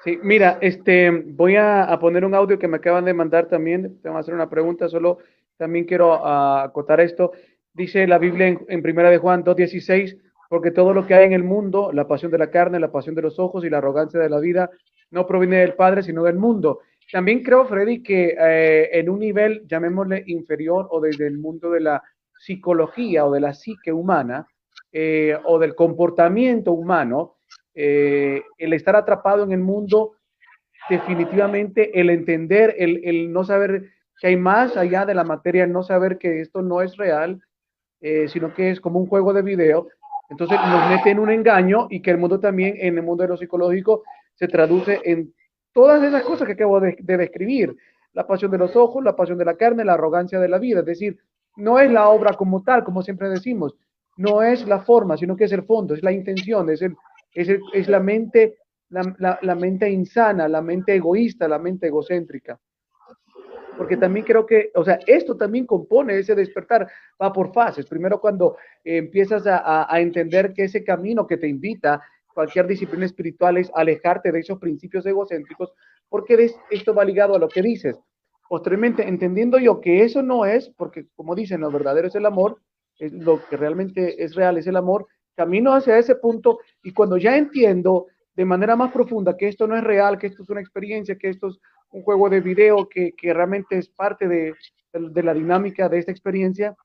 Sí, 0.05 0.19
mira, 0.23 0.59
este, 0.61 1.11
voy 1.11 1.57
a, 1.57 1.97
poner 2.01 2.25
un 2.25 2.35
audio 2.35 2.59
que 2.59 2.69
me 2.69 2.77
acaban 2.77 3.05
de 3.05 3.15
mandar 3.15 3.47
también. 3.47 4.01
Te 4.03 4.09
voy 4.09 4.17
a 4.17 4.21
hacer 4.21 4.35
una 4.35 4.49
pregunta, 4.49 4.89
solo 4.89 5.19
también 5.57 5.85
quiero 5.85 6.27
acotar 6.27 7.01
esto. 7.01 7.33
Dice 7.73 8.07
la 8.07 8.19
Biblia 8.19 8.49
en, 8.49 8.65
en 8.69 8.83
Primera 8.83 9.11
de 9.11 9.19
Juan 9.19 9.45
2.16, 9.45 10.19
porque 10.49 10.71
todo 10.71 10.95
lo 10.95 11.07
que 11.07 11.15
hay 11.15 11.27
en 11.27 11.33
el 11.33 11.45
mundo, 11.45 11.91
la 11.93 12.09
pasión 12.09 12.31
de 12.31 12.39
la 12.39 12.51
carne, 12.51 12.81
la 12.81 12.93
pasión 12.93 13.15
de 13.15 13.23
los 13.23 13.39
ojos 13.39 13.65
y 13.65 13.71
la 13.71 13.79
arrogancia 13.79 14.19
de 14.21 14.31
la 14.31 14.41
vida, 14.41 14.71
no 15.11 15.27
proviene 15.27 15.59
del 15.59 15.75
Padre, 15.75 16.03
sino 16.03 16.25
del 16.25 16.37
mundo. 16.37 16.81
También 17.13 17.43
creo, 17.43 17.67
Freddy, 17.67 18.03
que 18.03 18.37
eh, 18.39 18.91
en 18.93 19.09
un 19.09 19.19
nivel, 19.19 19.67
llamémosle 19.67 20.23
inferior 20.27 20.87
o 20.91 21.01
desde 21.01 21.27
el 21.27 21.39
mundo 21.39 21.71
de 21.71 21.81
la 21.81 22.03
psicología 22.39 23.27
o 23.27 23.33
de 23.33 23.41
la 23.41 23.53
psique 23.53 23.93
humana 23.93 24.47
eh, 24.93 25.37
o 25.45 25.59
del 25.59 25.75
comportamiento 25.75 26.73
humano, 26.73 27.37
eh, 27.75 28.43
el 28.59 28.73
estar 28.73 28.97
atrapado 28.97 29.43
en 29.45 29.53
el 29.53 29.61
mundo, 29.61 30.13
definitivamente 30.89 32.01
el 32.01 32.11
entender, 32.11 32.75
el, 32.79 33.33
no 33.33 33.45
saber 33.45 33.91
que 34.21 34.29
hay 34.29 34.37
más 34.37 34.77
allá 34.77 35.05
de 35.05 35.15
la 35.15 35.25
materia, 35.25 35.65
el 35.65 35.73
no 35.73 35.83
saber 35.83 36.19
que 36.19 36.41
esto 36.41 36.63
no 36.63 36.81
es 36.83 36.97
real, 36.97 37.41
sino 38.29 38.55
que 38.55 38.71
es 38.71 38.81
como 38.81 38.99
un 38.99 39.07
juego 39.07 39.35
de 39.35 39.43
video, 39.43 39.89
entonces 40.31 40.59
nos 40.59 40.89
mete 40.89 41.11
en 41.11 41.19
un 41.19 41.31
engaño 41.31 41.87
y 41.91 42.01
que 42.01 42.13
el 42.13 42.19
mundo 42.19 42.41
también, 42.41 42.75
en 42.79 42.97
el 42.97 43.05
mundo 43.05 43.23
de 43.23 43.29
lo 43.29 43.37
psicológico, 43.37 44.05
se 44.37 44.49
traduce 44.49 45.01
en 45.05 45.35
todas 45.73 46.03
esas 46.03 46.23
cosas 46.23 46.47
que 46.47 46.55
acabo 46.55 46.81
de, 46.81 46.97
de 47.01 47.17
describir, 47.17 47.77
la 48.13 48.27
pasión 48.27 48.51
de 48.51 48.59
los 48.59 48.75
ojos, 48.77 49.05
la 49.05 49.17
pasión 49.17 49.39
de 49.39 49.45
la 49.45 49.57
carne, 49.57 49.85
la 49.85 49.95
arrogancia 49.95 50.41
de 50.41 50.49
la 50.49 50.59
vida, 50.59 50.81
es 50.81 50.87
decir, 50.87 51.19
no 51.57 51.79
es 51.79 51.91
la 51.91 52.09
obra 52.09 52.35
como 52.35 52.63
tal, 52.63 52.85
como 52.85 53.03
siempre 53.03 53.29
decimos, 53.29 53.77
no 54.17 54.43
es 54.43 54.67
la 54.67 54.81
forma, 54.81 55.17
sino 55.17 55.37
que 55.37 55.45
es 55.45 55.53
el 55.53 55.63
fondo, 55.63 55.95
es 55.95 56.03
la 56.03 56.13
intención, 56.13 56.69
es 56.71 56.83
el, 56.83 56.97
es, 57.35 57.89
la 57.89 58.01
mente, 58.01 58.59
la, 58.89 59.55
mente 59.55 59.89
insana, 59.91 60.49
la 60.49 60.63
mente 60.63 60.95
egoísta, 60.95 61.49
la 61.49 61.59
mente 61.59 61.87
egocéntrica. 61.87 62.59
Porque 63.77 63.97
también 63.97 64.27
creo 64.27 64.45
que, 64.45 64.71
o 64.75 64.85
sea, 64.85 64.99
esto 65.07 65.37
también 65.37 65.65
compone 65.65 66.19
ese 66.19 66.35
despertar, 66.35 66.87
va 67.21 67.33
por 67.33 67.53
fases. 67.53 67.87
Primero 67.87 68.21
cuando 68.21 68.57
empiezas 68.85 69.45
a, 69.47 69.89
entender 70.01 70.53
que 70.53 70.65
ese 70.65 70.85
camino 70.85 71.27
que 71.27 71.39
te 71.39 71.49
invita 71.49 72.03
cualquier 72.35 72.67
disciplina 72.67 73.07
espiritual 73.07 73.57
es 73.57 73.71
alejarte 73.75 74.33
de 74.33 74.41
esos 74.41 74.59
principios 74.59 75.05
egocéntricos, 75.07 75.73
porque 76.09 76.51
esto 76.71 76.95
va 76.95 77.05
ligado 77.05 77.35
a 77.35 77.39
lo 77.39 77.49
que 77.49 77.63
dices. 77.63 77.99
Posteriormente, 78.49 79.07
entendiendo 79.07 79.59
yo 79.59 79.81
que 79.81 80.03
eso 80.03 80.23
no 80.23 80.45
es, 80.45 80.71
porque 80.71 81.07
como 81.15 81.35
dicen, 81.35 81.61
lo 81.61 81.71
verdadero 81.71 82.09
es 82.09 82.15
el 82.15 82.27
amor, 82.27 82.61
lo 82.99 83.41
que 83.49 83.57
realmente 83.57 84.23
es 84.23 84.35
real 84.35 84.59
es 84.59 84.67
el 84.67 84.77
amor, 84.77 85.07
camino 85.37 85.73
hacia 85.73 85.99
ese 85.99 86.17
punto 86.17 86.59
y 86.83 86.93
cuando 86.93 87.17
ya 87.17 87.37
entiendo 87.37 88.09
de 88.35 88.45
manera 88.45 88.77
más 88.77 88.93
profunda 88.93 89.37
que 89.37 89.49
esto 89.49 89.67
no 89.67 89.77
es 89.77 89.85
real, 89.85 90.19
que 90.19 90.27
esto 90.27 90.43
es 90.43 90.51
una 90.51 90.61
experiencia, 90.61 91.17
que 91.17 91.29
esto 91.29 91.49
es 91.49 91.59
un 91.91 92.03
juego 92.03 92.29
de 92.29 92.41
video, 92.41 92.89
que, 92.89 93.13
que 93.17 93.33
realmente 93.33 93.79
es 93.79 93.89
parte 93.89 94.29
de, 94.29 94.55
de, 94.93 95.23
la 95.23 95.35
dinámica 95.35 95.89
de 95.89 95.99
esta 95.99 96.13
experiencia, 96.13 96.77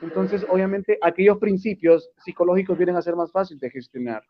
entonces 0.00 0.46
obviamente 0.48 0.98
aquellos 1.02 1.38
principios 1.38 2.10
psicológicos 2.24 2.78
vienen 2.78 2.96
a 2.96 3.02
ser 3.02 3.16
más 3.16 3.32
fáciles 3.32 3.60
de 3.60 3.70
gestionar. 3.70 4.22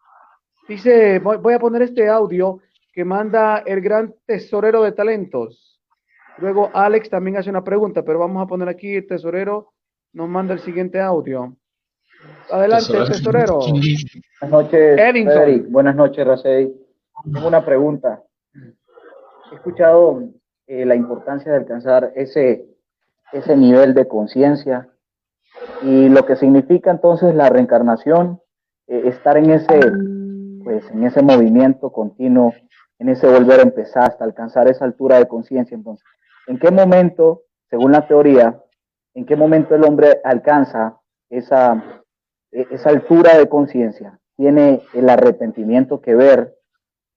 Dice, 0.69 1.19
voy, 1.19 1.39
voy 1.39 1.55
a 1.55 1.59
poner 1.59 1.83
este 1.83 2.09
audio 2.09 2.61
que 2.93 3.05
manda 3.05 3.59
el 3.59 3.81
gran 3.81 4.15
tesorero 4.27 4.83
de 4.83 4.93
talentos. 4.93 5.81
Luego 6.39 6.71
Alex 6.73 7.11
también 7.11 7.37
hace 7.37 7.51
una 7.51 7.65
pregunta, 7.65 8.03
pero 8.03 8.19
vamos 8.19 8.43
a 8.43 8.47
poner 8.47 8.69
aquí 8.69 8.97
el 8.97 9.07
tesorero, 9.07 9.73
nos 10.13 10.29
manda 10.29 10.55
el 10.55 10.61
siguiente 10.61 11.01
audio. 11.01 11.57
Adelante, 12.51 12.93
tesorero. 13.07 13.61
Buenas 14.41 14.51
noches, 14.51 15.71
Buenas 15.71 15.97
noches, 15.97 16.27
Racey. 16.27 16.75
Tengo 17.33 17.49
una 17.49 17.65
pregunta. 17.65 18.23
He 19.51 19.55
escuchado 19.55 20.23
eh, 20.67 20.85
la 20.85 20.95
importancia 20.95 21.51
de 21.51 21.59
alcanzar 21.59 22.13
ese, 22.15 22.67
ese 23.33 23.57
nivel 23.57 23.95
de 23.95 24.07
conciencia 24.07 24.89
y 25.83 26.09
lo 26.09 26.27
que 26.27 26.37
significa 26.37 26.91
entonces 26.91 27.35
la 27.35 27.49
reencarnación, 27.49 28.41
eh, 28.87 29.03
estar 29.07 29.37
en 29.37 29.51
ese, 29.51 29.81
pues 30.69 30.85
en 30.91 31.03
ese 31.03 31.23
movimiento 31.23 31.91
continuo, 31.91 32.53
en 32.99 33.09
ese 33.09 33.27
volver 33.27 33.61
a 33.61 33.63
empezar 33.63 34.03
hasta 34.03 34.23
alcanzar 34.23 34.69
esa 34.69 34.85
altura 34.85 35.17
de 35.17 35.27
conciencia. 35.27 35.75
Entonces, 35.75 36.07
¿en 36.47 36.59
qué 36.59 36.71
momento, 36.71 37.45
según 37.71 37.93
la 37.93 38.07
teoría, 38.07 38.63
en 39.15 39.25
qué 39.25 39.35
momento 39.35 39.75
el 39.75 39.85
hombre 39.85 40.21
alcanza 40.25 41.01
esa, 41.31 42.03
e, 42.53 42.67
esa 42.71 42.91
altura 42.91 43.39
de 43.39 43.49
conciencia? 43.49 44.21
¿Tiene 44.37 44.83
el 44.93 45.09
arrepentimiento 45.09 46.03
que 46.03 46.15
ver 46.15 46.55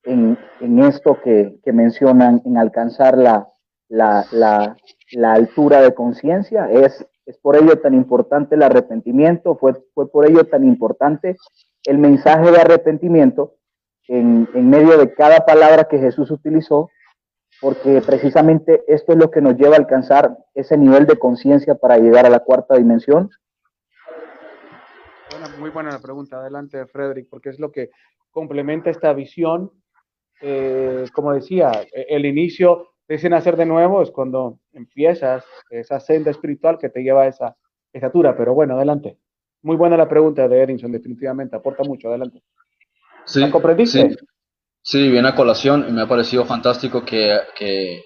en, 0.03 0.37
esto 0.79 1.19
que, 1.21 1.59
mencionan, 1.73 2.41
en 2.45 2.57
alcanzar 2.57 3.17
la, 3.17 3.49
la, 3.89 4.77
la 5.11 5.33
altura 5.33 5.81
de 5.81 5.93
conciencia? 5.93 6.71
¿Es 6.71 7.05
es 7.25 7.37
por 7.37 7.55
ello 7.55 7.79
tan 7.79 7.93
importante 7.93 8.55
el 8.55 8.63
arrepentimiento, 8.63 9.55
fue, 9.55 9.73
fue 9.93 10.09
por 10.09 10.27
ello 10.29 10.43
tan 10.45 10.65
importante 10.65 11.37
el 11.85 11.97
mensaje 11.97 12.51
de 12.51 12.59
arrepentimiento 12.59 13.55
en, 14.07 14.47
en 14.53 14.69
medio 14.69 14.97
de 14.97 15.13
cada 15.13 15.45
palabra 15.45 15.85
que 15.85 15.99
Jesús 15.99 16.31
utilizó, 16.31 16.89
porque 17.59 18.01
precisamente 18.01 18.83
esto 18.87 19.13
es 19.13 19.17
lo 19.19 19.29
que 19.29 19.41
nos 19.41 19.55
lleva 19.55 19.75
a 19.75 19.79
alcanzar 19.79 20.37
ese 20.55 20.77
nivel 20.77 21.05
de 21.05 21.17
conciencia 21.17 21.75
para 21.75 21.97
llegar 21.97 22.25
a 22.25 22.29
la 22.29 22.39
cuarta 22.39 22.75
dimensión. 22.75 23.29
muy 25.59 25.69
buena 25.69 25.91
la 25.91 25.99
pregunta. 25.99 26.37
Adelante, 26.37 26.85
Frederick, 26.87 27.29
porque 27.29 27.49
es 27.49 27.59
lo 27.59 27.71
que 27.71 27.91
complementa 28.31 28.89
esta 28.89 29.13
visión. 29.13 29.71
Eh, 30.41 31.05
como 31.13 31.33
decía, 31.33 31.71
el 31.93 32.25
inicio 32.25 32.93
dicen 33.07 33.33
hacer 33.33 33.55
de 33.57 33.65
nuevo 33.65 34.01
es 34.01 34.09
cuando 34.09 34.59
empiezas 34.73 35.45
esa 35.69 35.99
senda 35.99 36.31
espiritual 36.31 36.79
que 36.79 36.89
te 36.89 37.03
lleva 37.03 37.23
a 37.23 37.27
esa 37.27 37.57
estatura. 37.93 38.35
Pero 38.35 38.55
bueno, 38.55 38.75
adelante. 38.75 39.17
Muy 39.63 39.75
buena 39.75 39.97
la 39.97 40.09
pregunta 40.09 40.47
de 40.47 40.63
Edinson, 40.63 40.91
definitivamente, 40.91 41.55
aporta 41.55 41.83
mucho, 41.83 42.09
adelante. 42.09 42.41
Sí, 43.25 43.41
¿La 43.41 43.51
comprendiste? 43.51 44.15
Sí. 44.81 45.09
viene 45.09 45.27
a 45.27 45.35
colación 45.35 45.85
y 45.87 45.91
me 45.91 46.01
ha 46.01 46.07
parecido 46.07 46.45
fantástico 46.45 47.05
que, 47.05 47.37
que, 47.55 48.01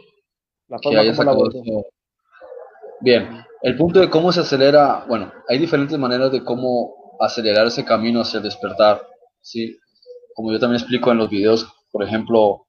haya 0.98 1.14
sacado 1.14 1.50
Bien, 3.02 3.46
el 3.62 3.78
punto 3.78 4.00
de 4.00 4.10
cómo 4.10 4.32
se 4.32 4.42
acelera, 4.42 5.06
bueno, 5.08 5.32
hay 5.48 5.58
diferentes 5.58 5.98
maneras 5.98 6.32
de 6.32 6.44
cómo 6.44 7.18
acelerar 7.20 7.68
ese 7.68 7.86
camino 7.86 8.22
hacia 8.22 8.38
el 8.38 8.44
despertar, 8.44 9.02
¿sí? 9.42 9.78
Como 10.34 10.52
yo 10.52 10.60
también 10.60 10.82
explico 10.82 11.12
en 11.12 11.18
los 11.18 11.30
videos, 11.30 11.68
por 11.92 12.04
ejemplo, 12.04 12.66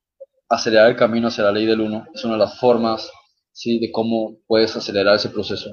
acelerar 0.49 0.91
el 0.91 0.97
camino 0.97 1.29
hacia 1.29 1.45
la 1.45 1.53
ley 1.53 1.67
del 1.67 1.81
uno 1.81 2.07
es 2.15 2.25
una 2.25 2.35
de 2.35 2.41
las 2.41 2.59
formas 2.59 3.11
¿sí? 3.53 3.79
de 3.79 3.91
cómo 3.91 4.39
puedes 4.47 4.77
acelerar 4.77 5.17
ese 5.17 5.31
proceso. 5.31 5.71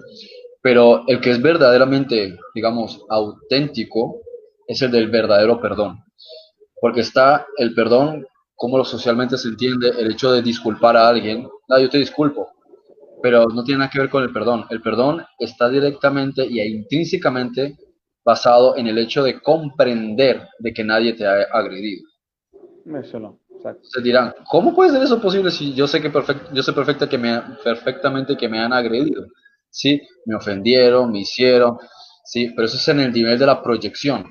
Pero 0.63 1.03
el 1.07 1.19
que 1.19 1.31
es 1.31 1.41
verdaderamente, 1.41 2.37
digamos, 2.55 3.05
auténtico 3.09 4.21
es 4.65 4.81
el 4.81 4.91
del 4.91 5.09
verdadero 5.09 5.59
perdón. 5.59 5.99
Porque 6.79 7.01
está 7.01 7.45
el 7.57 7.75
perdón, 7.75 8.25
como 8.55 8.77
lo 8.77 8.85
socialmente 8.85 9.37
se 9.37 9.49
entiende, 9.49 9.89
el 9.89 10.13
hecho 10.13 10.31
de 10.31 10.41
disculpar 10.41 10.95
a 10.95 11.09
alguien. 11.09 11.47
No, 11.67 11.79
yo 11.79 11.89
te 11.89 11.97
disculpo, 11.97 12.49
pero 13.21 13.45
no 13.47 13.63
tiene 13.65 13.79
nada 13.79 13.91
que 13.91 13.99
ver 13.99 14.09
con 14.09 14.23
el 14.23 14.31
perdón. 14.31 14.65
El 14.69 14.81
perdón 14.81 15.25
está 15.37 15.67
directamente 15.67 16.45
y 16.45 16.61
intrínsecamente 16.61 17.77
basado 18.23 18.77
en 18.77 18.87
el 18.87 18.97
hecho 18.97 19.21
de 19.21 19.41
comprender 19.41 20.47
de 20.59 20.73
que 20.73 20.83
nadie 20.85 21.11
te 21.11 21.25
ha 21.25 21.41
agredido. 21.51 22.07
Eso 23.01 23.19
no. 23.19 23.39
Se 23.81 24.01
dirán, 24.01 24.33
¿cómo 24.49 24.73
puede 24.73 24.91
ser 24.91 25.03
eso 25.03 25.21
posible 25.21 25.51
si 25.51 25.73
yo 25.73 25.87
sé 25.87 26.01
que 26.01 26.11
yo 26.53 26.63
sé 26.63 26.73
perfecta 26.73 27.07
que 27.07 27.17
me, 27.17 27.41
perfectamente 27.63 28.35
que 28.37 28.49
me 28.49 28.59
han 28.59 28.73
agredido? 28.73 29.25
Sí, 29.73 30.01
me 30.25 30.35
ofendieron, 30.35 31.11
me 31.11 31.21
hicieron, 31.21 31.77
sí, 32.23 32.51
pero 32.55 32.67
eso 32.67 32.77
es 32.77 32.87
en 32.89 32.99
el 32.99 33.11
nivel 33.11 33.39
de 33.39 33.45
la 33.47 33.63
proyección. 33.63 34.25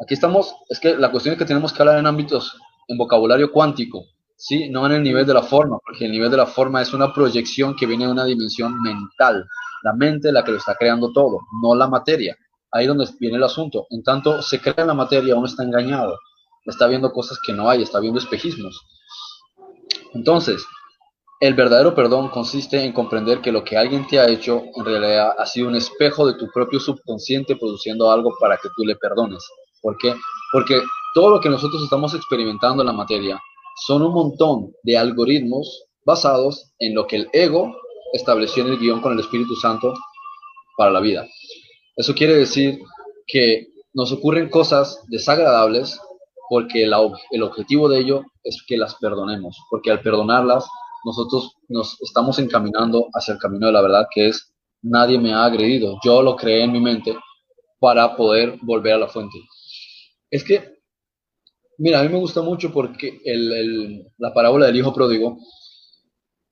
Aquí 0.00 0.14
estamos, 0.14 0.54
es 0.68 0.78
que 0.78 0.96
la 0.96 1.10
cuestión 1.10 1.32
es 1.32 1.38
que 1.38 1.44
tenemos 1.44 1.72
que 1.72 1.82
hablar 1.82 1.98
en 1.98 2.06
ámbitos, 2.06 2.56
en 2.86 2.96
vocabulario 2.96 3.50
cuántico, 3.50 4.04
sí, 4.36 4.68
no 4.68 4.86
en 4.86 4.92
el 4.92 5.02
nivel 5.02 5.26
de 5.26 5.34
la 5.34 5.42
forma, 5.42 5.78
porque 5.84 6.04
el 6.04 6.12
nivel 6.12 6.30
de 6.30 6.36
la 6.36 6.46
forma 6.46 6.80
es 6.80 6.92
una 6.92 7.12
proyección 7.12 7.74
que 7.74 7.86
viene 7.86 8.06
de 8.06 8.12
una 8.12 8.24
dimensión 8.24 8.80
mental. 8.80 9.44
La 9.82 9.94
mente 9.94 10.30
la 10.30 10.44
que 10.44 10.52
lo 10.52 10.58
está 10.58 10.76
creando 10.76 11.12
todo, 11.12 11.40
no 11.60 11.74
la 11.74 11.88
materia. 11.88 12.36
Ahí 12.70 12.84
es 12.84 12.88
donde 12.88 13.06
viene 13.18 13.36
el 13.36 13.42
asunto. 13.42 13.86
En 13.90 14.02
tanto 14.04 14.40
se 14.42 14.60
crea 14.60 14.86
la 14.86 14.94
materia, 14.94 15.34
uno 15.34 15.46
está 15.46 15.64
engañado 15.64 16.16
está 16.64 16.86
viendo 16.86 17.12
cosas 17.12 17.38
que 17.44 17.52
no 17.52 17.68
hay, 17.68 17.82
está 17.82 18.00
viendo 18.00 18.20
espejismos. 18.20 18.80
Entonces, 20.14 20.64
el 21.42 21.54
verdadero 21.54 21.92
perdón 21.92 22.28
consiste 22.28 22.84
en 22.84 22.92
comprender 22.92 23.40
que 23.40 23.50
lo 23.50 23.64
que 23.64 23.76
alguien 23.76 24.06
te 24.06 24.20
ha 24.20 24.28
hecho 24.28 24.62
en 24.76 24.84
realidad 24.84 25.32
ha 25.36 25.44
sido 25.44 25.66
un 25.66 25.74
espejo 25.74 26.24
de 26.24 26.34
tu 26.34 26.46
propio 26.54 26.78
subconsciente 26.78 27.56
produciendo 27.56 28.12
algo 28.12 28.32
para 28.38 28.56
que 28.58 28.68
tú 28.76 28.84
le 28.84 28.94
perdones. 28.94 29.44
¿Por 29.80 29.98
qué? 29.98 30.14
Porque 30.52 30.80
todo 31.16 31.30
lo 31.30 31.40
que 31.40 31.48
nosotros 31.48 31.82
estamos 31.82 32.14
experimentando 32.14 32.84
en 32.84 32.86
la 32.86 32.92
materia 32.92 33.40
son 33.84 34.02
un 34.02 34.12
montón 34.12 34.72
de 34.84 34.96
algoritmos 34.96 35.86
basados 36.06 36.74
en 36.78 36.94
lo 36.94 37.08
que 37.08 37.16
el 37.16 37.28
ego 37.32 37.74
estableció 38.12 38.62
en 38.62 38.74
el 38.74 38.78
guion 38.78 39.00
con 39.00 39.12
el 39.12 39.18
Espíritu 39.18 39.56
Santo 39.56 39.94
para 40.76 40.92
la 40.92 41.00
vida. 41.00 41.26
Eso 41.96 42.14
quiere 42.14 42.34
decir 42.34 42.78
que 43.26 43.66
nos 43.94 44.12
ocurren 44.12 44.48
cosas 44.48 45.02
desagradables 45.08 45.98
porque 46.48 46.84
el 46.84 47.42
objetivo 47.42 47.88
de 47.88 47.98
ello 47.98 48.22
es 48.44 48.62
que 48.64 48.76
las 48.76 48.94
perdonemos, 48.94 49.58
porque 49.70 49.90
al 49.90 50.02
perdonarlas 50.02 50.68
nosotros 51.04 51.56
nos 51.68 52.00
estamos 52.00 52.38
encaminando 52.38 53.08
hacia 53.12 53.34
el 53.34 53.38
camino 53.38 53.66
de 53.66 53.72
la 53.72 53.82
verdad, 53.82 54.06
que 54.12 54.28
es 54.28 54.52
nadie 54.82 55.18
me 55.18 55.32
ha 55.32 55.44
agredido, 55.44 55.98
yo 56.04 56.22
lo 56.22 56.36
creé 56.36 56.64
en 56.64 56.72
mi 56.72 56.80
mente 56.80 57.16
para 57.78 58.16
poder 58.16 58.58
volver 58.62 58.94
a 58.94 58.98
la 58.98 59.08
fuente. 59.08 59.38
Es 60.30 60.44
que, 60.44 60.78
mira, 61.78 62.00
a 62.00 62.02
mí 62.02 62.08
me 62.08 62.18
gusta 62.18 62.42
mucho 62.42 62.72
porque 62.72 63.20
la 64.18 64.32
parábola 64.32 64.66
del 64.66 64.76
hijo 64.76 64.94
pródigo, 64.94 65.38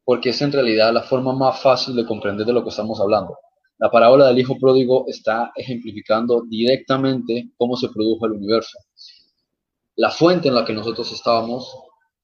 porque 0.04 0.30
es 0.30 0.42
en 0.42 0.52
realidad 0.52 0.92
la 0.92 1.02
forma 1.02 1.32
más 1.32 1.60
fácil 1.60 1.94
de 1.94 2.06
comprender 2.06 2.46
de 2.46 2.52
lo 2.52 2.62
que 2.62 2.70
estamos 2.70 3.00
hablando. 3.00 3.36
La 3.78 3.90
parábola 3.90 4.26
del 4.26 4.38
hijo 4.38 4.58
pródigo 4.58 5.04
está 5.08 5.52
ejemplificando 5.56 6.42
directamente 6.48 7.50
cómo 7.56 7.76
se 7.76 7.88
produjo 7.88 8.26
el 8.26 8.32
universo 8.32 8.78
la 10.00 10.10
fuente 10.10 10.48
en 10.48 10.54
la 10.54 10.64
que 10.64 10.72
nosotros 10.72 11.12
estábamos 11.12 11.76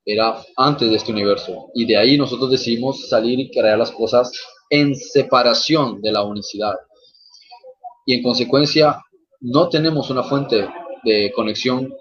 era 0.07 0.41
antes 0.57 0.89
de 0.89 0.97
este 0.97 1.13
universo. 1.13 1.71
Y 1.75 1.85
de 1.85 1.97
ahí 1.97 2.17
nosotros 2.17 2.51
decidimos 2.51 3.09
salir 3.09 3.41
y 3.41 3.51
crear 3.51 3.77
las 3.77 3.91
cosas 3.91 4.33
en 4.71 4.95
separación 4.95 6.01
de 6.01 6.13
la 6.13 6.23
unicidad. 6.23 6.75
Y 8.07 8.15
en 8.15 8.23
consecuencia, 8.23 9.03
no 9.41 9.69
tenemos 9.69 10.09
una 10.09 10.23
fuente 10.23 10.69
de 11.05 11.33
conexión 11.35 11.93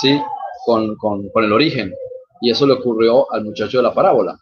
¿sí? 0.00 0.18
con, 0.64 0.96
con, 0.96 1.28
con 1.30 1.44
el 1.44 1.52
origen. 1.52 1.92
Y 2.40 2.50
eso 2.50 2.66
le 2.66 2.74
ocurrió 2.74 3.30
al 3.32 3.44
muchacho 3.44 3.78
de 3.78 3.82
la 3.82 3.92
parábola. 3.92 4.38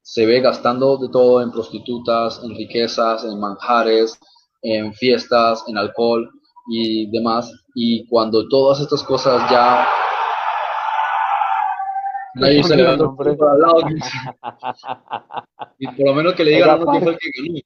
Se 0.00 0.24
ve 0.24 0.40
gastando 0.40 0.96
de 0.96 1.10
todo 1.10 1.42
en 1.42 1.52
prostitutas, 1.52 2.40
en 2.42 2.56
riquezas, 2.56 3.24
en 3.24 3.38
manjares, 3.38 4.18
en 4.62 4.94
fiestas, 4.94 5.62
en 5.68 5.76
alcohol 5.76 6.28
y 6.70 7.10
demás 7.10 7.52
y 7.74 8.06
cuando 8.08 8.48
todas 8.48 8.80
estas 8.80 9.02
cosas 9.02 9.48
ya 9.50 9.86
nadie 12.34 12.62
se 12.62 12.76
levantó 12.76 13.14
por 13.14 13.28
al 13.28 13.60
lado 13.60 13.80
y 15.78 15.86
por 15.86 16.06
lo 16.06 16.14
menos 16.14 16.34
que 16.34 16.44
le 16.44 16.52
digan 16.52 16.70
a 16.70 16.76
uno 16.76 16.92
que 16.92 17.00
fue 17.00 17.12
el 17.12 17.18
que 17.18 17.30
ganó. 17.36 17.58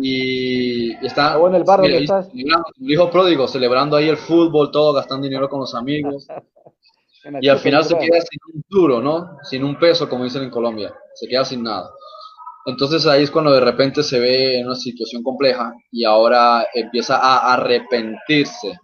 Y 0.00 1.06
está 1.06 1.36
bueno 1.36 1.56
el 1.56 1.64
barrio 1.64 1.98
estás. 1.98 2.28
el 2.32 2.90
hijo 2.90 3.10
pródigo 3.10 3.48
celebrando 3.48 3.96
ahí 3.96 4.08
el 4.08 4.16
fútbol 4.16 4.70
todo 4.70 4.92
gastando 4.92 5.24
dinero 5.26 5.48
con 5.48 5.60
los 5.60 5.74
amigos. 5.74 6.26
Y 7.40 7.48
al 7.48 7.58
final 7.58 7.84
se 7.84 7.96
queda 7.96 8.20
sin 8.20 8.38
un 8.54 8.62
duro 8.68 9.00
no 9.00 9.38
sin 9.42 9.64
un 9.64 9.78
peso 9.78 10.08
como 10.08 10.24
dicen 10.24 10.42
en 10.42 10.50
Colombia. 10.50 10.94
Se 11.14 11.26
queda 11.26 11.44
sin 11.44 11.62
nada. 11.62 11.90
Entonces 12.66 13.06
ahí 13.06 13.22
es 13.22 13.30
cuando 13.30 13.52
de 13.52 13.60
repente 13.60 14.02
se 14.02 14.18
ve 14.18 14.58
en 14.58 14.66
una 14.66 14.74
situación 14.74 15.22
compleja 15.22 15.74
y 15.90 16.04
ahora 16.04 16.66
empieza 16.72 17.16
a 17.16 17.52
arrepentirse, 17.52 18.78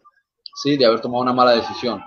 ¿sí? 0.55 0.77
De 0.77 0.85
haber 0.85 1.01
tomado 1.01 1.23
una 1.23 1.33
mala 1.33 1.53
decisión. 1.53 2.03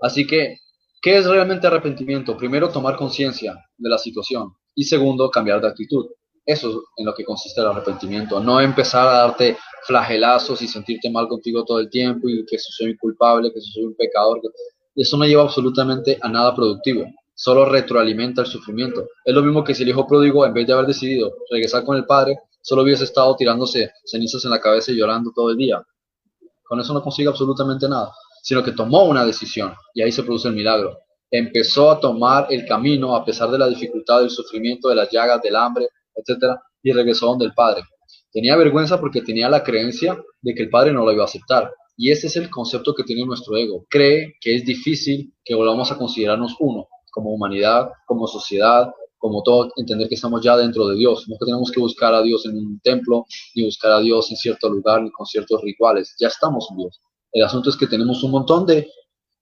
Así 0.00 0.26
que, 0.26 0.58
¿qué 1.02 1.18
es 1.18 1.26
realmente 1.26 1.66
arrepentimiento? 1.66 2.36
Primero, 2.36 2.68
tomar 2.70 2.96
conciencia 2.96 3.54
de 3.76 3.88
la 3.88 3.98
situación 3.98 4.52
y 4.74 4.84
segundo, 4.84 5.30
cambiar 5.30 5.60
de 5.60 5.68
actitud. 5.68 6.06
Eso 6.44 6.70
es 6.70 6.76
en 6.96 7.06
lo 7.06 7.14
que 7.14 7.24
consiste 7.24 7.60
el 7.60 7.66
arrepentimiento. 7.66 8.40
No 8.40 8.60
empezar 8.60 9.06
a 9.06 9.18
darte 9.26 9.56
flagelazos 9.84 10.62
y 10.62 10.68
sentirte 10.68 11.10
mal 11.10 11.28
contigo 11.28 11.64
todo 11.64 11.80
el 11.80 11.90
tiempo 11.90 12.28
y 12.28 12.44
que 12.46 12.58
soy 12.58 12.96
culpable, 12.96 13.52
que 13.52 13.60
soy 13.60 13.84
un 13.84 13.94
pecador. 13.94 14.40
Eso 14.94 15.16
no 15.16 15.24
lleva 15.24 15.42
absolutamente 15.42 16.18
a 16.20 16.28
nada 16.28 16.54
productivo 16.54 17.06
solo 17.40 17.64
retroalimenta 17.64 18.42
el 18.42 18.46
sufrimiento. 18.46 19.08
Es 19.24 19.34
lo 19.34 19.42
mismo 19.42 19.64
que 19.64 19.74
si 19.74 19.82
el 19.82 19.88
hijo 19.88 20.06
pródigo, 20.06 20.44
en 20.44 20.52
vez 20.52 20.66
de 20.66 20.74
haber 20.74 20.84
decidido 20.84 21.32
regresar 21.50 21.86
con 21.86 21.96
el 21.96 22.04
padre, 22.04 22.38
solo 22.60 22.82
hubiese 22.82 23.04
estado 23.04 23.34
tirándose 23.34 23.92
cenizas 24.04 24.44
en 24.44 24.50
la 24.50 24.60
cabeza 24.60 24.92
y 24.92 24.96
llorando 24.96 25.32
todo 25.34 25.48
el 25.48 25.56
día. 25.56 25.82
Con 26.62 26.78
eso 26.80 26.92
no 26.92 27.02
consigue 27.02 27.30
absolutamente 27.30 27.88
nada, 27.88 28.12
sino 28.42 28.62
que 28.62 28.72
tomó 28.72 29.04
una 29.04 29.24
decisión 29.24 29.74
y 29.94 30.02
ahí 30.02 30.12
se 30.12 30.22
produce 30.22 30.48
el 30.48 30.54
milagro. 30.54 30.98
Empezó 31.30 31.90
a 31.90 32.00
tomar 32.00 32.46
el 32.50 32.66
camino 32.66 33.14
a 33.14 33.24
pesar 33.24 33.50
de 33.50 33.58
la 33.58 33.68
dificultad, 33.68 34.20
del 34.20 34.30
sufrimiento, 34.30 34.88
de 34.88 34.96
las 34.96 35.10
llagas, 35.10 35.40
del 35.42 35.56
hambre, 35.56 35.88
etcétera, 36.14 36.60
y 36.82 36.92
regresó 36.92 37.26
donde 37.26 37.44
el 37.44 37.54
padre. 37.54 37.82
Tenía 38.32 38.56
vergüenza 38.56 39.00
porque 39.00 39.22
tenía 39.22 39.48
la 39.48 39.62
creencia 39.62 40.20
de 40.40 40.54
que 40.54 40.62
el 40.62 40.70
padre 40.70 40.92
no 40.92 41.04
lo 41.04 41.12
iba 41.12 41.22
a 41.22 41.26
aceptar. 41.26 41.72
Y 41.96 42.10
ese 42.10 42.28
es 42.28 42.36
el 42.36 42.48
concepto 42.48 42.94
que 42.94 43.04
tiene 43.04 43.26
nuestro 43.26 43.56
ego. 43.56 43.84
Cree 43.88 44.34
que 44.40 44.54
es 44.54 44.64
difícil 44.64 45.34
que 45.44 45.54
volvamos 45.54 45.92
a 45.92 45.98
considerarnos 45.98 46.56
uno, 46.58 46.88
como 47.12 47.30
humanidad, 47.30 47.90
como 48.06 48.26
sociedad, 48.26 48.90
como 49.18 49.42
todo, 49.42 49.70
entender 49.76 50.08
que 50.08 50.14
estamos 50.14 50.42
ya 50.42 50.56
dentro 50.56 50.86
de 50.86 50.96
Dios. 50.96 51.28
No 51.28 51.36
que 51.38 51.44
tenemos 51.44 51.70
que 51.70 51.78
buscar 51.78 52.14
a 52.14 52.22
Dios 52.22 52.46
en 52.46 52.56
un 52.56 52.80
templo, 52.80 53.26
ni 53.54 53.64
buscar 53.64 53.92
a 53.92 54.00
Dios 54.00 54.30
en 54.30 54.36
cierto 54.36 54.70
lugar, 54.70 55.02
ni 55.02 55.10
con 55.10 55.26
ciertos 55.26 55.60
rituales. 55.62 56.16
Ya 56.18 56.28
estamos 56.28 56.68
en 56.70 56.78
Dios. 56.78 57.00
El 57.32 57.44
asunto 57.44 57.70
es 57.70 57.76
que 57.76 57.86
tenemos 57.86 58.22
un 58.22 58.32
montón 58.32 58.66
de 58.66 58.90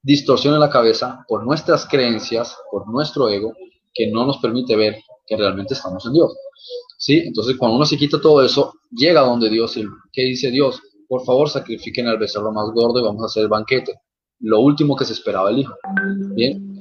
distorsión 0.03 0.55
en 0.55 0.61
la 0.61 0.71
cabeza 0.71 1.25
por 1.27 1.45
nuestras 1.45 1.87
creencias, 1.87 2.57
por 2.71 2.89
nuestro 2.89 3.29
ego, 3.29 3.53
que 3.93 4.11
no 4.11 4.25
nos 4.25 4.39
permite 4.39 4.77
ver 4.77 4.99
que 5.27 5.37
realmente 5.37 5.75
estamos 5.75 6.05
en 6.07 6.13
Dios. 6.13 6.37
¿Sí? 6.99 7.19
Entonces, 7.19 7.57
cuando 7.57 7.77
uno 7.77 7.85
se 7.85 7.97
quita 7.97 8.21
todo 8.21 8.45
eso, 8.45 8.75
llega 8.91 9.21
donde 9.21 9.49
Dios, 9.49 9.77
y 9.77 9.85
¿qué 10.13 10.23
dice 10.23 10.51
Dios? 10.51 10.81
Por 11.09 11.25
favor, 11.25 11.49
sacrifiquen 11.49 12.07
al 12.07 12.19
becerro 12.19 12.53
más 12.53 12.71
gordo 12.75 13.01
y 13.01 13.03
vamos 13.03 13.23
a 13.23 13.27
hacer 13.27 13.45
el 13.45 13.49
banquete. 13.49 13.95
Lo 14.41 14.61
último 14.61 14.97
que 14.97 15.05
se 15.05 15.13
esperaba 15.13 15.51
el 15.51 15.61
Hijo. 15.61 15.75
Bien? 16.35 16.79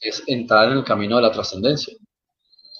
Es 0.00 0.22
entrar 0.26 0.70
en 0.70 0.78
el 0.78 0.84
camino 0.84 1.16
de 1.16 1.22
la 1.22 1.32
trascendencia. 1.32 1.94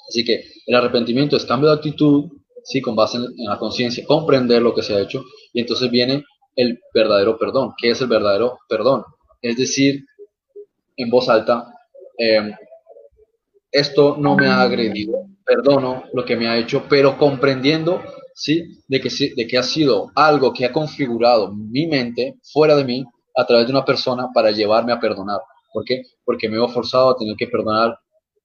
Así 0.08 0.24
que 0.24 0.44
el 0.66 0.74
arrepentimiento 0.74 1.36
es 1.36 1.44
cambio 1.44 1.70
de 1.70 1.76
actitud, 1.76 2.24
sí, 2.64 2.80
con 2.80 2.96
base 2.96 3.18
en, 3.18 3.26
la 3.38 3.58
conciencia, 3.58 4.04
comprender 4.06 4.62
lo 4.62 4.74
que 4.74 4.82
se 4.82 4.94
ha 4.94 5.00
hecho, 5.00 5.24
y 5.52 5.60
entonces 5.60 5.90
viene 5.90 6.24
el 6.60 6.80
verdadero 6.94 7.38
perdón. 7.38 7.72
¿Qué 7.76 7.90
es 7.90 8.00
el 8.00 8.08
verdadero 8.08 8.58
perdón? 8.68 9.04
Es 9.42 9.56
decir, 9.56 10.04
en 10.96 11.10
voz 11.10 11.28
alta, 11.28 11.72
em, 12.18 12.52
esto 13.72 14.16
no 14.18 14.36
me 14.36 14.46
ha 14.46 14.60
agredido, 14.60 15.26
perdono 15.44 16.04
lo 16.12 16.24
que 16.24 16.36
me 16.36 16.48
ha 16.48 16.58
hecho, 16.58 16.84
pero 16.88 17.16
comprendiendo, 17.16 18.02
¿sí? 18.34 18.78
De 18.88 19.00
que, 19.00 19.08
de 19.36 19.46
que 19.46 19.58
ha 19.58 19.62
sido 19.62 20.10
algo 20.14 20.52
que 20.52 20.64
ha 20.66 20.72
configurado 20.72 21.52
mi 21.52 21.86
mente 21.86 22.36
fuera 22.42 22.76
de 22.76 22.84
mí 22.84 23.04
a 23.36 23.46
través 23.46 23.66
de 23.66 23.72
una 23.72 23.84
persona 23.84 24.28
para 24.34 24.50
llevarme 24.50 24.92
a 24.92 25.00
perdonar. 25.00 25.40
¿Por 25.72 25.84
qué? 25.84 26.02
Porque 26.24 26.48
me 26.48 26.62
he 26.62 26.68
forzado 26.68 27.10
a 27.10 27.16
tener 27.16 27.36
que 27.36 27.46
perdonar 27.46 27.96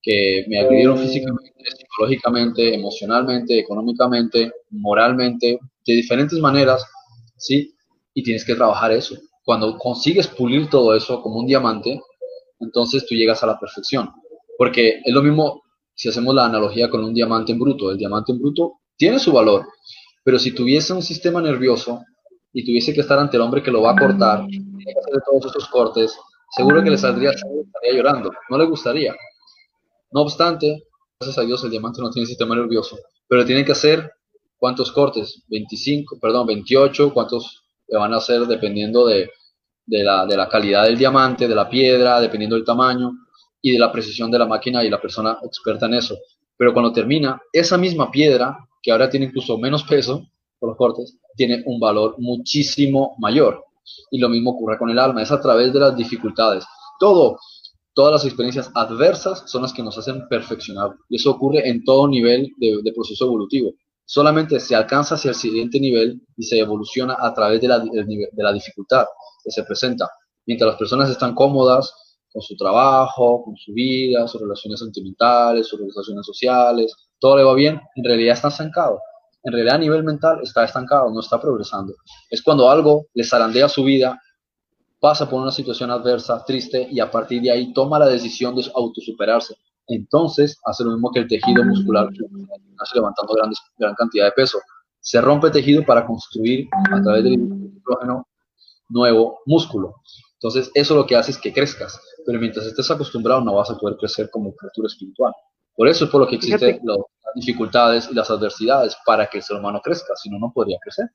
que 0.01 0.45
me 0.47 0.59
agredieron 0.59 0.99
físicamente, 0.99 1.51
psicológicamente, 1.77 2.75
emocionalmente, 2.75 3.57
económicamente, 3.57 4.51
moralmente, 4.69 5.57
de 5.85 5.93
diferentes 5.95 6.37
maneras, 6.39 6.85
¿sí? 7.37 7.74
Y 8.15 8.23
tienes 8.23 8.43
que 8.43 8.55
trabajar 8.55 8.91
eso. 8.91 9.15
Cuando 9.43 9.77
consigues 9.77 10.27
pulir 10.27 10.69
todo 10.71 10.95
eso 10.95 11.21
como 11.21 11.39
un 11.39 11.45
diamante, 11.45 12.01
entonces 12.59 13.05
tú 13.05 13.13
llegas 13.13 13.43
a 13.43 13.47
la 13.47 13.59
perfección. 13.59 14.09
Porque 14.57 15.01
es 15.05 15.13
lo 15.13 15.21
mismo 15.21 15.61
si 15.93 16.09
hacemos 16.09 16.33
la 16.33 16.45
analogía 16.45 16.89
con 16.89 17.03
un 17.03 17.13
diamante 17.13 17.51
en 17.51 17.59
bruto. 17.59 17.91
El 17.91 17.97
diamante 17.97 18.31
en 18.31 18.39
bruto 18.39 18.79
tiene 18.97 19.19
su 19.19 19.31
valor, 19.31 19.65
pero 20.23 20.39
si 20.39 20.51
tuviese 20.51 20.93
un 20.93 21.03
sistema 21.03 21.41
nervioso 21.41 22.01
y 22.53 22.65
tuviese 22.65 22.93
que 22.93 23.01
estar 23.01 23.19
ante 23.19 23.37
el 23.37 23.41
hombre 23.41 23.61
que 23.61 23.71
lo 23.71 23.81
va 23.81 23.91
a 23.91 23.95
cortar, 23.95 24.45
y 24.49 24.57
hacer 24.57 25.21
todos 25.25 25.45
esos 25.47 25.67
cortes, 25.67 26.17
seguro 26.55 26.81
que 26.83 26.89
le 26.89 26.97
saldría, 26.97 27.31
estaría 27.31 27.93
llorando, 27.93 28.31
no 28.49 28.57
le 28.57 28.65
gustaría. 28.65 29.13
No 30.11 30.21
obstante, 30.21 30.83
gracias 31.19 31.37
a 31.37 31.45
Dios 31.45 31.63
el 31.65 31.71
diamante 31.71 32.01
no 32.01 32.09
tiene 32.09 32.25
sistema 32.25 32.55
nervioso, 32.55 32.97
pero 33.27 33.45
tiene 33.45 33.65
que 33.65 33.73
hacer 33.73 34.09
cuántos 34.57 34.91
cortes, 34.91 35.43
25, 35.49 36.17
perdón, 36.21 36.47
28, 36.47 37.13
cuántos 37.13 37.64
le 37.87 37.97
van 37.97 38.13
a 38.13 38.17
hacer 38.17 38.41
dependiendo 38.41 39.05
de, 39.05 39.29
la, 39.87 40.25
de 40.25 40.37
la 40.37 40.49
calidad 40.49 40.83
del 40.83 40.97
diamante, 40.97 41.47
de 41.47 41.55
la 41.55 41.69
piedra, 41.69 42.19
dependiendo 42.19 42.55
del 42.55 42.65
tamaño 42.65 43.11
y 43.61 43.71
de 43.71 43.79
la 43.79 43.91
precisión 43.91 44.29
de 44.31 44.39
la 44.39 44.45
máquina 44.45 44.83
y 44.83 44.89
la 44.89 45.01
persona 45.01 45.37
experta 45.43 45.85
en 45.85 45.95
eso. 45.95 46.15
Pero 46.57 46.73
cuando 46.73 46.93
termina, 46.93 47.41
esa 47.51 47.77
misma 47.77 48.11
piedra, 48.11 48.57
que 48.81 48.91
ahora 48.91 49.09
tiene 49.09 49.25
incluso 49.27 49.57
menos 49.57 49.83
peso 49.83 50.25
por 50.59 50.69
los 50.69 50.77
cortes, 50.77 51.17
tiene 51.35 51.63
un 51.65 51.79
valor 51.79 52.15
muchísimo 52.17 53.15
mayor. 53.19 53.63
Y 54.11 54.19
lo 54.19 54.29
mismo 54.29 54.51
ocurre 54.51 54.77
con 54.77 54.89
el 54.89 54.99
alma, 54.99 55.21
es 55.21 55.31
a 55.31 55.41
través 55.41 55.73
de 55.73 55.79
las 55.79 55.95
dificultades. 55.95 56.65
Todo, 56.99 57.37
todas 57.93 58.13
las 58.13 58.25
experiencias 58.25 58.71
adversas 58.73 59.43
son 59.47 59.63
las 59.63 59.73
que 59.73 59.83
nos 59.83 59.97
hacen 59.97 60.27
perfeccionar. 60.27 60.91
Y 61.09 61.17
eso 61.17 61.31
ocurre 61.31 61.67
en 61.67 61.83
todo 61.83 62.07
nivel 62.07 62.51
de, 62.57 62.93
proceso 62.93 63.25
evolutivo. 63.25 63.73
Solamente 64.05 64.59
se 64.59 64.75
alcanza 64.75 65.15
hacia 65.15 65.29
el 65.29 65.35
siguiente 65.35 65.79
nivel 65.79 66.21
y 66.37 66.43
se 66.43 66.59
evoluciona 66.59 67.17
a 67.19 67.33
través 67.33 67.59
de 67.61 67.67
la, 67.67 68.53
dificultad 68.53 69.05
que 69.43 69.51
se 69.51 69.63
presenta. 69.63 70.09
Mientras 70.45 70.69
las 70.69 70.77
personas 70.77 71.09
están 71.09 71.33
cómodas 71.33 71.93
con 72.31 72.41
su 72.41 72.55
trabajo, 72.55 73.43
con 73.43 73.55
su 73.57 73.73
vida, 73.73 74.27
sus 74.27 74.41
relaciones 74.41 74.79
sentimentales, 74.79 75.67
sus 75.67 75.79
relaciones 75.79 76.25
sociales, 76.25 76.93
todo 77.19 77.37
le 77.37 77.43
va 77.43 77.53
bien, 77.55 77.81
en 77.95 78.03
realidad 78.03 78.35
está 78.35 78.49
estancado 78.49 78.99
en 79.45 79.53
realidad 79.53 79.75
a 79.75 79.79
nivel 79.79 80.03
mental 80.03 80.39
está 80.41 80.63
estancado, 80.65 81.11
no 81.11 81.19
está 81.19 81.39
progresando. 81.39 81.93
Es 82.31 82.41
cuando 82.41 82.69
algo 82.69 83.05
le 83.13 83.23
zarandea 83.23 83.69
su 83.69 83.83
vida, 83.83 84.19
pasa 84.99 85.29
por 85.29 85.39
una 85.39 85.51
situación 85.51 85.91
adversa, 85.91 86.43
triste, 86.43 86.87
y 86.91 86.99
a 86.99 87.11
partir 87.11 87.43
de 87.43 87.51
ahí 87.51 87.71
toma 87.71 87.99
la 87.99 88.07
decisión 88.07 88.55
de 88.55 88.63
autosuperarse. 88.73 89.55
Entonces 89.87 90.59
hace 90.65 90.83
lo 90.83 90.91
mismo 90.91 91.11
que 91.11 91.19
el 91.19 91.27
tejido 91.27 91.63
muscular, 91.63 92.09
levantando 92.93 93.33
grandes, 93.33 93.59
gran 93.77 93.93
cantidad 93.95 94.25
de 94.25 94.31
peso. 94.31 94.59
Se 94.99 95.21
rompe 95.21 95.51
tejido 95.51 95.83
para 95.85 96.05
construir 96.05 96.67
a 96.91 97.01
través 97.01 97.23
del 97.23 97.33
hidrógeno 97.33 98.27
nuevo 98.89 99.39
músculo. 99.45 99.95
Entonces 100.33 100.71
eso 100.73 100.95
lo 100.95 101.05
que 101.05 101.15
hace 101.15 101.31
es 101.31 101.37
que 101.37 101.53
crezcas, 101.53 101.99
pero 102.25 102.39
mientras 102.39 102.65
estés 102.65 102.89
acostumbrado 102.89 103.41
no 103.41 103.55
vas 103.55 103.69
a 103.69 103.77
poder 103.77 103.97
crecer 103.97 104.29
como 104.31 104.55
criatura 104.55 104.87
espiritual. 104.87 105.33
Por 105.75 105.87
eso 105.87 106.05
es 106.05 106.11
por 106.11 106.21
lo 106.21 106.27
que 106.27 106.37
existen 106.37 106.79
las 106.83 106.97
dificultades 107.35 108.09
y 108.11 108.15
las 108.15 108.29
adversidades 108.29 108.95
para 109.05 109.27
que 109.27 109.37
el 109.37 109.43
ser 109.43 109.57
humano 109.57 109.81
crezca, 109.83 110.15
si 110.15 110.29
no, 110.29 110.39
no 110.39 110.51
podría 110.53 110.77
crecer. 110.81 111.07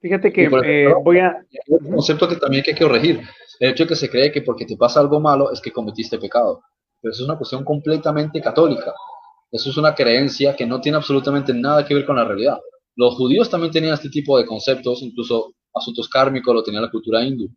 Fíjate 0.00 0.32
que 0.32 0.44
eh, 0.44 0.94
voy 1.04 1.18
a... 1.18 1.44
Un 1.68 1.92
concepto 1.92 2.26
que 2.26 2.36
también 2.36 2.64
hay 2.66 2.74
que 2.74 2.82
corregir. 2.82 3.20
El 3.60 3.70
hecho 3.70 3.84
de 3.84 3.88
que 3.88 3.96
se 3.96 4.08
cree 4.08 4.32
que 4.32 4.40
porque 4.42 4.64
te 4.64 4.76
pasa 4.76 4.98
algo 4.98 5.20
malo 5.20 5.52
es 5.52 5.60
que 5.60 5.70
cometiste 5.70 6.18
pecado. 6.18 6.62
Pero 7.00 7.12
eso 7.12 7.22
es 7.22 7.28
una 7.28 7.38
cuestión 7.38 7.64
completamente 7.64 8.40
católica. 8.40 8.94
Eso 9.50 9.70
es 9.70 9.76
una 9.76 9.94
creencia 9.94 10.54
que 10.54 10.66
no 10.66 10.80
tiene 10.80 10.96
absolutamente 10.96 11.52
nada 11.52 11.84
que 11.84 11.94
ver 11.94 12.04
con 12.04 12.16
la 12.16 12.24
realidad. 12.24 12.58
Los 12.96 13.14
judíos 13.14 13.48
también 13.50 13.72
tenían 13.72 13.94
este 13.94 14.10
tipo 14.10 14.38
de 14.38 14.46
conceptos, 14.46 15.02
incluso 15.02 15.54
asuntos 15.74 16.08
kármicos 16.08 16.54
lo 16.54 16.62
tenía 16.62 16.80
la 16.80 16.90
cultura 16.90 17.22
hindú. 17.22 17.48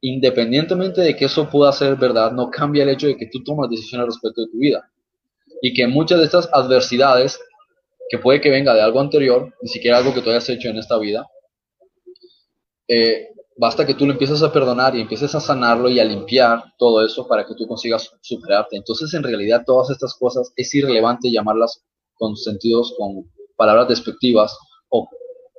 Independientemente 0.00 1.00
de 1.00 1.16
que 1.16 1.24
eso 1.24 1.48
pueda 1.48 1.72
ser 1.72 1.96
verdad, 1.96 2.32
no 2.32 2.50
cambia 2.50 2.82
el 2.82 2.90
hecho 2.90 3.06
de 3.06 3.16
que 3.16 3.26
tú 3.26 3.42
tomas 3.42 3.70
decisiones 3.70 4.06
respecto 4.06 4.42
de 4.42 4.48
tu 4.48 4.58
vida 4.58 4.90
y 5.62 5.72
que 5.72 5.86
muchas 5.86 6.18
de 6.18 6.26
estas 6.26 6.48
adversidades, 6.52 7.40
que 8.10 8.18
puede 8.18 8.40
que 8.40 8.50
venga 8.50 8.74
de 8.74 8.82
algo 8.82 9.00
anterior, 9.00 9.54
ni 9.62 9.68
siquiera 9.68 9.96
algo 9.96 10.12
que 10.12 10.20
tú 10.20 10.28
hayas 10.28 10.48
hecho 10.50 10.68
en 10.68 10.76
esta 10.76 10.98
vida, 10.98 11.26
eh, 12.86 13.28
basta 13.56 13.86
que 13.86 13.94
tú 13.94 14.06
lo 14.06 14.12
empieces 14.12 14.42
a 14.42 14.52
perdonar 14.52 14.96
y 14.96 15.00
empieces 15.00 15.34
a 15.34 15.40
sanarlo 15.40 15.88
y 15.88 16.00
a 16.00 16.04
limpiar 16.04 16.64
todo 16.78 17.04
eso 17.04 17.26
para 17.26 17.46
que 17.46 17.54
tú 17.54 17.66
consigas 17.66 18.10
superarte. 18.20 18.76
Entonces, 18.76 19.12
en 19.14 19.22
realidad, 19.22 19.64
todas 19.66 19.90
estas 19.90 20.14
cosas 20.14 20.52
es 20.56 20.74
irrelevante 20.74 21.30
llamarlas 21.30 21.82
con 22.14 22.36
sentidos, 22.36 22.94
con 22.96 23.30
palabras 23.56 23.88
despectivas, 23.88 24.56
o 24.88 25.08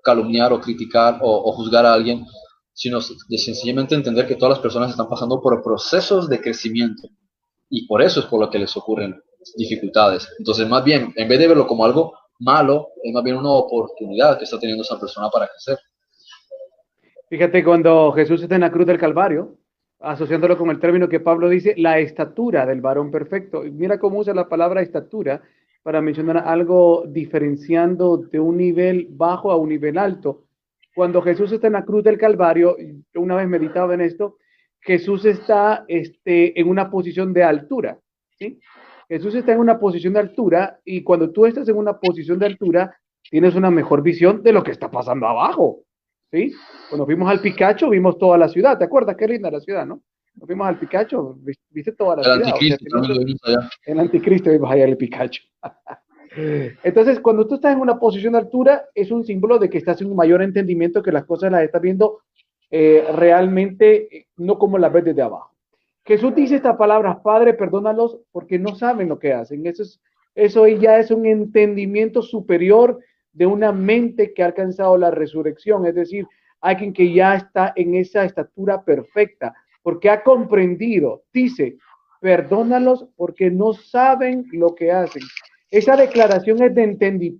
calumniar 0.03 0.53
o 0.53 0.61
criticar 0.61 1.19
o, 1.21 1.51
juzgar 1.53 1.85
a 1.85 1.93
alguien, 1.93 2.25
sino 2.73 2.99
de 3.27 3.37
sencillamente 3.37 3.95
entender 3.95 4.27
que 4.27 4.35
todas 4.35 4.51
las 4.55 4.59
personas 4.59 4.91
están 4.91 5.09
pasando 5.09 5.41
por 5.41 5.61
procesos 5.63 6.29
de 6.29 6.41
crecimiento 6.41 7.07
y 7.69 7.87
por 7.87 8.01
eso 8.01 8.19
es 8.19 8.25
por 8.27 8.39
lo 8.39 8.49
que 8.49 8.59
les 8.59 8.75
ocurren 8.77 9.19
dificultades. 9.57 10.27
Entonces, 10.37 10.67
más 10.67 10.83
bien, 10.83 11.13
en 11.15 11.27
vez 11.27 11.39
de 11.39 11.47
verlo 11.47 11.67
como 11.67 11.85
algo 11.85 12.13
malo, 12.39 12.89
es 13.03 13.13
más 13.13 13.23
bien 13.23 13.37
una 13.37 13.51
oportunidad 13.51 14.37
que 14.37 14.43
está 14.43 14.59
teniendo 14.59 14.83
esa 14.83 14.99
persona 14.99 15.29
para 15.29 15.47
crecer. 15.47 15.79
Fíjate, 17.29 17.63
cuando 17.63 18.11
Jesús 18.11 18.43
está 18.43 18.55
en 18.55 18.61
la 18.61 18.71
cruz 18.71 18.85
del 18.85 18.99
Calvario, 18.99 19.57
asociándolo 19.99 20.57
con 20.57 20.69
el 20.69 20.79
término 20.79 21.09
que 21.09 21.19
Pablo 21.19 21.49
dice, 21.49 21.73
la 21.77 21.99
estatura 21.99 22.65
del 22.65 22.81
varón 22.81 23.09
perfecto. 23.09 23.63
Mira 23.63 23.97
cómo 23.97 24.19
usa 24.19 24.33
la 24.33 24.47
palabra 24.47 24.81
estatura 24.81 25.41
para 25.81 26.01
mencionar 26.01 26.37
algo 26.37 27.05
diferenciando 27.07 28.17
de 28.17 28.39
un 28.39 28.57
nivel 28.57 29.07
bajo 29.09 29.51
a 29.51 29.55
un 29.55 29.69
nivel 29.69 29.97
alto. 29.97 30.45
Cuando 30.93 31.21
Jesús 31.21 31.51
está 31.51 31.67
en 31.67 31.73
la 31.73 31.85
cruz 31.85 32.03
del 32.03 32.17
Calvario, 32.17 32.77
una 33.15 33.35
vez 33.35 33.47
meditaba 33.47 33.93
en 33.93 34.01
esto, 34.01 34.37
Jesús 34.79 35.25
está 35.25 35.83
este, 35.87 36.59
en 36.59 36.69
una 36.69 36.89
posición 36.89 37.33
de 37.33 37.43
altura. 37.43 37.99
¿sí? 38.37 38.59
Jesús 39.07 39.33
está 39.35 39.53
en 39.53 39.59
una 39.59 39.79
posición 39.79 40.13
de 40.13 40.19
altura 40.19 40.79
y 40.85 41.03
cuando 41.03 41.31
tú 41.31 41.45
estás 41.45 41.67
en 41.69 41.77
una 41.77 41.99
posición 41.99 42.37
de 42.37 42.45
altura, 42.45 42.95
tienes 43.29 43.55
una 43.55 43.71
mejor 43.71 44.03
visión 44.03 44.43
de 44.43 44.53
lo 44.53 44.63
que 44.63 44.71
está 44.71 44.89
pasando 44.91 45.27
abajo. 45.27 45.84
¿Sí? 46.35 46.53
Cuando 46.89 47.05
fuimos 47.05 47.29
al 47.29 47.39
Picacho, 47.39 47.89
vimos 47.89 48.17
toda 48.17 48.37
la 48.37 48.49
ciudad. 48.49 48.77
¿Te 48.77 48.83
acuerdas? 48.83 49.15
Qué 49.15 49.25
linda 49.25 49.49
la 49.49 49.61
ciudad, 49.61 49.85
¿no? 49.85 50.01
Nos 50.35 50.45
fuimos 50.45 50.67
al 50.67 50.77
Picacho, 50.77 51.37
viste 51.69 51.93
toda 51.93 52.17
la 52.17 52.21
el 52.23 52.25
ciudad. 52.25 52.53
Anticristo, 52.53 53.59
el 53.85 53.99
anticristo 53.99 54.51
vimos 54.51 54.69
allá 54.69 54.83
el 54.83 54.97
Picacho. 54.97 55.43
Entonces, 56.83 57.21
cuando 57.21 57.47
tú 57.47 57.55
estás 57.55 57.73
en 57.73 57.79
una 57.79 57.97
posición 57.97 58.33
de 58.33 58.39
altura, 58.39 58.83
es 58.93 59.11
un 59.11 59.23
símbolo 59.23 59.57
de 59.59 59.69
que 59.69 59.77
estás 59.77 60.01
en 60.01 60.09
un 60.09 60.17
mayor 60.17 60.41
entendimiento, 60.41 61.01
que 61.01 61.13
las 61.13 61.23
cosas 61.23 61.53
las 61.53 61.63
estás 61.63 61.81
viendo 61.81 62.19
eh, 62.69 63.07
realmente 63.15 64.17
eh, 64.17 64.27
no 64.35 64.59
como 64.59 64.77
las 64.77 64.91
ves 64.91 65.05
desde 65.05 65.21
abajo. 65.21 65.55
Jesús 66.03 66.35
dice 66.35 66.57
estas 66.57 66.75
palabras, 66.75 67.19
Padre, 67.23 67.53
perdónalos 67.53 68.17
porque 68.33 68.59
no 68.59 68.75
saben 68.75 69.07
lo 69.07 69.19
que 69.19 69.31
hacen. 69.31 69.65
Eso, 69.65 69.83
es, 69.83 70.01
eso 70.35 70.67
ya 70.67 70.99
es 70.99 71.11
un 71.11 71.25
entendimiento 71.25 72.21
superior 72.21 72.99
de 73.35 73.45
una 73.45 73.71
mente 73.71 74.33
que 74.33 74.41
ha 74.41 74.47
alcanzado 74.47 74.97
la 74.97 75.11
resurrección. 75.11 75.85
Es 75.85 75.93
decir, 75.93 76.25
alguien 76.61 76.93
que 76.93 77.13
ya 77.13 77.35
está 77.35 77.73
en 77.75 77.95
esa 77.95 78.23
estatura 78.23 78.83
perfecta, 78.83 79.53
porque 79.83 80.09
ha 80.09 80.23
comprendido, 80.23 81.23
dice, 81.31 81.77
perdónalos 82.21 83.07
porque 83.15 83.51
no 83.51 83.73
saben 83.73 84.45
lo 84.51 84.73
que 84.73 84.91
hacen. 84.91 85.21
Esa 85.69 85.95
declaración 85.95 86.63
es 86.63 86.73
de, 86.73 87.37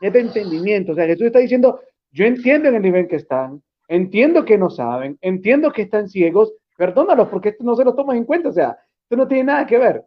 es 0.00 0.12
de 0.12 0.20
entendimiento. 0.20 0.92
O 0.92 0.94
sea, 0.94 1.06
Jesús 1.06 1.26
está 1.26 1.40
diciendo, 1.40 1.80
yo 2.12 2.24
entiendo 2.24 2.68
en 2.68 2.76
el 2.76 2.82
nivel 2.82 3.08
que 3.08 3.16
están, 3.16 3.62
entiendo 3.88 4.44
que 4.44 4.56
no 4.56 4.70
saben, 4.70 5.18
entiendo 5.20 5.72
que 5.72 5.82
están 5.82 6.08
ciegos, 6.08 6.54
perdónalos 6.78 7.28
porque 7.28 7.50
esto 7.50 7.64
no 7.64 7.74
se 7.74 7.84
lo 7.84 7.94
toman 7.94 8.16
en 8.16 8.24
cuenta. 8.24 8.48
O 8.48 8.52
sea, 8.52 8.78
esto 9.02 9.16
no 9.16 9.26
tiene 9.26 9.44
nada 9.44 9.66
que 9.66 9.78
ver. 9.78 10.04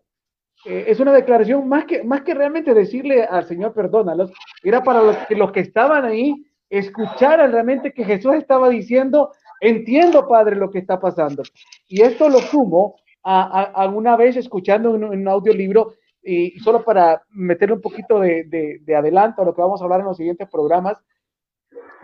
Eh, 0.65 0.85
es 0.87 0.99
una 0.99 1.13
declaración 1.13 1.67
más 1.67 1.85
que, 1.85 2.03
más 2.03 2.21
que 2.21 2.33
realmente 2.33 2.73
decirle 2.73 3.23
al 3.23 3.45
Señor 3.45 3.73
perdónalos, 3.73 4.31
era 4.63 4.83
para 4.83 5.01
los 5.01 5.17
que, 5.27 5.35
los 5.35 5.51
que 5.51 5.59
estaban 5.59 6.05
ahí 6.05 6.45
escucharan 6.69 7.51
realmente 7.51 7.93
que 7.93 8.03
Jesús 8.03 8.33
estaba 8.35 8.69
diciendo, 8.69 9.31
entiendo, 9.61 10.27
Padre, 10.27 10.55
lo 10.55 10.71
que 10.71 10.79
está 10.79 10.99
pasando. 10.99 11.43
Y 11.87 12.01
esto 12.01 12.29
lo 12.29 12.39
sumo 12.39 12.95
a, 13.23 13.63
a, 13.63 13.87
una 13.89 14.15
vez 14.15 14.37
escuchando 14.37 14.95
en, 14.95 15.03
un 15.03 15.27
audiolibro, 15.27 15.93
y 16.23 16.57
solo 16.59 16.83
para 16.83 17.21
meterle 17.29 17.75
un 17.75 17.81
poquito 17.81 18.19
de, 18.19 18.45
de, 18.45 18.79
de, 18.81 18.95
adelanto 18.95 19.43
a 19.43 19.45
lo 19.45 19.53
que 19.53 19.61
vamos 19.61 19.79
a 19.79 19.83
hablar 19.83 19.99
en 19.99 20.07
los 20.07 20.17
siguientes 20.17 20.49
programas, 20.49 20.97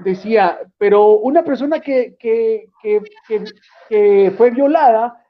decía, 0.03 0.59
pero 0.77 1.17
una 1.17 1.43
persona 1.43 1.79
que, 1.79 2.15
que, 2.19 2.65
que, 2.81 3.01
que 3.89 4.33
fue 4.37 4.51
violada, 4.51 5.20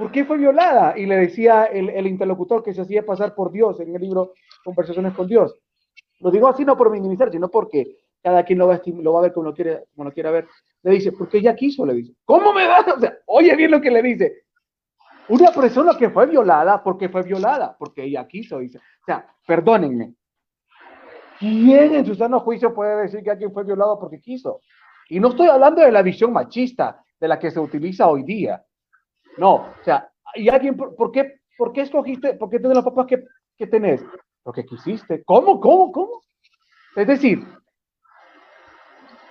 ¿por 0.00 0.10
qué 0.10 0.24
fue 0.24 0.38
violada? 0.38 0.98
Y 0.98 1.04
le 1.04 1.16
decía 1.16 1.64
el, 1.64 1.90
el, 1.90 2.06
interlocutor 2.06 2.62
que 2.62 2.72
se 2.72 2.80
hacía 2.80 3.04
pasar 3.04 3.34
por 3.34 3.52
Dios 3.52 3.78
en 3.80 3.94
el 3.94 4.00
libro 4.00 4.32
Conversaciones 4.64 5.12
con 5.12 5.26
Dios. 5.26 5.54
Lo 6.20 6.30
digo 6.30 6.48
así 6.48 6.64
no 6.64 6.74
por 6.74 6.90
minimizar, 6.90 7.30
sino 7.30 7.50
porque 7.50 7.98
cada 8.22 8.42
quien 8.42 8.58
lo 8.58 8.66
va 8.66 8.76
a, 8.76 8.82
lo 8.86 9.12
va 9.12 9.18
a 9.18 9.22
ver 9.22 9.32
como 9.34 9.50
lo, 9.50 9.54
quiere, 9.54 9.84
como 9.94 10.08
lo 10.08 10.12
quiera 10.14 10.30
ver. 10.30 10.48
Le 10.82 10.92
dice, 10.92 11.12
porque 11.12 11.38
ella 11.38 11.54
quiso, 11.54 11.84
le 11.84 11.92
dice. 11.94 12.14
¿Cómo 12.24 12.54
me 12.54 12.66
da? 12.66 12.80
O 12.96 12.98
sea, 12.98 13.18
oye 13.26 13.54
bien 13.56 13.70
lo 13.70 13.80
que 13.80 13.90
le 13.90 14.02
dice. 14.02 14.44
Una 15.28 15.52
persona 15.52 15.96
que 15.98 16.08
fue 16.08 16.26
violada, 16.26 16.82
porque 16.82 17.10
fue 17.10 17.22
violada, 17.22 17.76
porque 17.78 18.04
ella 18.04 18.26
quiso, 18.26 18.58
dice. 18.58 18.78
O 18.78 19.04
sea, 19.04 19.26
perdónenme. 19.46 20.14
¿Quién 21.38 21.94
en 21.94 22.06
su 22.06 22.14
sano 22.14 22.40
juicio 22.40 22.72
puede 22.74 23.02
decir 23.02 23.22
que 23.22 23.30
alguien 23.30 23.52
fue 23.52 23.64
violado 23.64 23.98
porque 23.98 24.20
quiso? 24.20 24.60
Y 25.10 25.20
no 25.20 25.28
estoy 25.28 25.48
hablando 25.48 25.82
de 25.82 25.92
la 25.92 26.02
visión 26.02 26.32
machista 26.32 27.04
de 27.18 27.28
la 27.28 27.38
que 27.38 27.50
se 27.50 27.60
utiliza 27.60 28.08
hoy 28.08 28.22
día. 28.22 28.64
No, 29.36 29.54
o 29.54 29.84
sea, 29.84 30.10
¿y 30.34 30.48
alguien, 30.48 30.76
por, 30.76 31.12
qué, 31.12 31.40
por 31.56 31.72
qué 31.72 31.82
escogiste, 31.82 32.34
por 32.34 32.50
qué 32.50 32.58
tenés 32.58 32.76
los 32.76 32.84
papás 32.84 33.06
que, 33.06 33.24
que 33.56 33.66
tenés? 33.66 34.04
Porque 34.42 34.64
quisiste. 34.64 35.22
¿Cómo, 35.24 35.60
cómo, 35.60 35.92
cómo? 35.92 36.20
Es 36.96 37.06
decir, 37.06 37.46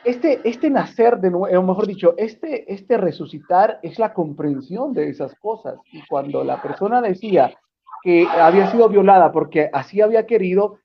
este, 0.04 0.40
este 0.44 0.70
nacer 0.70 1.18
de 1.18 1.30
nuevo, 1.30 1.64
mejor 1.64 1.86
dicho, 1.86 2.14
este, 2.18 2.72
este 2.74 2.98
resucitar 2.98 3.80
es 3.84 4.00
la 4.00 4.14
comprensión 4.14 4.94
de 4.94 5.10
esas 5.10 5.36
cosas. 5.36 5.76
Y 5.92 6.06
cuando 6.08 6.44
la 6.44 6.62
persona 6.62 7.02
decía 7.02 7.54
que 8.02 8.26
había 8.28 8.72
sido 8.72 8.88
violada 8.88 9.32
porque 9.32 9.70
así 9.74 10.02
había 10.02 10.26
querido, 10.26 10.80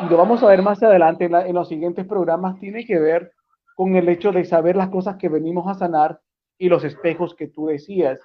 y 0.00 0.08
lo 0.08 0.16
vamos 0.16 0.42
a 0.42 0.48
ver 0.48 0.62
más 0.62 0.82
adelante 0.82 1.26
en 1.26 1.54
los 1.54 1.68
siguientes 1.68 2.06
programas, 2.06 2.58
tiene 2.58 2.84
que 2.84 2.98
ver 2.98 3.32
con 3.76 3.94
el 3.94 4.08
hecho 4.08 4.32
de 4.32 4.44
saber 4.44 4.74
las 4.74 4.88
cosas 4.88 5.16
que 5.16 5.28
venimos 5.28 5.68
a 5.68 5.74
sanar 5.74 6.20
y 6.58 6.68
los 6.68 6.84
espejos 6.84 7.34
que 7.34 7.48
tú 7.48 7.66
decías. 7.66 8.20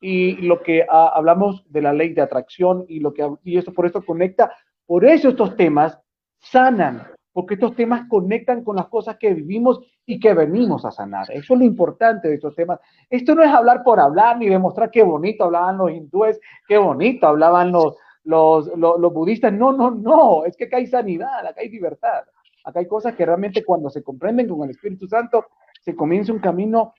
Y 0.00 0.36
lo 0.42 0.62
que 0.62 0.84
ah, 0.88 1.12
hablamos 1.14 1.64
de 1.70 1.82
la 1.82 1.92
ley 1.92 2.12
de 2.12 2.22
atracción 2.22 2.84
y 2.88 3.00
lo 3.00 3.14
que 3.14 3.28
y 3.44 3.56
esto 3.56 3.72
por 3.72 3.86
esto 3.86 4.04
conecta, 4.04 4.52
por 4.84 5.04
eso 5.04 5.30
estos 5.30 5.56
temas 5.56 5.98
sanan, 6.38 7.02
porque 7.32 7.54
estos 7.54 7.74
temas 7.74 8.06
conectan 8.08 8.62
con 8.62 8.76
las 8.76 8.88
cosas 8.88 9.16
que 9.18 9.32
vivimos 9.32 9.80
y 10.04 10.20
que 10.20 10.34
venimos 10.34 10.84
a 10.84 10.90
sanar. 10.90 11.30
Eso 11.30 11.54
es 11.54 11.60
lo 11.60 11.64
importante 11.64 12.28
de 12.28 12.34
estos 12.34 12.54
temas. 12.54 12.78
Esto 13.10 13.34
no 13.34 13.42
es 13.42 13.50
hablar 13.50 13.82
por 13.82 13.98
hablar 13.98 14.38
ni 14.38 14.48
demostrar 14.48 14.90
qué 14.90 15.02
bonito 15.02 15.44
hablaban 15.44 15.78
los 15.78 15.90
hindúes, 15.90 16.38
qué 16.68 16.78
bonito 16.78 17.26
hablaban 17.26 17.72
los, 17.72 17.96
los, 18.24 18.68
los, 18.76 19.00
los 19.00 19.12
budistas. 19.12 19.52
No, 19.52 19.72
no, 19.72 19.90
no, 19.90 20.44
es 20.44 20.56
que 20.56 20.64
acá 20.64 20.76
hay 20.76 20.86
sanidad, 20.86 21.46
acá 21.46 21.60
hay 21.60 21.70
libertad. 21.70 22.22
Acá 22.64 22.80
hay 22.80 22.86
cosas 22.86 23.14
que 23.14 23.24
realmente 23.24 23.64
cuando 23.64 23.90
se 23.90 24.02
comprenden 24.02 24.48
con 24.48 24.64
el 24.64 24.70
Espíritu 24.70 25.06
Santo, 25.06 25.46
se 25.80 25.94
comienza 25.94 26.32
un 26.32 26.40
camino 26.40 26.94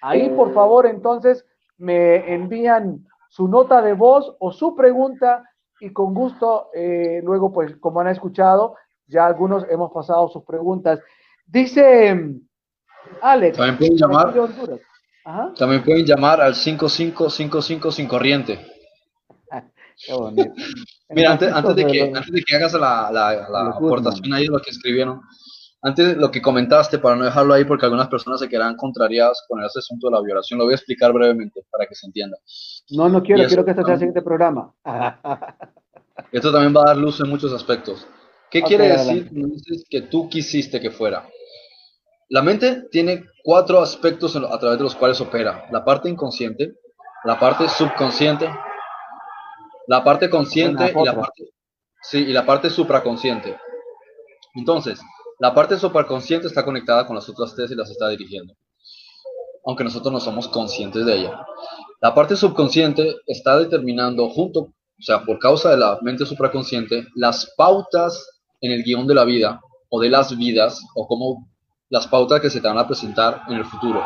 Ahí, 0.02 0.30
por 0.30 0.54
favor, 0.54 0.86
entonces 0.86 1.44
me 1.76 2.32
envían 2.34 3.06
su 3.28 3.48
nota 3.48 3.82
de 3.82 3.92
voz 3.92 4.34
o 4.38 4.52
su 4.52 4.74
pregunta 4.74 5.44
y 5.80 5.92
con 5.92 6.14
gusto, 6.14 6.68
eh, 6.74 7.20
luego, 7.24 7.52
pues, 7.52 7.76
como 7.76 8.00
han 8.00 8.08
escuchado, 8.08 8.76
ya 9.06 9.26
algunos 9.26 9.64
hemos 9.70 9.90
pasado 9.92 10.28
sus 10.28 10.44
preguntas. 10.44 11.00
Dice 11.46 12.36
Alex. 13.22 13.56
También 13.56 13.78
pueden 13.78 13.96
llamar. 13.96 14.34
También 15.56 15.82
pueden 15.82 16.04
llamar 16.04 16.40
al 16.40 16.54
5555 16.54 17.92
sin 17.92 18.08
corriente. 18.08 18.66
Qué 20.06 20.12
bonito. 20.12 20.52
Mira, 21.10 21.32
antes, 21.32 21.76
de 21.76 21.86
que, 21.86 22.02
antes 22.02 22.30
de 22.30 22.42
que 22.42 22.56
hagas 22.56 22.72
la, 22.74 23.10
la, 23.10 23.48
la 23.48 23.70
aportación 23.70 24.32
ahí 24.32 24.44
de 24.44 24.50
lo 24.50 24.60
que 24.60 24.70
escribieron, 24.70 25.20
antes 25.82 26.16
lo 26.16 26.30
que 26.30 26.42
comentaste, 26.42 26.98
para 26.98 27.16
no 27.16 27.24
dejarlo 27.24 27.54
ahí, 27.54 27.64
porque 27.64 27.86
algunas 27.86 28.08
personas 28.08 28.40
se 28.40 28.48
quedarán 28.48 28.76
contrariadas 28.76 29.44
con 29.48 29.62
ese 29.64 29.78
asunto 29.78 30.08
de 30.08 30.16
la 30.16 30.22
violación, 30.22 30.58
lo 30.58 30.64
voy 30.64 30.72
a 30.72 30.76
explicar 30.76 31.12
brevemente 31.12 31.64
para 31.70 31.86
que 31.86 31.94
se 31.94 32.06
entienda. 32.06 32.36
No, 32.90 33.08
no 33.08 33.22
quiero, 33.22 33.46
quiero 33.46 33.64
que 33.64 33.70
este 33.70 33.84
sea 33.84 33.94
el 33.94 33.98
siguiente 33.98 34.22
programa. 34.22 34.74
Esto 36.32 36.52
también 36.52 36.74
va 36.76 36.82
a 36.82 36.86
dar 36.88 36.96
luz 36.96 37.20
en 37.20 37.28
muchos 37.28 37.52
aspectos. 37.52 38.06
¿Qué 38.50 38.62
quiere 38.62 38.88
decir 38.88 39.30
que 39.88 40.02
tú 40.02 40.28
quisiste 40.28 40.80
que 40.80 40.90
fuera? 40.90 41.28
La 42.28 42.42
mente 42.42 42.88
tiene 42.90 43.24
cuatro 43.42 43.80
aspectos 43.80 44.36
a 44.36 44.58
través 44.58 44.78
de 44.78 44.84
los 44.84 44.94
cuales 44.94 45.20
opera. 45.20 45.66
La 45.70 45.84
parte 45.84 46.08
inconsciente, 46.08 46.74
la 47.24 47.38
parte 47.38 47.68
subconsciente, 47.68 48.50
la 49.86 50.04
parte 50.04 50.28
consciente 50.28 50.92
y 50.96 51.04
la 51.04 51.14
parte, 51.14 51.44
sí, 52.02 52.18
y 52.18 52.32
la 52.32 52.44
parte 52.44 52.70
supraconsciente. 52.70 53.56
Entonces, 54.54 55.00
la 55.40 55.54
parte 55.54 55.78
superconsciente 55.78 56.46
está 56.46 56.62
conectada 56.66 57.06
con 57.06 57.16
las 57.16 57.26
otras 57.26 57.54
tres 57.54 57.70
y 57.70 57.74
las 57.74 57.90
está 57.90 58.08
dirigiendo, 58.10 58.54
aunque 59.64 59.84
nosotros 59.84 60.12
no 60.12 60.20
somos 60.20 60.46
conscientes 60.48 61.06
de 61.06 61.16
ella. 61.16 61.46
La 62.02 62.14
parte 62.14 62.36
subconsciente 62.36 63.16
está 63.26 63.58
determinando 63.58 64.28
junto, 64.28 64.60
o 64.60 65.02
sea, 65.02 65.24
por 65.24 65.38
causa 65.38 65.70
de 65.70 65.78
la 65.78 65.98
mente 66.02 66.26
supraconsciente, 66.26 67.06
las 67.14 67.54
pautas 67.56 68.42
en 68.60 68.72
el 68.72 68.82
guion 68.82 69.06
de 69.06 69.14
la 69.14 69.24
vida 69.24 69.62
o 69.88 69.98
de 69.98 70.10
las 70.10 70.36
vidas 70.36 70.78
o 70.94 71.06
como 71.06 71.48
las 71.88 72.06
pautas 72.06 72.42
que 72.42 72.50
se 72.50 72.60
te 72.60 72.68
van 72.68 72.76
a 72.76 72.86
presentar 72.86 73.40
en 73.48 73.54
el 73.54 73.64
futuro. 73.64 74.04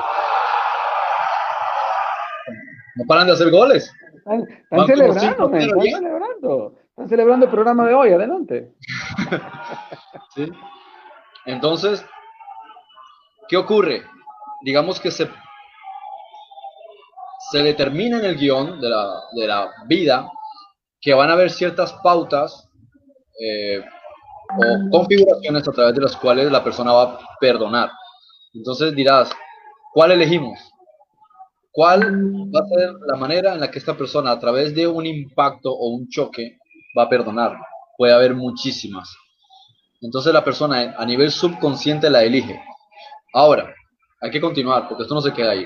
No 2.95 3.05
paran 3.09 3.27
de 3.27 3.33
hacer 3.33 3.51
goles. 3.51 3.93
Están, 4.15 4.47
celebrando, 4.87 5.53
están 5.53 5.83
celebrando. 5.83 6.75
Están 6.91 7.09
celebrando 7.09 7.47
el 7.47 7.51
programa 7.51 7.89
de 7.89 7.95
hoy, 7.95 8.13
adelante. 8.13 8.73
¿Sí? 10.37 10.49
Entonces, 11.47 12.05
¿qué 13.49 13.57
ocurre? 13.57 14.05
Digamos 14.63 15.01
que 15.01 15.11
se, 15.11 15.31
se 17.51 17.63
determina 17.63 18.19
en 18.19 18.25
el 18.25 18.37
guion 18.37 18.81
de 18.81 18.89
la, 18.89 19.21
de 19.33 19.47
la 19.47 19.71
vida 19.87 20.31
que 21.01 21.13
van 21.13 21.29
a 21.31 21.35
haber 21.35 21.51
ciertas 21.51 21.93
pautas 22.03 22.69
eh, 23.41 23.85
o 24.59 24.91
configuraciones 24.91 25.67
a 25.69 25.73
través 25.73 25.95
de 25.95 26.01
las 26.01 26.17
cuales 26.17 26.51
la 26.51 26.65
persona 26.65 26.93
va 26.93 27.03
a 27.03 27.19
perdonar. 27.39 27.91
Entonces 28.55 28.95
dirás, 28.95 29.31
¿cuál 29.93 30.13
elegimos? 30.13 30.59
¿Cuál 31.73 32.01
va 32.55 32.61
a 32.61 32.69
ser 32.69 32.93
la 33.07 33.17
manera 33.17 33.53
en 33.53 33.61
la 33.61 33.71
que 33.71 33.81
esta 33.81 33.97
persona 33.97 34.31
a 34.31 34.39
través 34.39 34.75
de 34.75 34.87
un 34.87 35.05
impacto 35.05 35.73
o 35.73 35.89
un 35.89 36.09
choque 36.09 36.59
va 36.97 37.03
a 37.03 37.09
perdonar? 37.09 37.59
Puede 37.99 38.15
haber 38.15 38.35
muchísimas. 38.35 39.15
Entonces 40.05 40.35
la 40.35 40.45
persona 40.45 40.95
a 40.99 41.07
nivel 41.07 41.31
subconsciente 41.31 42.11
la 42.11 42.23
elige. 42.23 42.61
Ahora, 43.33 43.75
hay 44.21 44.31
que 44.31 44.41
continuar 44.41 44.87
porque 44.87 45.05
esto 45.05 45.15
no 45.15 45.23
se 45.23 45.33
queda 45.33 45.53
ahí. 45.53 45.65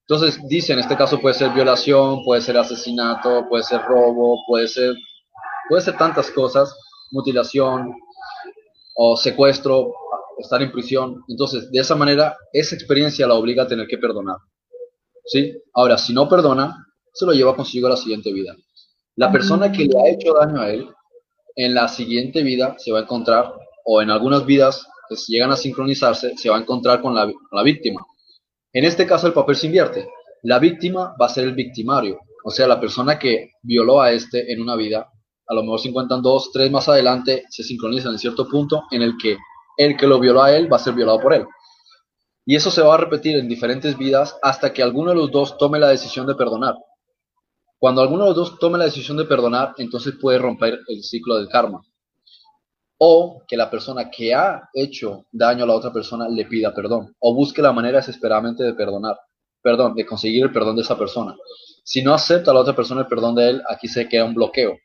Entonces 0.00 0.40
dice, 0.48 0.72
en 0.72 0.80
este 0.80 0.96
caso 0.96 1.20
puede 1.20 1.36
ser 1.36 1.50
violación, 1.50 2.24
puede 2.24 2.40
ser 2.40 2.56
asesinato, 2.58 3.46
puede 3.48 3.62
ser 3.62 3.80
robo, 3.82 4.40
puede 4.48 4.66
ser, 4.66 4.94
puede 5.68 5.82
ser 5.82 5.96
tantas 5.96 6.30
cosas, 6.32 6.76
mutilación 7.12 7.94
o 8.96 9.16
secuestro, 9.16 9.92
estar 10.38 10.60
en 10.62 10.72
prisión. 10.72 11.22
Entonces, 11.28 11.70
de 11.70 11.78
esa 11.78 11.94
manera, 11.94 12.36
esa 12.52 12.74
experiencia 12.74 13.26
la 13.26 13.34
obliga 13.34 13.62
a 13.62 13.68
tener 13.68 13.86
que 13.86 13.98
perdonar. 13.98 14.36
¿Sí? 15.26 15.56
Ahora, 15.74 15.96
si 15.96 16.12
no 16.12 16.28
perdona, 16.28 16.86
se 17.12 17.24
lo 17.24 17.32
lleva 17.32 17.54
consigo 17.54 17.86
a 17.86 17.90
la 17.90 17.96
siguiente 17.96 18.32
vida. 18.32 18.54
La 19.14 19.30
persona 19.30 19.70
que 19.70 19.84
le 19.84 19.98
ha 19.98 20.08
hecho 20.08 20.34
daño 20.34 20.60
a 20.60 20.70
él, 20.70 20.88
en 21.54 21.74
la 21.74 21.88
siguiente 21.88 22.42
vida 22.42 22.76
se 22.78 22.92
va 22.92 22.98
a 22.98 23.02
encontrar, 23.02 23.52
o 23.86 24.02
en 24.02 24.10
algunas 24.10 24.44
vidas 24.44 24.86
si 25.14 25.34
llegan 25.34 25.52
a 25.52 25.56
sincronizarse, 25.56 26.36
se 26.36 26.50
va 26.50 26.56
a 26.56 26.60
encontrar 26.60 27.00
con 27.00 27.14
la, 27.14 27.32
la 27.52 27.62
víctima. 27.62 28.04
En 28.72 28.84
este 28.84 29.06
caso, 29.06 29.28
el 29.28 29.32
papel 29.32 29.54
se 29.54 29.66
invierte. 29.66 30.08
La 30.42 30.58
víctima 30.58 31.14
va 31.20 31.26
a 31.26 31.30
ser 31.30 31.44
el 31.44 31.54
victimario, 31.54 32.18
o 32.44 32.50
sea, 32.50 32.66
la 32.66 32.80
persona 32.80 33.18
que 33.18 33.50
violó 33.62 34.00
a 34.00 34.12
este 34.12 34.52
en 34.52 34.60
una 34.60 34.76
vida, 34.76 35.08
a 35.48 35.54
lo 35.54 35.62
mejor 35.62 35.80
se 35.80 35.88
encuentran 35.88 36.22
dos, 36.22 36.50
tres 36.52 36.70
más 36.70 36.88
adelante, 36.88 37.44
se 37.48 37.62
sincronizan 37.62 38.12
en 38.12 38.18
cierto 38.18 38.48
punto 38.48 38.82
en 38.90 39.02
el 39.02 39.16
que 39.16 39.36
el 39.78 39.96
que 39.96 40.06
lo 40.06 40.18
violó 40.18 40.42
a 40.42 40.56
él 40.56 40.72
va 40.72 40.76
a 40.76 40.80
ser 40.80 40.94
violado 40.94 41.20
por 41.20 41.34
él. 41.34 41.46
Y 42.44 42.54
eso 42.54 42.70
se 42.70 42.82
va 42.82 42.94
a 42.94 42.98
repetir 42.98 43.36
en 43.36 43.48
diferentes 43.48 43.98
vidas 43.98 44.38
hasta 44.42 44.72
que 44.72 44.82
alguno 44.82 45.10
de 45.10 45.16
los 45.16 45.30
dos 45.30 45.58
tome 45.58 45.78
la 45.78 45.88
decisión 45.88 46.26
de 46.26 46.34
perdonar. 46.34 46.76
Cuando 47.78 48.00
alguno 48.00 48.22
de 48.22 48.30
los 48.30 48.36
dos 48.36 48.58
tome 48.58 48.78
la 48.78 48.84
decisión 48.84 49.16
de 49.16 49.24
perdonar, 49.24 49.74
entonces 49.78 50.14
puede 50.20 50.38
romper 50.38 50.78
el 50.86 51.02
ciclo 51.02 51.36
del 51.36 51.48
karma. 51.48 51.82
O 52.98 53.42
que 53.46 53.56
la 53.56 53.70
persona 53.70 54.10
que 54.10 54.34
ha 54.34 54.68
hecho 54.72 55.26
daño 55.30 55.64
a 55.64 55.66
la 55.66 55.74
otra 55.74 55.92
persona 55.92 56.28
le 56.28 56.46
pida 56.46 56.74
perdón. 56.74 57.14
O 57.18 57.34
busque 57.34 57.62
la 57.62 57.72
manera 57.72 57.98
desesperadamente 57.98 58.64
de 58.64 58.74
perdonar. 58.74 59.16
Perdón, 59.62 59.94
de 59.94 60.06
conseguir 60.06 60.44
el 60.44 60.52
perdón 60.52 60.76
de 60.76 60.82
esa 60.82 60.98
persona. 60.98 61.34
Si 61.84 62.02
no 62.02 62.14
acepta 62.14 62.50
a 62.50 62.54
la 62.54 62.60
otra 62.60 62.74
persona 62.74 63.02
el 63.02 63.06
perdón 63.06 63.34
de 63.34 63.50
él, 63.50 63.62
aquí 63.68 63.88
se 63.88 64.08
queda 64.08 64.24
un 64.24 64.34
bloqueo. 64.34 64.76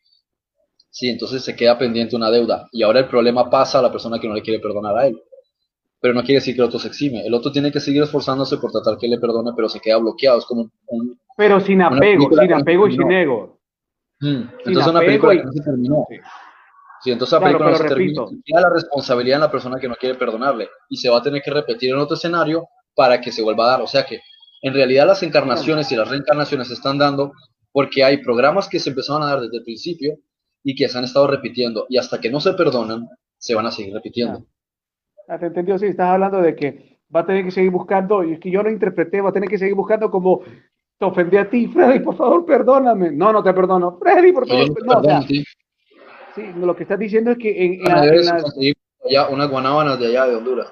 Sí, 0.89 1.09
entonces 1.09 1.43
se 1.43 1.55
queda 1.55 1.77
pendiente 1.77 2.15
una 2.15 2.29
deuda. 2.29 2.67
Y 2.71 2.83
ahora 2.83 2.99
el 2.99 3.07
problema 3.07 3.49
pasa 3.49 3.79
a 3.79 3.81
la 3.81 3.91
persona 3.91 4.19
que 4.19 4.27
no 4.27 4.33
le 4.33 4.41
quiere 4.41 4.59
perdonar 4.59 4.97
a 4.97 5.07
él. 5.07 5.21
Pero 6.01 6.13
no 6.13 6.21
quiere 6.21 6.35
decir 6.35 6.53
que 6.53 6.61
el 6.61 6.67
otro 6.67 6.79
se 6.79 6.89
exime. 6.89 7.25
El 7.25 7.33
otro 7.33 7.51
tiene 7.51 7.71
que 7.71 7.79
seguir 7.79 8.03
esforzándose 8.03 8.57
por 8.57 8.71
tratar 8.71 8.97
que 8.97 9.07
le 9.07 9.19
perdone, 9.19 9.51
pero 9.55 9.69
se 9.69 9.79
queda 9.79 9.97
bloqueado. 9.97 10.39
Es 10.39 10.45
como 10.45 10.69
un. 10.87 11.19
pero 11.37 11.59
sin 11.59 11.81
apego, 11.81 12.29
sin 12.29 12.53
apego 12.53 12.87
y 12.87 12.91
sin 12.91 13.11
ego. 13.11 13.59
Mm, 14.19 14.43
entonces 14.65 14.87
una 14.87 14.99
película 14.99 15.33
que 15.37 15.43
no 15.43 15.51
se 15.51 15.61
terminó. 15.61 16.05
Sí. 16.09 16.15
Entonces 17.05 17.39
la 17.39 17.45
película 17.45 17.71
no 17.71 17.75
se 17.77 17.87
terminó. 17.87 18.29
Queda 18.45 18.61
la 18.61 18.69
responsabilidad 18.69 19.37
en 19.37 19.41
la 19.41 19.51
persona 19.51 19.79
que 19.79 19.87
no 19.87 19.95
quiere 19.95 20.15
perdonarle. 20.15 20.69
Y 20.89 20.97
se 20.97 21.09
va 21.09 21.17
a 21.17 21.21
tener 21.23 21.41
que 21.41 21.51
repetir 21.51 21.91
en 21.91 21.97
otro 21.97 22.15
escenario 22.15 22.67
para 22.93 23.19
que 23.19 23.31
se 23.31 23.41
vuelva 23.41 23.65
a 23.65 23.69
dar. 23.71 23.81
O 23.81 23.87
sea 23.87 24.05
que 24.05 24.19
en 24.61 24.73
realidad 24.73 25.07
las 25.07 25.23
encarnaciones 25.23 25.91
y 25.91 25.95
las 25.95 26.09
reencarnaciones 26.09 26.67
se 26.67 26.75
están 26.75 26.99
dando 26.99 27.31
porque 27.71 28.03
hay 28.03 28.17
programas 28.17 28.69
que 28.69 28.79
se 28.79 28.89
empezaron 28.89 29.23
a 29.23 29.27
dar 29.27 29.41
desde 29.41 29.57
el 29.57 29.63
principio 29.63 30.17
y 30.63 30.75
que 30.75 30.87
se 30.87 30.97
han 30.97 31.05
estado 31.05 31.27
repitiendo 31.27 31.85
y 31.89 31.97
hasta 31.97 32.19
que 32.19 32.29
no 32.29 32.39
se 32.39 32.53
perdonan, 32.53 33.07
se 33.37 33.55
van 33.55 33.65
a 33.65 33.71
seguir 33.71 33.93
repitiendo. 33.93 34.45
Ah, 35.27 35.39
te 35.39 35.47
entendió, 35.47 35.79
sí, 35.79 35.87
estás 35.87 36.09
hablando 36.09 36.41
de 36.41 36.55
que 36.55 36.99
va 37.13 37.21
a 37.21 37.25
tener 37.25 37.43
que 37.45 37.51
seguir 37.51 37.71
buscando, 37.71 38.23
y 38.23 38.33
es 38.33 38.39
que 38.39 38.51
yo 38.51 38.63
lo 38.63 38.69
interpreté, 38.69 39.21
va 39.21 39.29
a 39.29 39.33
tener 39.33 39.49
que 39.49 39.57
seguir 39.57 39.75
buscando 39.75 40.09
como 40.09 40.41
te 40.97 41.05
ofendí 41.05 41.37
a 41.37 41.49
ti, 41.49 41.67
Freddy, 41.67 41.99
por 41.99 42.15
favor, 42.15 42.45
perdóname. 42.45 43.11
No, 43.11 43.33
no 43.33 43.41
te 43.41 43.53
perdono. 43.53 43.97
Freddy, 43.97 44.31
por 44.31 44.47
favor, 44.47 44.85
no, 44.85 45.01
sí. 46.35 46.43
lo 46.55 46.75
que 46.75 46.83
estás 46.83 46.99
diciendo 46.99 47.31
es 47.31 47.37
que 47.37 47.65
en, 47.65 47.79
ya 49.09 49.29
unas 49.29 49.49
guanábanas 49.49 49.99
de 49.99 50.07
allá 50.07 50.27
de 50.27 50.35
Honduras. 50.35 50.67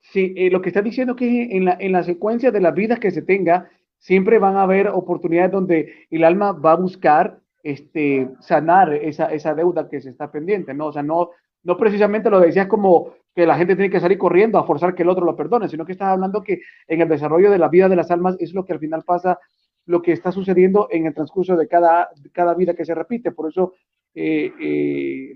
Sí, 0.00 0.32
eh, 0.36 0.50
lo 0.50 0.62
que 0.62 0.68
estás 0.70 0.84
diciendo 0.84 1.12
es 1.12 1.18
que 1.18 1.56
en 1.56 1.64
la, 1.64 1.76
en 1.80 1.92
la 1.92 2.02
secuencia 2.02 2.50
de 2.50 2.60
las 2.60 2.74
vidas 2.74 2.98
que 2.98 3.10
se 3.10 3.22
tenga, 3.22 3.70
siempre 3.98 4.38
van 4.38 4.56
a 4.56 4.62
haber 4.62 4.88
oportunidades 4.88 5.52
donde 5.52 6.06
el 6.10 6.24
alma 6.24 6.52
va 6.52 6.72
a 6.72 6.76
buscar 6.76 7.40
este, 7.62 8.28
sanar 8.40 8.94
esa, 8.94 9.26
esa 9.26 9.54
deuda 9.54 9.88
que 9.88 10.00
se 10.00 10.10
está 10.10 10.30
pendiente, 10.30 10.72
¿no? 10.72 10.86
O 10.86 10.92
sea, 10.92 11.02
no, 11.02 11.30
no 11.62 11.76
precisamente 11.76 12.30
lo 12.30 12.40
decías 12.40 12.68
como 12.68 13.14
que 13.34 13.46
la 13.46 13.56
gente 13.56 13.76
tiene 13.76 13.90
que 13.90 14.00
salir 14.00 14.18
corriendo 14.18 14.58
a 14.58 14.64
forzar 14.64 14.94
que 14.94 15.02
el 15.02 15.10
otro 15.10 15.24
lo 15.24 15.36
perdone, 15.36 15.68
sino 15.68 15.84
que 15.84 15.92
estás 15.92 16.08
hablando 16.08 16.42
que 16.42 16.60
en 16.86 17.02
el 17.02 17.08
desarrollo 17.08 17.50
de 17.50 17.58
la 17.58 17.68
vida 17.68 17.88
de 17.88 17.96
las 17.96 18.10
almas 18.10 18.36
es 18.40 18.54
lo 18.54 18.64
que 18.64 18.72
al 18.72 18.78
final 18.78 19.02
pasa, 19.04 19.38
lo 19.84 20.02
que 20.02 20.12
está 20.12 20.32
sucediendo 20.32 20.88
en 20.90 21.06
el 21.06 21.14
transcurso 21.14 21.56
de 21.56 21.68
cada, 21.68 22.10
cada 22.32 22.54
vida 22.54 22.74
que 22.74 22.84
se 22.84 22.94
repite. 22.94 23.32
Por 23.32 23.48
eso, 23.50 23.74
eh, 24.14 24.52
eh, 24.60 25.32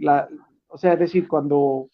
o 0.69 0.79
sea, 0.79 0.95
es 0.95 0.99
decir, 0.99 1.29
cuando, 1.29 1.89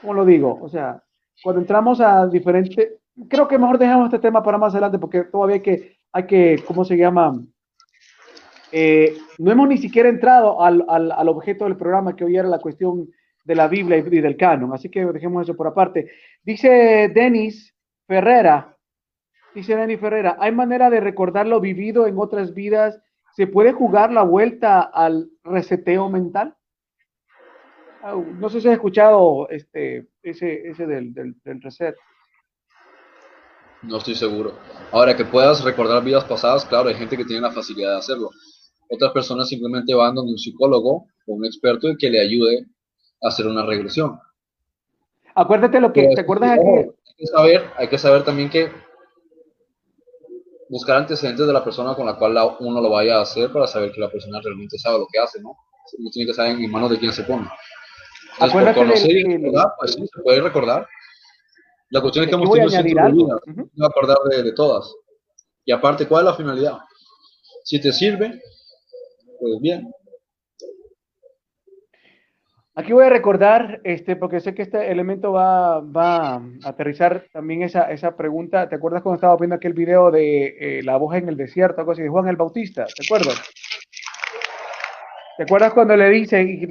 ¿cómo 0.00 0.14
lo 0.14 0.24
digo? 0.24 0.58
O 0.62 0.68
sea, 0.68 1.02
cuando 1.42 1.60
entramos 1.60 2.00
a 2.00 2.26
diferentes, 2.26 2.92
creo 3.28 3.48
que 3.48 3.58
mejor 3.58 3.78
dejamos 3.78 4.06
este 4.06 4.18
tema 4.18 4.42
para 4.42 4.58
más 4.58 4.72
adelante 4.74 4.98
porque 4.98 5.24
todavía 5.24 5.56
hay 5.56 5.62
que, 5.62 5.98
hay 6.12 6.26
que 6.26 6.62
¿cómo 6.66 6.84
se 6.84 6.96
llama? 6.96 7.40
Eh, 8.70 9.16
no 9.38 9.50
hemos 9.50 9.68
ni 9.68 9.78
siquiera 9.78 10.08
entrado 10.08 10.62
al, 10.62 10.84
al, 10.88 11.10
al, 11.10 11.28
objeto 11.28 11.64
del 11.64 11.76
programa 11.76 12.14
que 12.14 12.24
hoy 12.24 12.36
era 12.36 12.48
la 12.48 12.58
cuestión 12.58 13.08
de 13.44 13.54
la 13.54 13.66
Biblia 13.66 13.96
y, 13.96 14.02
del 14.02 14.36
canon, 14.36 14.74
así 14.74 14.90
que 14.90 15.04
dejemos 15.06 15.42
eso 15.42 15.56
por 15.56 15.66
aparte. 15.66 16.10
Dice 16.42 17.10
Denis 17.14 17.74
Ferrera, 18.06 18.76
dice 19.54 19.74
Denis 19.74 19.98
Ferrera, 19.98 20.36
¿hay 20.38 20.52
manera 20.52 20.90
de 20.90 21.00
recordar 21.00 21.46
lo 21.46 21.58
vivido 21.58 22.06
en 22.06 22.18
otras 22.18 22.52
vidas? 22.52 23.00
¿Se 23.38 23.46
puede 23.46 23.72
jugar 23.72 24.10
la 24.10 24.24
vuelta 24.24 24.80
al 24.80 25.30
reseteo 25.44 26.08
mental? 26.10 26.56
No 28.36 28.50
sé 28.50 28.60
si 28.60 28.66
has 28.66 28.74
escuchado 28.74 29.48
este, 29.48 30.08
ese, 30.24 30.68
ese 30.68 30.88
del, 30.88 31.14
del, 31.14 31.36
del 31.44 31.62
reset. 31.62 31.94
No 33.82 33.98
estoy 33.98 34.16
seguro. 34.16 34.54
Ahora, 34.90 35.16
que 35.16 35.24
puedas 35.24 35.62
recordar 35.62 36.02
vidas 36.02 36.24
pasadas, 36.24 36.64
claro, 36.64 36.88
hay 36.88 36.96
gente 36.96 37.16
que 37.16 37.24
tiene 37.24 37.40
la 37.40 37.52
facilidad 37.52 37.92
de 37.92 37.98
hacerlo. 37.98 38.30
Otras 38.90 39.12
personas 39.12 39.48
simplemente 39.48 39.94
van 39.94 40.16
donde 40.16 40.32
un 40.32 40.38
psicólogo 40.38 41.06
o 41.28 41.32
un 41.32 41.46
experto 41.46 41.86
que 41.96 42.10
le 42.10 42.20
ayude 42.20 42.66
a 43.22 43.28
hacer 43.28 43.46
una 43.46 43.64
regresión. 43.64 44.18
Acuérdate 45.36 45.78
lo 45.78 45.92
que, 45.92 46.08
¿te 46.12 46.22
acuerdas? 46.22 46.58
Hay 46.58 46.88
que 47.16 47.26
saber, 47.26 47.70
hay 47.76 47.86
que 47.86 47.98
saber 47.98 48.24
también 48.24 48.50
que 48.50 48.68
buscar 50.68 50.96
antecedentes 50.96 51.46
de 51.46 51.52
la 51.52 51.64
persona 51.64 51.94
con 51.94 52.06
la 52.06 52.16
cual 52.16 52.36
uno 52.60 52.80
lo 52.80 52.90
vaya 52.90 53.18
a 53.18 53.22
hacer 53.22 53.52
para 53.52 53.66
saber 53.66 53.92
que 53.92 54.00
la 54.00 54.10
persona 54.10 54.40
realmente 54.42 54.78
sabe 54.78 54.98
lo 54.98 55.06
que 55.10 55.18
hace, 55.18 55.40
¿no? 55.40 55.56
Uno 55.98 56.10
tiene 56.10 56.28
que 56.28 56.34
saber 56.34 56.52
en 56.52 56.70
manos 56.70 56.90
de 56.90 56.98
quién 56.98 57.12
se 57.12 57.22
pone. 57.24 57.48
Entonces, 58.34 58.64
por 58.64 58.74
conocer 58.74 59.10
y 59.10 59.24
recordar, 59.24 59.72
pues 59.78 59.94
sí, 59.94 60.06
se 60.14 60.22
puede 60.22 60.40
recordar. 60.40 60.86
La 61.90 62.00
cuestión 62.00 62.24
es 62.24 62.28
que 62.28 62.36
hemos 62.36 62.50
tenido 62.50 62.70
siempre 62.70 63.12
vida, 63.12 63.40
no 63.74 63.86
acordar 63.86 64.18
de, 64.30 64.42
de 64.42 64.52
todas. 64.52 64.94
Y 65.64 65.72
aparte, 65.72 66.06
¿cuál 66.06 66.24
es 66.24 66.30
la 66.30 66.36
finalidad? 66.36 66.78
Si 67.64 67.80
te 67.80 67.92
sirve, 67.92 68.40
pues 69.40 69.60
bien. 69.60 69.90
Aquí 72.78 72.92
voy 72.92 73.04
a 73.04 73.10
recordar, 73.10 73.80
este, 73.82 74.14
porque 74.14 74.38
sé 74.38 74.54
que 74.54 74.62
este 74.62 74.92
elemento 74.92 75.32
va, 75.32 75.80
va 75.80 76.36
a 76.36 76.42
aterrizar 76.64 77.26
también 77.32 77.64
esa, 77.64 77.90
esa 77.90 78.16
pregunta. 78.16 78.68
¿Te 78.68 78.76
acuerdas 78.76 79.02
cuando 79.02 79.16
estaba 79.16 79.36
viendo 79.36 79.56
aquel 79.56 79.72
video 79.72 80.12
de 80.12 80.78
eh, 80.78 80.82
la 80.84 80.96
voz 80.96 81.16
en 81.16 81.28
el 81.28 81.36
desierto, 81.36 81.80
algo 81.80 81.90
así, 81.90 82.02
de 82.02 82.08
Juan 82.08 82.28
el 82.28 82.36
Bautista? 82.36 82.84
¿Te 82.84 83.04
acuerdas? 83.04 83.50
¿Te 85.36 85.42
acuerdas 85.42 85.72
cuando 85.72 85.96
le 85.96 86.08
dice, 86.08 86.68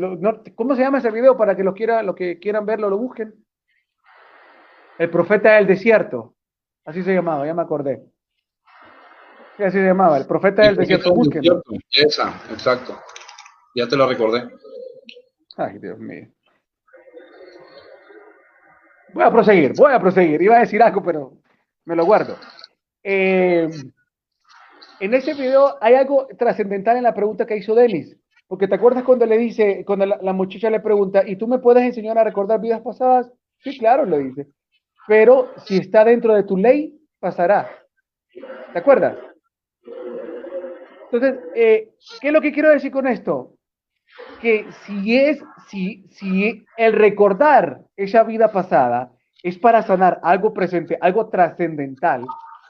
¿cómo 0.56 0.76
se 0.78 0.82
llama 0.82 1.00
ese 1.00 1.12
video 1.12 1.36
para 1.36 1.58
que 1.58 1.64
los, 1.66 1.74
quiera, 1.74 2.02
los 2.02 2.16
que 2.16 2.40
quieran 2.40 2.66
verlo 2.66 2.90
lo 2.90 2.98
busquen? 2.98 3.36
El 4.98 5.10
profeta 5.10 5.56
del 5.56 5.68
desierto. 5.68 6.36
Así 6.86 7.04
se 7.04 7.14
llamaba, 7.14 7.46
ya 7.46 7.54
me 7.54 7.64
acordé 7.64 8.02
así 9.66 9.78
se 9.78 9.86
llamaba, 9.86 10.18
el 10.18 10.26
profeta 10.26 10.64
del 10.64 10.76
desierto. 10.76 11.14
Esa, 11.92 12.42
exacto. 12.52 13.00
Ya 13.76 13.88
te 13.88 13.96
lo 13.96 14.08
recordé. 14.08 14.48
Ay, 15.58 15.80
Dios 15.80 15.98
mío. 15.98 16.28
Voy 19.14 19.24
a 19.24 19.32
proseguir, 19.32 19.74
voy 19.76 19.92
a 19.92 20.00
proseguir. 20.00 20.42
Iba 20.42 20.58
a 20.58 20.60
decir 20.60 20.82
algo, 20.84 21.02
pero 21.02 21.34
me 21.86 21.96
lo 21.96 22.06
guardo. 22.06 22.38
Eh, 23.04 23.68
en 25.00 25.14
ese 25.14 25.34
video 25.34 25.76
hay 25.82 25.96
algo 25.96 26.28
trascendental 26.38 26.98
en 26.98 27.04
la 27.04 27.16
pregunta 27.16 27.48
que 27.48 27.58
hizo 27.58 27.74
Denis. 27.74 28.16
Porque 28.48 28.68
te 28.68 28.76
acuerdas 28.76 29.04
cuando 29.04 29.26
le 29.26 29.38
dice, 29.38 29.84
cuando 29.86 30.06
la, 30.06 30.20
la, 30.22 30.32
muchacha 30.32 30.70
le 30.70 30.80
pregunta, 30.80 31.28
¿y 31.28 31.36
tú 31.36 31.48
me 31.48 31.60
puedes 31.60 31.84
enseñar 31.84 32.18
a 32.18 32.24
recordar 32.24 32.62
vidas 32.62 32.82
pasadas? 32.82 33.32
Sí, 33.60 33.78
claro, 33.78 34.06
le 34.06 34.20
dice. 34.20 34.48
Pero 35.08 35.52
si 35.66 35.78
está 35.78 36.06
dentro 36.06 36.34
de 36.34 36.44
tu 36.44 36.56
ley, 36.56 36.98
pasará. 37.20 37.70
¿Te 38.72 38.80
acuerdas? 38.80 39.18
Entonces, 41.12 41.40
eh, 41.56 41.94
¿qué 42.22 42.28
es 42.28 42.34
lo 42.34 42.42
que 42.42 42.52
quiero 42.52 42.70
decir 42.70 42.92
con 42.92 43.08
esto? 43.08 43.57
Que 44.42 44.68
si 44.86 45.18
es, 45.18 45.40
si, 45.68 46.06
si 46.12 46.66
el 46.78 46.94
recordar 46.94 47.82
esa 47.96 48.24
vida 48.24 48.52
pasada 48.52 49.12
es 49.44 49.58
para 49.58 49.84
sanar 49.84 50.20
algo 50.24 50.54
presente, 50.54 50.98
algo 51.02 51.28
trascendental 51.30 52.26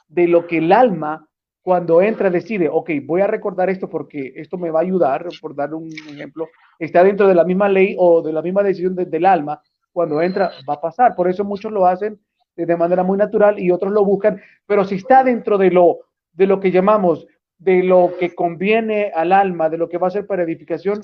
de 0.07 0.27
lo 0.27 0.47
que 0.47 0.59
el 0.59 0.71
alma 0.71 1.27
cuando 1.61 2.01
entra 2.01 2.29
decide, 2.29 2.69
ok, 2.69 2.91
voy 3.03 3.19
a 3.19 3.27
recordar 3.27 3.69
esto 3.69 3.89
porque 3.89 4.31
esto 4.37 4.57
me 4.57 4.71
va 4.71 4.79
a 4.79 4.83
ayudar, 4.83 5.25
por 5.41 5.53
dar 5.53 5.73
un 5.73 5.89
ejemplo, 6.09 6.47
está 6.79 7.03
dentro 7.03 7.27
de 7.27 7.35
la 7.35 7.43
misma 7.43 7.67
ley 7.67 7.93
o 7.99 8.21
de 8.21 8.31
la 8.31 8.41
misma 8.41 8.63
decisión 8.63 8.95
del 8.95 9.25
alma, 9.25 9.61
cuando 9.91 10.21
entra 10.21 10.51
va 10.67 10.75
a 10.75 10.81
pasar. 10.81 11.13
Por 11.13 11.29
eso 11.29 11.43
muchos 11.43 11.71
lo 11.71 11.85
hacen 11.85 12.19
de 12.55 12.77
manera 12.77 13.03
muy 13.03 13.17
natural 13.17 13.59
y 13.59 13.71
otros 13.71 13.91
lo 13.91 14.05
buscan, 14.05 14.41
pero 14.65 14.85
si 14.85 14.95
está 14.95 15.23
dentro 15.23 15.57
de 15.57 15.71
lo, 15.71 15.97
de 16.31 16.47
lo 16.47 16.59
que 16.61 16.71
llamamos 16.71 17.27
de 17.57 17.83
lo 17.83 18.13
que 18.19 18.35
conviene 18.35 19.11
al 19.13 19.31
alma, 19.31 19.69
de 19.69 19.77
lo 19.77 19.89
que 19.89 19.97
va 19.97 20.07
a 20.07 20.11
ser 20.11 20.27
para 20.27 20.43
edificación, 20.43 21.01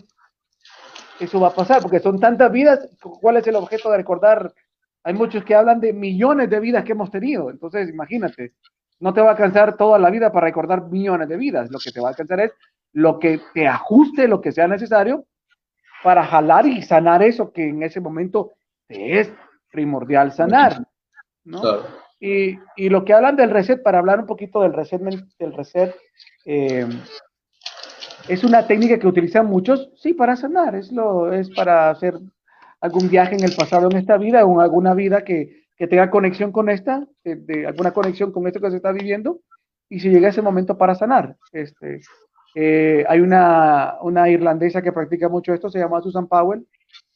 eso 1.19 1.39
va 1.39 1.49
a 1.49 1.55
pasar, 1.55 1.81
porque 1.81 1.99
son 1.99 2.19
tantas 2.19 2.51
vidas, 2.51 2.89
¿cuál 3.21 3.37
es 3.37 3.47
el 3.47 3.55
objeto 3.55 3.91
de 3.91 3.97
recordar 3.97 4.53
Hay 5.03 5.13
muchos 5.13 5.43
que 5.43 5.55
hablan 5.55 5.79
de 5.79 5.93
millones 5.93 6.49
de 6.49 6.59
vidas 6.59 6.83
que 6.83 6.93
hemos 6.93 7.11
tenido. 7.11 7.49
Entonces, 7.49 7.89
imagínate, 7.89 8.53
no 8.99 9.13
te 9.13 9.21
va 9.21 9.27
a 9.27 9.31
alcanzar 9.31 9.75
toda 9.75 9.99
la 9.99 10.09
vida 10.09 10.31
para 10.31 10.47
recordar 10.47 10.89
millones 10.89 11.27
de 11.27 11.37
vidas. 11.37 11.69
Lo 11.71 11.79
que 11.79 11.91
te 11.91 11.99
va 11.99 12.07
a 12.07 12.11
alcanzar 12.11 12.39
es 12.39 12.51
lo 12.93 13.19
que 13.19 13.41
te 13.53 13.67
ajuste, 13.67 14.27
lo 14.27 14.39
que 14.39 14.51
sea 14.51 14.67
necesario 14.67 15.25
para 16.03 16.25
jalar 16.25 16.65
y 16.65 16.81
sanar 16.81 17.23
eso 17.23 17.51
que 17.51 17.69
en 17.69 17.81
ese 17.81 18.01
momento 18.01 18.51
te 18.87 19.19
es 19.19 19.33
primordial 19.71 20.31
sanar. 20.31 20.85
¿no? 21.45 21.61
Y, 22.19 22.57
y, 22.75 22.89
lo 22.89 23.03
que 23.03 23.13
hablan 23.13 23.35
del 23.35 23.49
reset, 23.49 23.81
para 23.83 23.99
hablar 23.99 24.19
un 24.19 24.25
poquito 24.25 24.61
del 24.61 24.73
reset, 24.73 25.01
del 25.01 25.53
reset 25.53 25.93
eh, 26.45 26.87
es 28.27 28.43
una 28.43 28.67
técnica 28.67 28.99
que 28.99 29.07
utilizan 29.07 29.47
muchos, 29.47 29.91
sí, 29.95 30.13
para 30.13 30.35
sanar, 30.35 30.75
es, 30.75 30.91
lo, 30.91 31.33
es 31.33 31.49
para 31.49 31.89
hacer 31.89 32.15
algún 32.79 33.09
viaje 33.09 33.35
en 33.35 33.43
el 33.43 33.55
pasado 33.55 33.89
en 33.89 33.97
esta 33.97 34.17
vida 34.17 34.45
o 34.45 34.53
en 34.53 34.61
alguna 34.61 34.93
vida 34.93 35.23
que, 35.23 35.63
que 35.77 35.87
tenga 35.87 36.09
conexión 36.09 36.51
con 36.51 36.69
esta, 36.69 37.05
de, 37.23 37.65
alguna 37.65 37.91
conexión 37.91 38.31
con 38.31 38.47
esto 38.47 38.59
que 38.59 38.69
se 38.69 38.77
está 38.77 38.91
viviendo, 38.91 39.39
y 39.89 39.99
si 39.99 40.09
llega 40.09 40.29
ese 40.29 40.41
momento 40.41 40.77
para 40.77 40.95
sanar. 40.95 41.35
Este, 41.51 42.01
eh, 42.55 43.05
hay 43.07 43.19
una, 43.19 43.95
una, 44.01 44.29
irlandesa 44.29 44.81
que 44.81 44.91
practica 44.91 45.29
mucho 45.29 45.53
esto, 45.53 45.69
se 45.69 45.79
llama 45.79 46.01
Susan 46.01 46.27
Powell, 46.27 46.65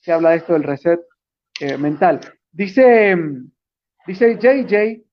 que 0.01 0.11
habla 0.11 0.31
de 0.31 0.37
esto 0.37 0.53
del 0.53 0.63
reset 0.63 0.99
eh, 1.59 1.77
mental. 1.77 2.19
Dice, 2.51 3.15
dice 4.05 4.37
JJ 4.37 4.75
eh, 4.75 5.03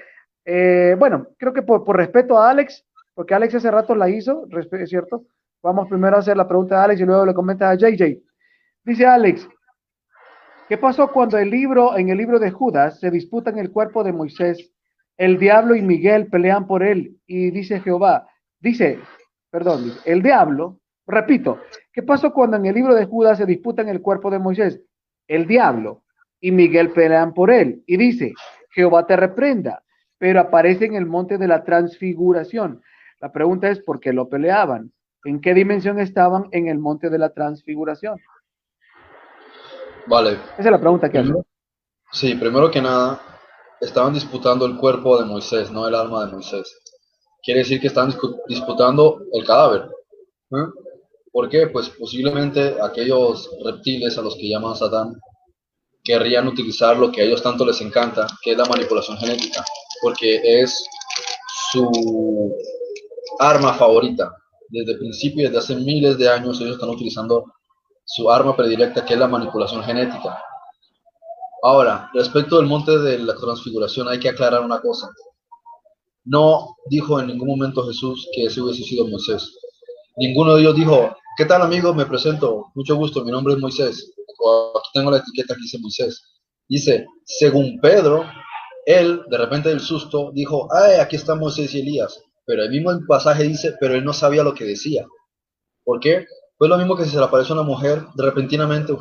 Eh, 0.46 0.96
bueno, 1.00 1.30
creo 1.36 1.52
que 1.52 1.64
por, 1.64 1.84
por, 1.84 1.98
respeto 1.98 2.38
a 2.38 2.52
Alex, 2.52 2.86
porque 3.16 3.34
Alex 3.34 3.56
hace 3.56 3.72
rato 3.72 3.96
la 3.96 4.08
hizo, 4.08 4.46
es 4.52 4.88
cierto. 4.88 5.24
Vamos 5.64 5.88
primero 5.90 6.16
a 6.16 6.20
hacer 6.20 6.38
la 6.38 6.48
pregunta 6.48 6.78
de 6.78 6.84
Alex 6.84 7.02
y 7.02 7.06
luego 7.06 7.26
le 7.26 7.34
comenta 7.34 7.72
a 7.72 7.74
JJ. 7.74 8.20
Dice 8.84 9.08
Alex, 9.08 9.50
¿Qué 10.68 10.78
pasó 10.78 11.12
cuando 11.12 11.40
el 11.40 11.50
libro, 11.50 11.98
en 11.98 12.10
el 12.10 12.18
libro 12.20 12.38
de 12.38 12.52
Judas, 12.52 13.00
se 13.00 13.10
disputan 13.10 13.58
el 13.58 13.72
cuerpo 13.72 14.04
de 14.04 14.14
Moisés? 14.14 14.72
El 15.18 15.40
diablo 15.40 15.74
y 15.74 15.82
Miguel 15.82 16.28
pelean 16.28 16.68
por 16.68 16.84
él 16.84 17.18
y 17.26 17.50
dice 17.50 17.80
Jehová, 17.80 18.28
dice, 18.60 19.00
perdón, 19.50 19.92
el 20.06 20.22
diablo, 20.22 20.79
repito, 21.10 21.60
¿qué 21.91 22.03
pasó 22.03 22.32
cuando 22.32 22.57
en 22.57 22.66
el 22.66 22.76
libro 22.76 22.95
de 22.95 23.05
Judas 23.05 23.38
se 23.38 23.45
disputan 23.45 23.89
el 23.89 24.01
cuerpo 24.01 24.30
de 24.30 24.39
Moisés? 24.39 24.82
El 25.28 25.47
diablo 25.47 26.03
y 26.39 26.51
Miguel 26.51 26.91
pelean 26.91 27.34
por 27.34 27.51
él 27.51 27.84
y 27.86 27.97
dice, 27.97 28.34
Jehová 28.72 29.05
te 29.05 29.16
reprenda, 29.16 29.84
pero 30.18 30.39
aparece 30.39 30.86
en 30.86 30.95
el 30.95 31.05
monte 31.05 31.38
de 31.38 31.47
la 31.47 31.64
transfiguración. 31.64 32.82
La 33.20 33.32
pregunta 33.32 33.70
es, 33.70 33.80
¿por 33.82 33.99
qué 33.99 34.14
lo 34.14 34.30
peleaban? 34.30 34.91
¿En 35.26 35.41
qué 35.41 35.53
dimensión 35.53 35.99
estaban 35.99 36.47
en 36.51 36.68
el 36.68 36.80
monte 36.80 37.10
de 37.10 37.18
la 37.18 37.34
transfiguración? 37.34 38.18
Vale. 40.07 40.32
Esa 40.32 40.57
es 40.57 40.72
la 40.72 40.80
pregunta 40.80 41.10
que 41.10 41.20
hago. 41.20 41.45
Sí, 42.12 42.36
primero 42.36 42.72
que 42.72 42.82
nada, 42.82 43.22
estaban 43.82 44.14
disputando 44.14 44.66
el 44.66 44.78
cuerpo 44.78 45.20
de 45.20 45.26
Moisés, 45.26 45.72
no 45.72 45.88
el 45.88 45.95
alma 45.95 46.26
de 46.26 46.32
Moisés. 46.32 46.80
Quiere 47.43 47.60
decir 47.60 47.80
que 47.80 47.88
están 47.88 48.14
disputando 48.47 49.22
el 49.32 49.45
cadáver. 49.45 49.89
¿eh? 50.51 50.66
¿Por 51.32 51.50
qué? 51.50 51.68
Pues 51.68 51.90
posiblemente 51.90 52.76
aquellos 52.82 53.50
reptiles 53.64 54.18
a 54.18 54.22
los 54.22 54.36
que 54.36 54.50
llaman 54.50 54.76
Satán 54.76 55.14
querrían 56.04 56.48
utilizar 56.48 56.98
lo 56.98 57.12
que 57.12 57.22
a 57.22 57.24
ellos 57.26 57.44
tanto 57.44 57.66
les 57.66 57.80
encanta, 57.82 58.26
que 58.42 58.52
es 58.52 58.58
la 58.58 58.66
manipulación 58.66 59.18
genética, 59.18 59.64
porque 60.02 60.42
es 60.44 60.84
su 61.72 62.56
arma 63.40 63.74
favorita. 63.74 64.34
Desde 64.70 64.98
principio, 64.98 65.46
desde 65.46 65.58
hace 65.60 65.76
miles 65.76 66.18
de 66.18 66.30
años, 66.30 66.60
ellos 66.62 66.76
están 66.76 66.90
utilizando 66.90 67.46
su 68.06 68.30
arma 68.32 68.56
predilecta, 68.56 69.06
que 69.06 69.14
es 69.14 69.20
la 69.20 69.28
manipulación 69.28 69.84
genética. 69.84 70.42
Ahora, 71.62 72.10
respecto 72.14 72.58
del 72.58 72.68
monte 72.68 72.98
de 72.98 73.20
la 73.20 73.36
transfiguración, 73.36 74.08
hay 74.08 74.20
que 74.20 74.30
aclarar 74.30 74.62
una 74.62 74.80
cosa. 74.80 75.10
No 76.26 76.78
dijo 76.90 77.20
en 77.20 77.28
ningún 77.28 77.50
momento 77.50 77.86
Jesús 77.86 78.28
que 78.34 78.46
ese 78.46 78.62
hubiese 78.62 78.84
sido 78.84 79.08
Moisés. 79.08 79.59
Ninguno 80.20 80.56
de 80.56 80.62
ellos 80.62 80.76
dijo, 80.76 81.16
¿qué 81.38 81.46
tal 81.46 81.62
amigos? 81.62 81.96
Me 81.96 82.06
presento, 82.06 82.74
mucho 82.76 82.98
gusto, 82.98 83.24
mi 83.24 83.32
nombre 83.32 83.54
es 83.54 83.60
Moisés. 83.62 84.12
aquí 84.18 84.90
tengo 84.94 85.12
la 85.12 85.20
etiqueta 85.20 85.56
que 85.56 85.62
dice 85.62 85.80
Moisés. 85.80 86.22
Dice, 86.68 87.08
según 87.24 87.80
Pedro, 87.82 88.26
él, 88.86 89.22
de 89.30 89.38
repente 89.38 89.70
del 89.70 89.80
susto, 89.80 90.32
dijo, 90.34 90.68
ay, 90.76 91.00
aquí 91.00 91.16
está 91.16 91.36
Moisés 91.36 91.74
y 91.74 91.80
Elías. 91.80 92.22
Pero 92.46 92.64
el 92.64 92.70
mismo 92.70 92.92
pasaje 93.08 93.44
dice, 93.44 93.76
pero 93.80 93.96
él 93.96 94.04
no 94.04 94.12
sabía 94.12 94.44
lo 94.44 94.54
que 94.54 94.66
decía. 94.66 95.08
¿Por 95.86 96.02
qué? 96.02 96.26
Fue 96.58 96.68
lo 96.68 96.78
mismo 96.78 96.98
que 96.98 97.06
si 97.06 97.12
se 97.12 97.18
le 97.18 97.24
aparece 97.24 97.54
una 97.54 97.64
mujer 97.64 98.04
de 98.14 98.24
repentinamente 98.26 98.92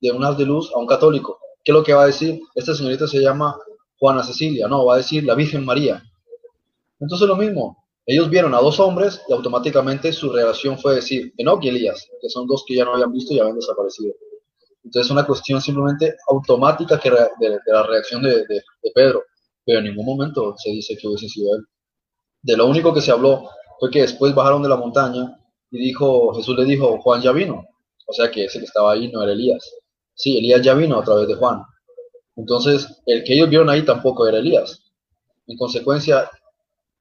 de 0.00 0.10
un 0.10 0.24
haz 0.24 0.36
de 0.36 0.44
luz 0.44 0.72
a 0.74 0.78
un 0.80 0.88
católico. 0.88 1.38
¿Qué 1.62 1.70
es 1.70 1.74
lo 1.74 1.84
que 1.84 1.94
va 1.94 2.02
a 2.02 2.06
decir? 2.06 2.40
Esta 2.56 2.74
señorita 2.74 3.06
se 3.06 3.20
llama 3.20 3.56
Juana 3.96 4.24
Cecilia, 4.24 4.66
no, 4.66 4.84
va 4.84 4.94
a 4.94 4.98
decir 4.98 5.22
la 5.22 5.36
Virgen 5.36 5.64
María. 5.64 6.02
Entonces 6.98 7.28
lo 7.28 7.36
mismo, 7.36 7.83
ellos 8.06 8.28
vieron 8.28 8.54
a 8.54 8.58
dos 8.58 8.78
hombres 8.80 9.22
y 9.28 9.32
automáticamente 9.32 10.12
su 10.12 10.30
reacción 10.30 10.78
fue 10.78 10.96
decir 10.96 11.32
Enoch 11.38 11.64
y 11.64 11.68
Elías, 11.68 12.06
que 12.20 12.28
son 12.28 12.46
dos 12.46 12.64
que 12.66 12.74
ya 12.74 12.84
no 12.84 12.92
habían 12.92 13.12
visto 13.12 13.32
y 13.32 13.40
habían 13.40 13.56
desaparecido. 13.56 14.14
Entonces 14.84 15.06
es 15.06 15.10
una 15.10 15.26
cuestión 15.26 15.62
simplemente 15.62 16.14
automática 16.28 17.00
que 17.00 17.10
de, 17.10 17.58
la 17.66 17.82
reacción 17.84 18.22
de, 18.22 18.44
de, 18.46 18.62
Pedro, 18.94 19.22
pero 19.64 19.78
en 19.78 19.86
ningún 19.86 20.04
momento 20.04 20.54
se 20.58 20.70
dice 20.70 20.96
que 20.98 21.08
hubiese 21.08 21.28
sido 21.28 21.56
él. 21.56 21.64
De 22.42 22.56
lo 22.56 22.66
único 22.66 22.92
que 22.92 23.00
se 23.00 23.10
habló 23.10 23.48
fue 23.80 23.90
que 23.90 24.02
después 24.02 24.34
bajaron 24.34 24.62
de 24.62 24.68
la 24.68 24.76
montaña 24.76 25.38
y 25.70 25.78
dijo, 25.78 26.34
Jesús 26.34 26.56
le 26.58 26.66
dijo, 26.66 27.00
Juan 27.00 27.22
ya 27.22 27.32
vino. 27.32 27.64
O 28.06 28.12
sea 28.12 28.30
que 28.30 28.44
ese 28.44 28.58
que 28.58 28.66
estaba 28.66 28.92
ahí 28.92 29.10
no 29.10 29.22
era 29.22 29.32
Elías. 29.32 29.64
Sí, 30.14 30.36
Elías 30.38 30.60
ya 30.60 30.74
vino 30.74 30.98
a 30.98 31.04
través 31.04 31.26
de 31.26 31.34
Juan. 31.34 31.62
Entonces, 32.36 32.86
el 33.06 33.24
que 33.24 33.34
ellos 33.34 33.48
vieron 33.48 33.70
ahí 33.70 33.82
tampoco 33.82 34.28
era 34.28 34.38
Elías. 34.38 34.82
En 35.46 35.56
consecuencia, 35.56 36.30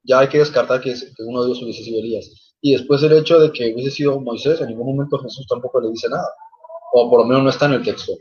ya 0.03 0.19
hay 0.19 0.27
que 0.27 0.39
descartar 0.39 0.81
que, 0.81 0.95
uno 1.19 1.43
de 1.43 1.49
ellos 1.49 1.63
hubiese 1.63 1.83
sido 1.83 1.99
Elías. 1.99 2.55
Y 2.61 2.73
después 2.73 3.03
el 3.03 3.13
hecho 3.13 3.39
de 3.39 3.51
que 3.51 3.73
hubiese 3.73 3.91
sido 3.91 4.19
Moisés, 4.19 4.61
en 4.61 4.69
ningún 4.69 4.95
momento 4.95 5.17
Jesús 5.19 5.45
tampoco 5.47 5.81
le 5.81 5.89
dice 5.89 6.09
nada. 6.09 6.27
O 6.93 7.09
por 7.09 7.21
lo 7.21 7.25
menos 7.25 7.43
no 7.43 7.49
está 7.49 7.65
en 7.65 7.73
el 7.73 7.83
texto. 7.83 8.13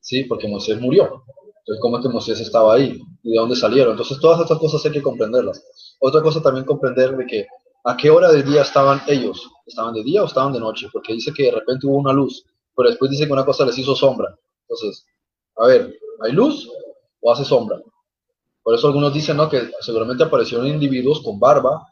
Sí, 0.00 0.24
porque 0.24 0.46
Moisés 0.46 0.80
murió. 0.80 1.24
Entonces, 1.60 1.80
¿cómo 1.80 1.98
es 1.98 2.02
que 2.02 2.08
Moisés 2.08 2.40
estaba 2.40 2.74
ahí? 2.74 3.00
¿Y 3.22 3.32
de 3.32 3.38
dónde 3.38 3.56
salieron? 3.56 3.92
Entonces, 3.92 4.18
todas 4.20 4.40
estas 4.40 4.58
cosas 4.58 4.84
hay 4.84 4.92
que 4.92 5.02
comprenderlas. 5.02 5.62
Otra 6.00 6.22
cosa 6.22 6.40
también 6.40 6.64
comprender 6.64 7.16
de 7.16 7.26
que 7.26 7.46
¿A 7.84 7.96
qué 7.96 8.10
hora 8.10 8.30
del 8.30 8.44
día 8.44 8.62
estaban 8.62 9.00
ellos? 9.06 9.48
¿Estaban 9.66 9.94
de 9.94 10.02
día 10.02 10.22
o 10.22 10.26
estaban 10.26 10.52
de 10.52 10.60
noche? 10.60 10.88
Porque 10.92 11.14
dice 11.14 11.32
que 11.32 11.44
de 11.44 11.52
repente 11.52 11.86
hubo 11.86 11.96
una 11.96 12.12
luz, 12.12 12.44
pero 12.76 12.90
después 12.90 13.10
dice 13.10 13.26
que 13.26 13.32
una 13.32 13.46
cosa 13.46 13.64
les 13.64 13.78
hizo 13.78 13.94
sombra. 13.94 14.36
Entonces, 14.68 15.06
a 15.56 15.66
ver, 15.66 15.94
¿hay 16.20 16.32
luz 16.32 16.68
o 17.20 17.32
hace 17.32 17.46
sombra? 17.46 17.80
Por 18.68 18.74
eso 18.74 18.88
algunos 18.88 19.14
dicen 19.14 19.38
¿no? 19.38 19.48
que 19.48 19.70
seguramente 19.80 20.24
aparecieron 20.24 20.66
individuos 20.66 21.22
con 21.22 21.40
barba 21.40 21.86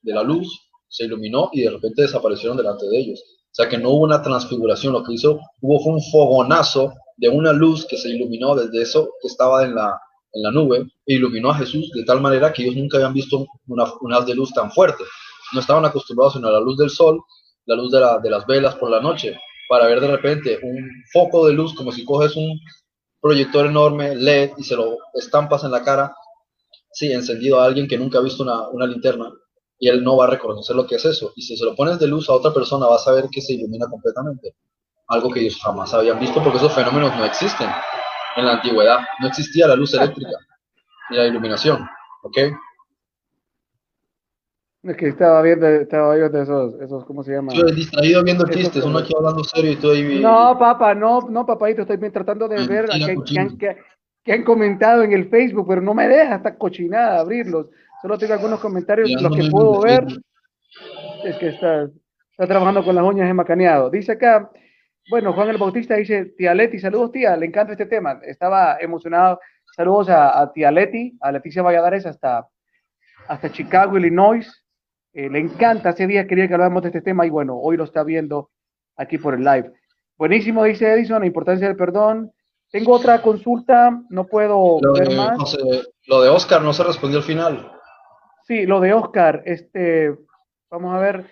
de 0.00 0.14
la 0.14 0.22
luz, 0.22 0.48
se 0.88 1.04
iluminó 1.04 1.50
y 1.52 1.62
de 1.62 1.70
repente 1.70 2.00
desaparecieron 2.00 2.56
delante 2.56 2.86
de 2.86 2.98
ellos. 2.98 3.20
O 3.20 3.54
sea 3.54 3.68
que 3.68 3.76
no 3.76 3.90
hubo 3.90 4.04
una 4.04 4.22
transfiguración, 4.22 4.94
lo 4.94 5.02
que 5.02 5.12
hizo, 5.12 5.38
hubo 5.60 5.80
fue 5.80 5.92
un 5.92 6.02
fogonazo 6.10 6.94
de 7.18 7.28
una 7.28 7.52
luz 7.52 7.84
que 7.86 7.98
se 7.98 8.08
iluminó 8.08 8.54
desde 8.54 8.80
eso 8.80 9.10
que 9.20 9.28
estaba 9.28 9.64
en 9.64 9.74
la, 9.74 10.00
en 10.32 10.42
la 10.42 10.50
nube 10.50 10.86
e 11.06 11.14
iluminó 11.14 11.50
a 11.50 11.56
Jesús 11.56 11.90
de 11.94 12.04
tal 12.04 12.22
manera 12.22 12.52
que 12.52 12.62
ellos 12.62 12.76
nunca 12.76 12.96
habían 12.96 13.12
visto 13.12 13.46
una, 13.66 13.84
una 14.00 14.16
haz 14.16 14.26
de 14.26 14.34
luz 14.34 14.52
tan 14.54 14.72
fuerte 14.72 15.04
no 15.52 15.60
estaban 15.60 15.84
acostumbrados 15.84 16.34
sino 16.34 16.48
a 16.48 16.52
la 16.52 16.60
luz 16.60 16.76
del 16.78 16.90
sol, 16.90 17.22
la 17.66 17.76
luz 17.76 17.92
de, 17.92 18.30
las 18.30 18.46
velas 18.46 18.74
por 18.76 18.90
la 18.90 19.00
noche, 19.00 19.38
para 19.68 19.86
ver 19.86 20.00
de 20.00 20.08
repente 20.08 20.58
un 20.62 20.88
foco 21.12 21.46
de 21.46 21.52
luz 21.52 21.74
como 21.74 21.92
si 21.92 22.04
coges 22.04 22.36
un 22.36 22.58
proyector 23.20 23.66
enorme 23.66 24.16
LED 24.16 24.52
y 24.56 24.64
se 24.64 24.74
lo 24.74 24.96
estampas 25.14 25.64
en 25.64 25.70
la 25.70 25.82
cara, 25.82 26.14
sí, 26.92 27.12
encendido 27.12 27.60
a 27.60 27.64
alguien 27.64 27.88
que 27.88 27.98
nunca 27.98 28.18
ha 28.18 28.22
visto 28.22 28.42
una, 28.42 28.86
linterna 28.86 29.32
y 29.78 29.88
él 29.88 30.04
no 30.04 30.16
va 30.16 30.26
a 30.26 30.30
reconocer 30.30 30.76
lo 30.76 30.86
que 30.86 30.96
es 30.96 31.04
eso. 31.04 31.32
Y 31.34 31.42
si 31.42 31.56
se 31.56 31.64
lo 31.64 31.74
pones 31.74 31.98
de 31.98 32.06
luz 32.06 32.28
a 32.28 32.34
otra 32.34 32.52
persona, 32.52 32.86
va 32.86 32.96
a 32.96 33.00
saber 33.00 33.28
que 33.30 33.40
se 33.40 33.54
ilumina 33.54 33.86
completamente. 33.88 34.54
Algo 35.08 35.30
que 35.30 35.40
ellos 35.40 35.58
jamás 35.60 35.92
habían 35.92 36.20
visto 36.20 36.42
porque 36.42 36.58
esos 36.58 36.72
fenómenos 36.72 37.16
no 37.16 37.24
existen 37.24 37.68
en 38.36 38.46
la 38.46 38.52
antigüedad. 38.52 38.98
No 39.20 39.26
existía 39.26 39.66
la 39.66 39.74
luz 39.74 39.92
eléctrica 39.94 40.30
ni 41.10 41.16
la 41.16 41.26
iluminación. 41.26 41.84
¿Ok? 42.22 42.38
Es 44.84 44.96
que 44.96 45.08
estaba 45.08 45.40
viendo, 45.42 45.66
estaba 45.68 46.16
viendo 46.16 46.42
esos, 46.42 46.74
esos, 46.80 47.04
¿cómo 47.04 47.22
se 47.22 47.32
llama? 47.32 47.52
Estoy 47.52 47.72
distraído 47.72 48.24
viendo 48.24 48.44
chistes, 48.48 48.84
uno 48.84 48.98
aquí 48.98 49.12
hablando 49.16 49.44
serio 49.44 49.72
y 49.72 49.76
tú 49.76 49.92
ahí. 49.92 50.18
No, 50.20 50.56
papá, 50.58 50.92
no, 50.92 51.20
no, 51.30 51.46
papadito, 51.46 51.82
estoy 51.82 51.98
tratando 52.10 52.48
de 52.48 52.66
ver 52.66 52.88
que, 52.88 53.76
han, 54.26 54.44
comentado 54.44 55.02
en 55.02 55.12
el 55.12 55.28
Facebook, 55.28 55.66
pero 55.68 55.80
no 55.80 55.94
me 55.94 56.08
deja 56.08 56.36
esta 56.36 56.56
cochinada 56.56 57.20
abrirlos. 57.20 57.68
Solo 58.00 58.18
tengo 58.18 58.34
algunos 58.34 58.60
comentarios, 58.60 59.10
los 59.20 59.36
que 59.36 59.50
puedo 59.50 59.80
ver. 59.80 60.04
Es 61.24 61.36
que 61.36 61.48
está, 61.48 61.88
está 62.30 62.46
trabajando 62.46 62.84
con 62.84 62.94
las 62.94 63.04
uñas 63.04 63.28
de 63.28 63.34
macaneado. 63.34 63.90
Dice 63.90 64.12
acá, 64.12 64.50
bueno, 65.10 65.32
Juan 65.32 65.48
el 65.48 65.58
Bautista 65.58 65.96
dice, 65.96 66.26
tía 66.36 66.54
Leti, 66.54 66.78
saludos 66.78 67.12
tía, 67.12 67.36
le 67.36 67.46
encanta 67.46 67.72
este 67.72 67.86
tema. 67.86 68.20
Estaba 68.22 68.78
emocionado. 68.80 69.40
Saludos 69.76 70.10
a, 70.10 70.40
a 70.40 70.52
tía 70.52 70.70
Leti, 70.70 71.16
a 71.20 71.32
Leticia 71.32 71.62
Valladares 71.62 72.06
hasta, 72.06 72.46
hasta 73.28 73.50
Chicago, 73.50 73.96
Illinois. 73.96 74.62
Eh, 75.14 75.28
le 75.28 75.38
encanta, 75.38 75.90
hace 75.90 76.06
días 76.06 76.26
quería 76.26 76.48
que 76.48 76.54
habláramos 76.54 76.82
de 76.82 76.88
este 76.88 77.02
tema 77.02 77.26
y 77.26 77.30
bueno, 77.30 77.56
hoy 77.58 77.76
lo 77.76 77.84
está 77.84 78.02
viendo 78.02 78.50
aquí 78.96 79.18
por 79.18 79.34
el 79.34 79.44
live. 79.44 79.70
Buenísimo, 80.16 80.64
dice 80.64 80.90
Edison, 80.90 81.20
la 81.20 81.26
importancia 81.26 81.66
del 81.66 81.76
perdón. 81.76 82.32
Tengo 82.72 82.94
otra 82.94 83.20
consulta, 83.20 84.02
no 84.08 84.26
puedo 84.26 84.80
ver 84.94 85.14
más. 85.14 85.56
lo 86.06 86.22
de 86.22 86.30
Oscar 86.30 86.62
no 86.62 86.72
se 86.72 86.82
respondió 86.82 87.18
al 87.18 87.24
final. 87.24 87.70
Sí, 88.44 88.64
lo 88.64 88.80
de 88.80 88.94
Oscar, 88.94 89.42
este, 89.44 90.16
vamos 90.70 90.94
a 90.94 90.98
ver, 90.98 91.26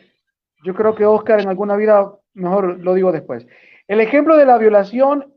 yo 0.63 0.75
creo 0.75 0.95
que 0.95 1.07
Oscar 1.07 1.41
en 1.41 1.49
alguna 1.49 1.77
vida, 1.77 2.13
mejor 2.35 2.79
lo 2.79 2.93
digo 2.93 3.11
después. 3.11 3.47
El 3.89 4.01
ejemplo 4.01 4.37
de 4.37 4.45
la 4.45 4.59
violación 4.59 5.35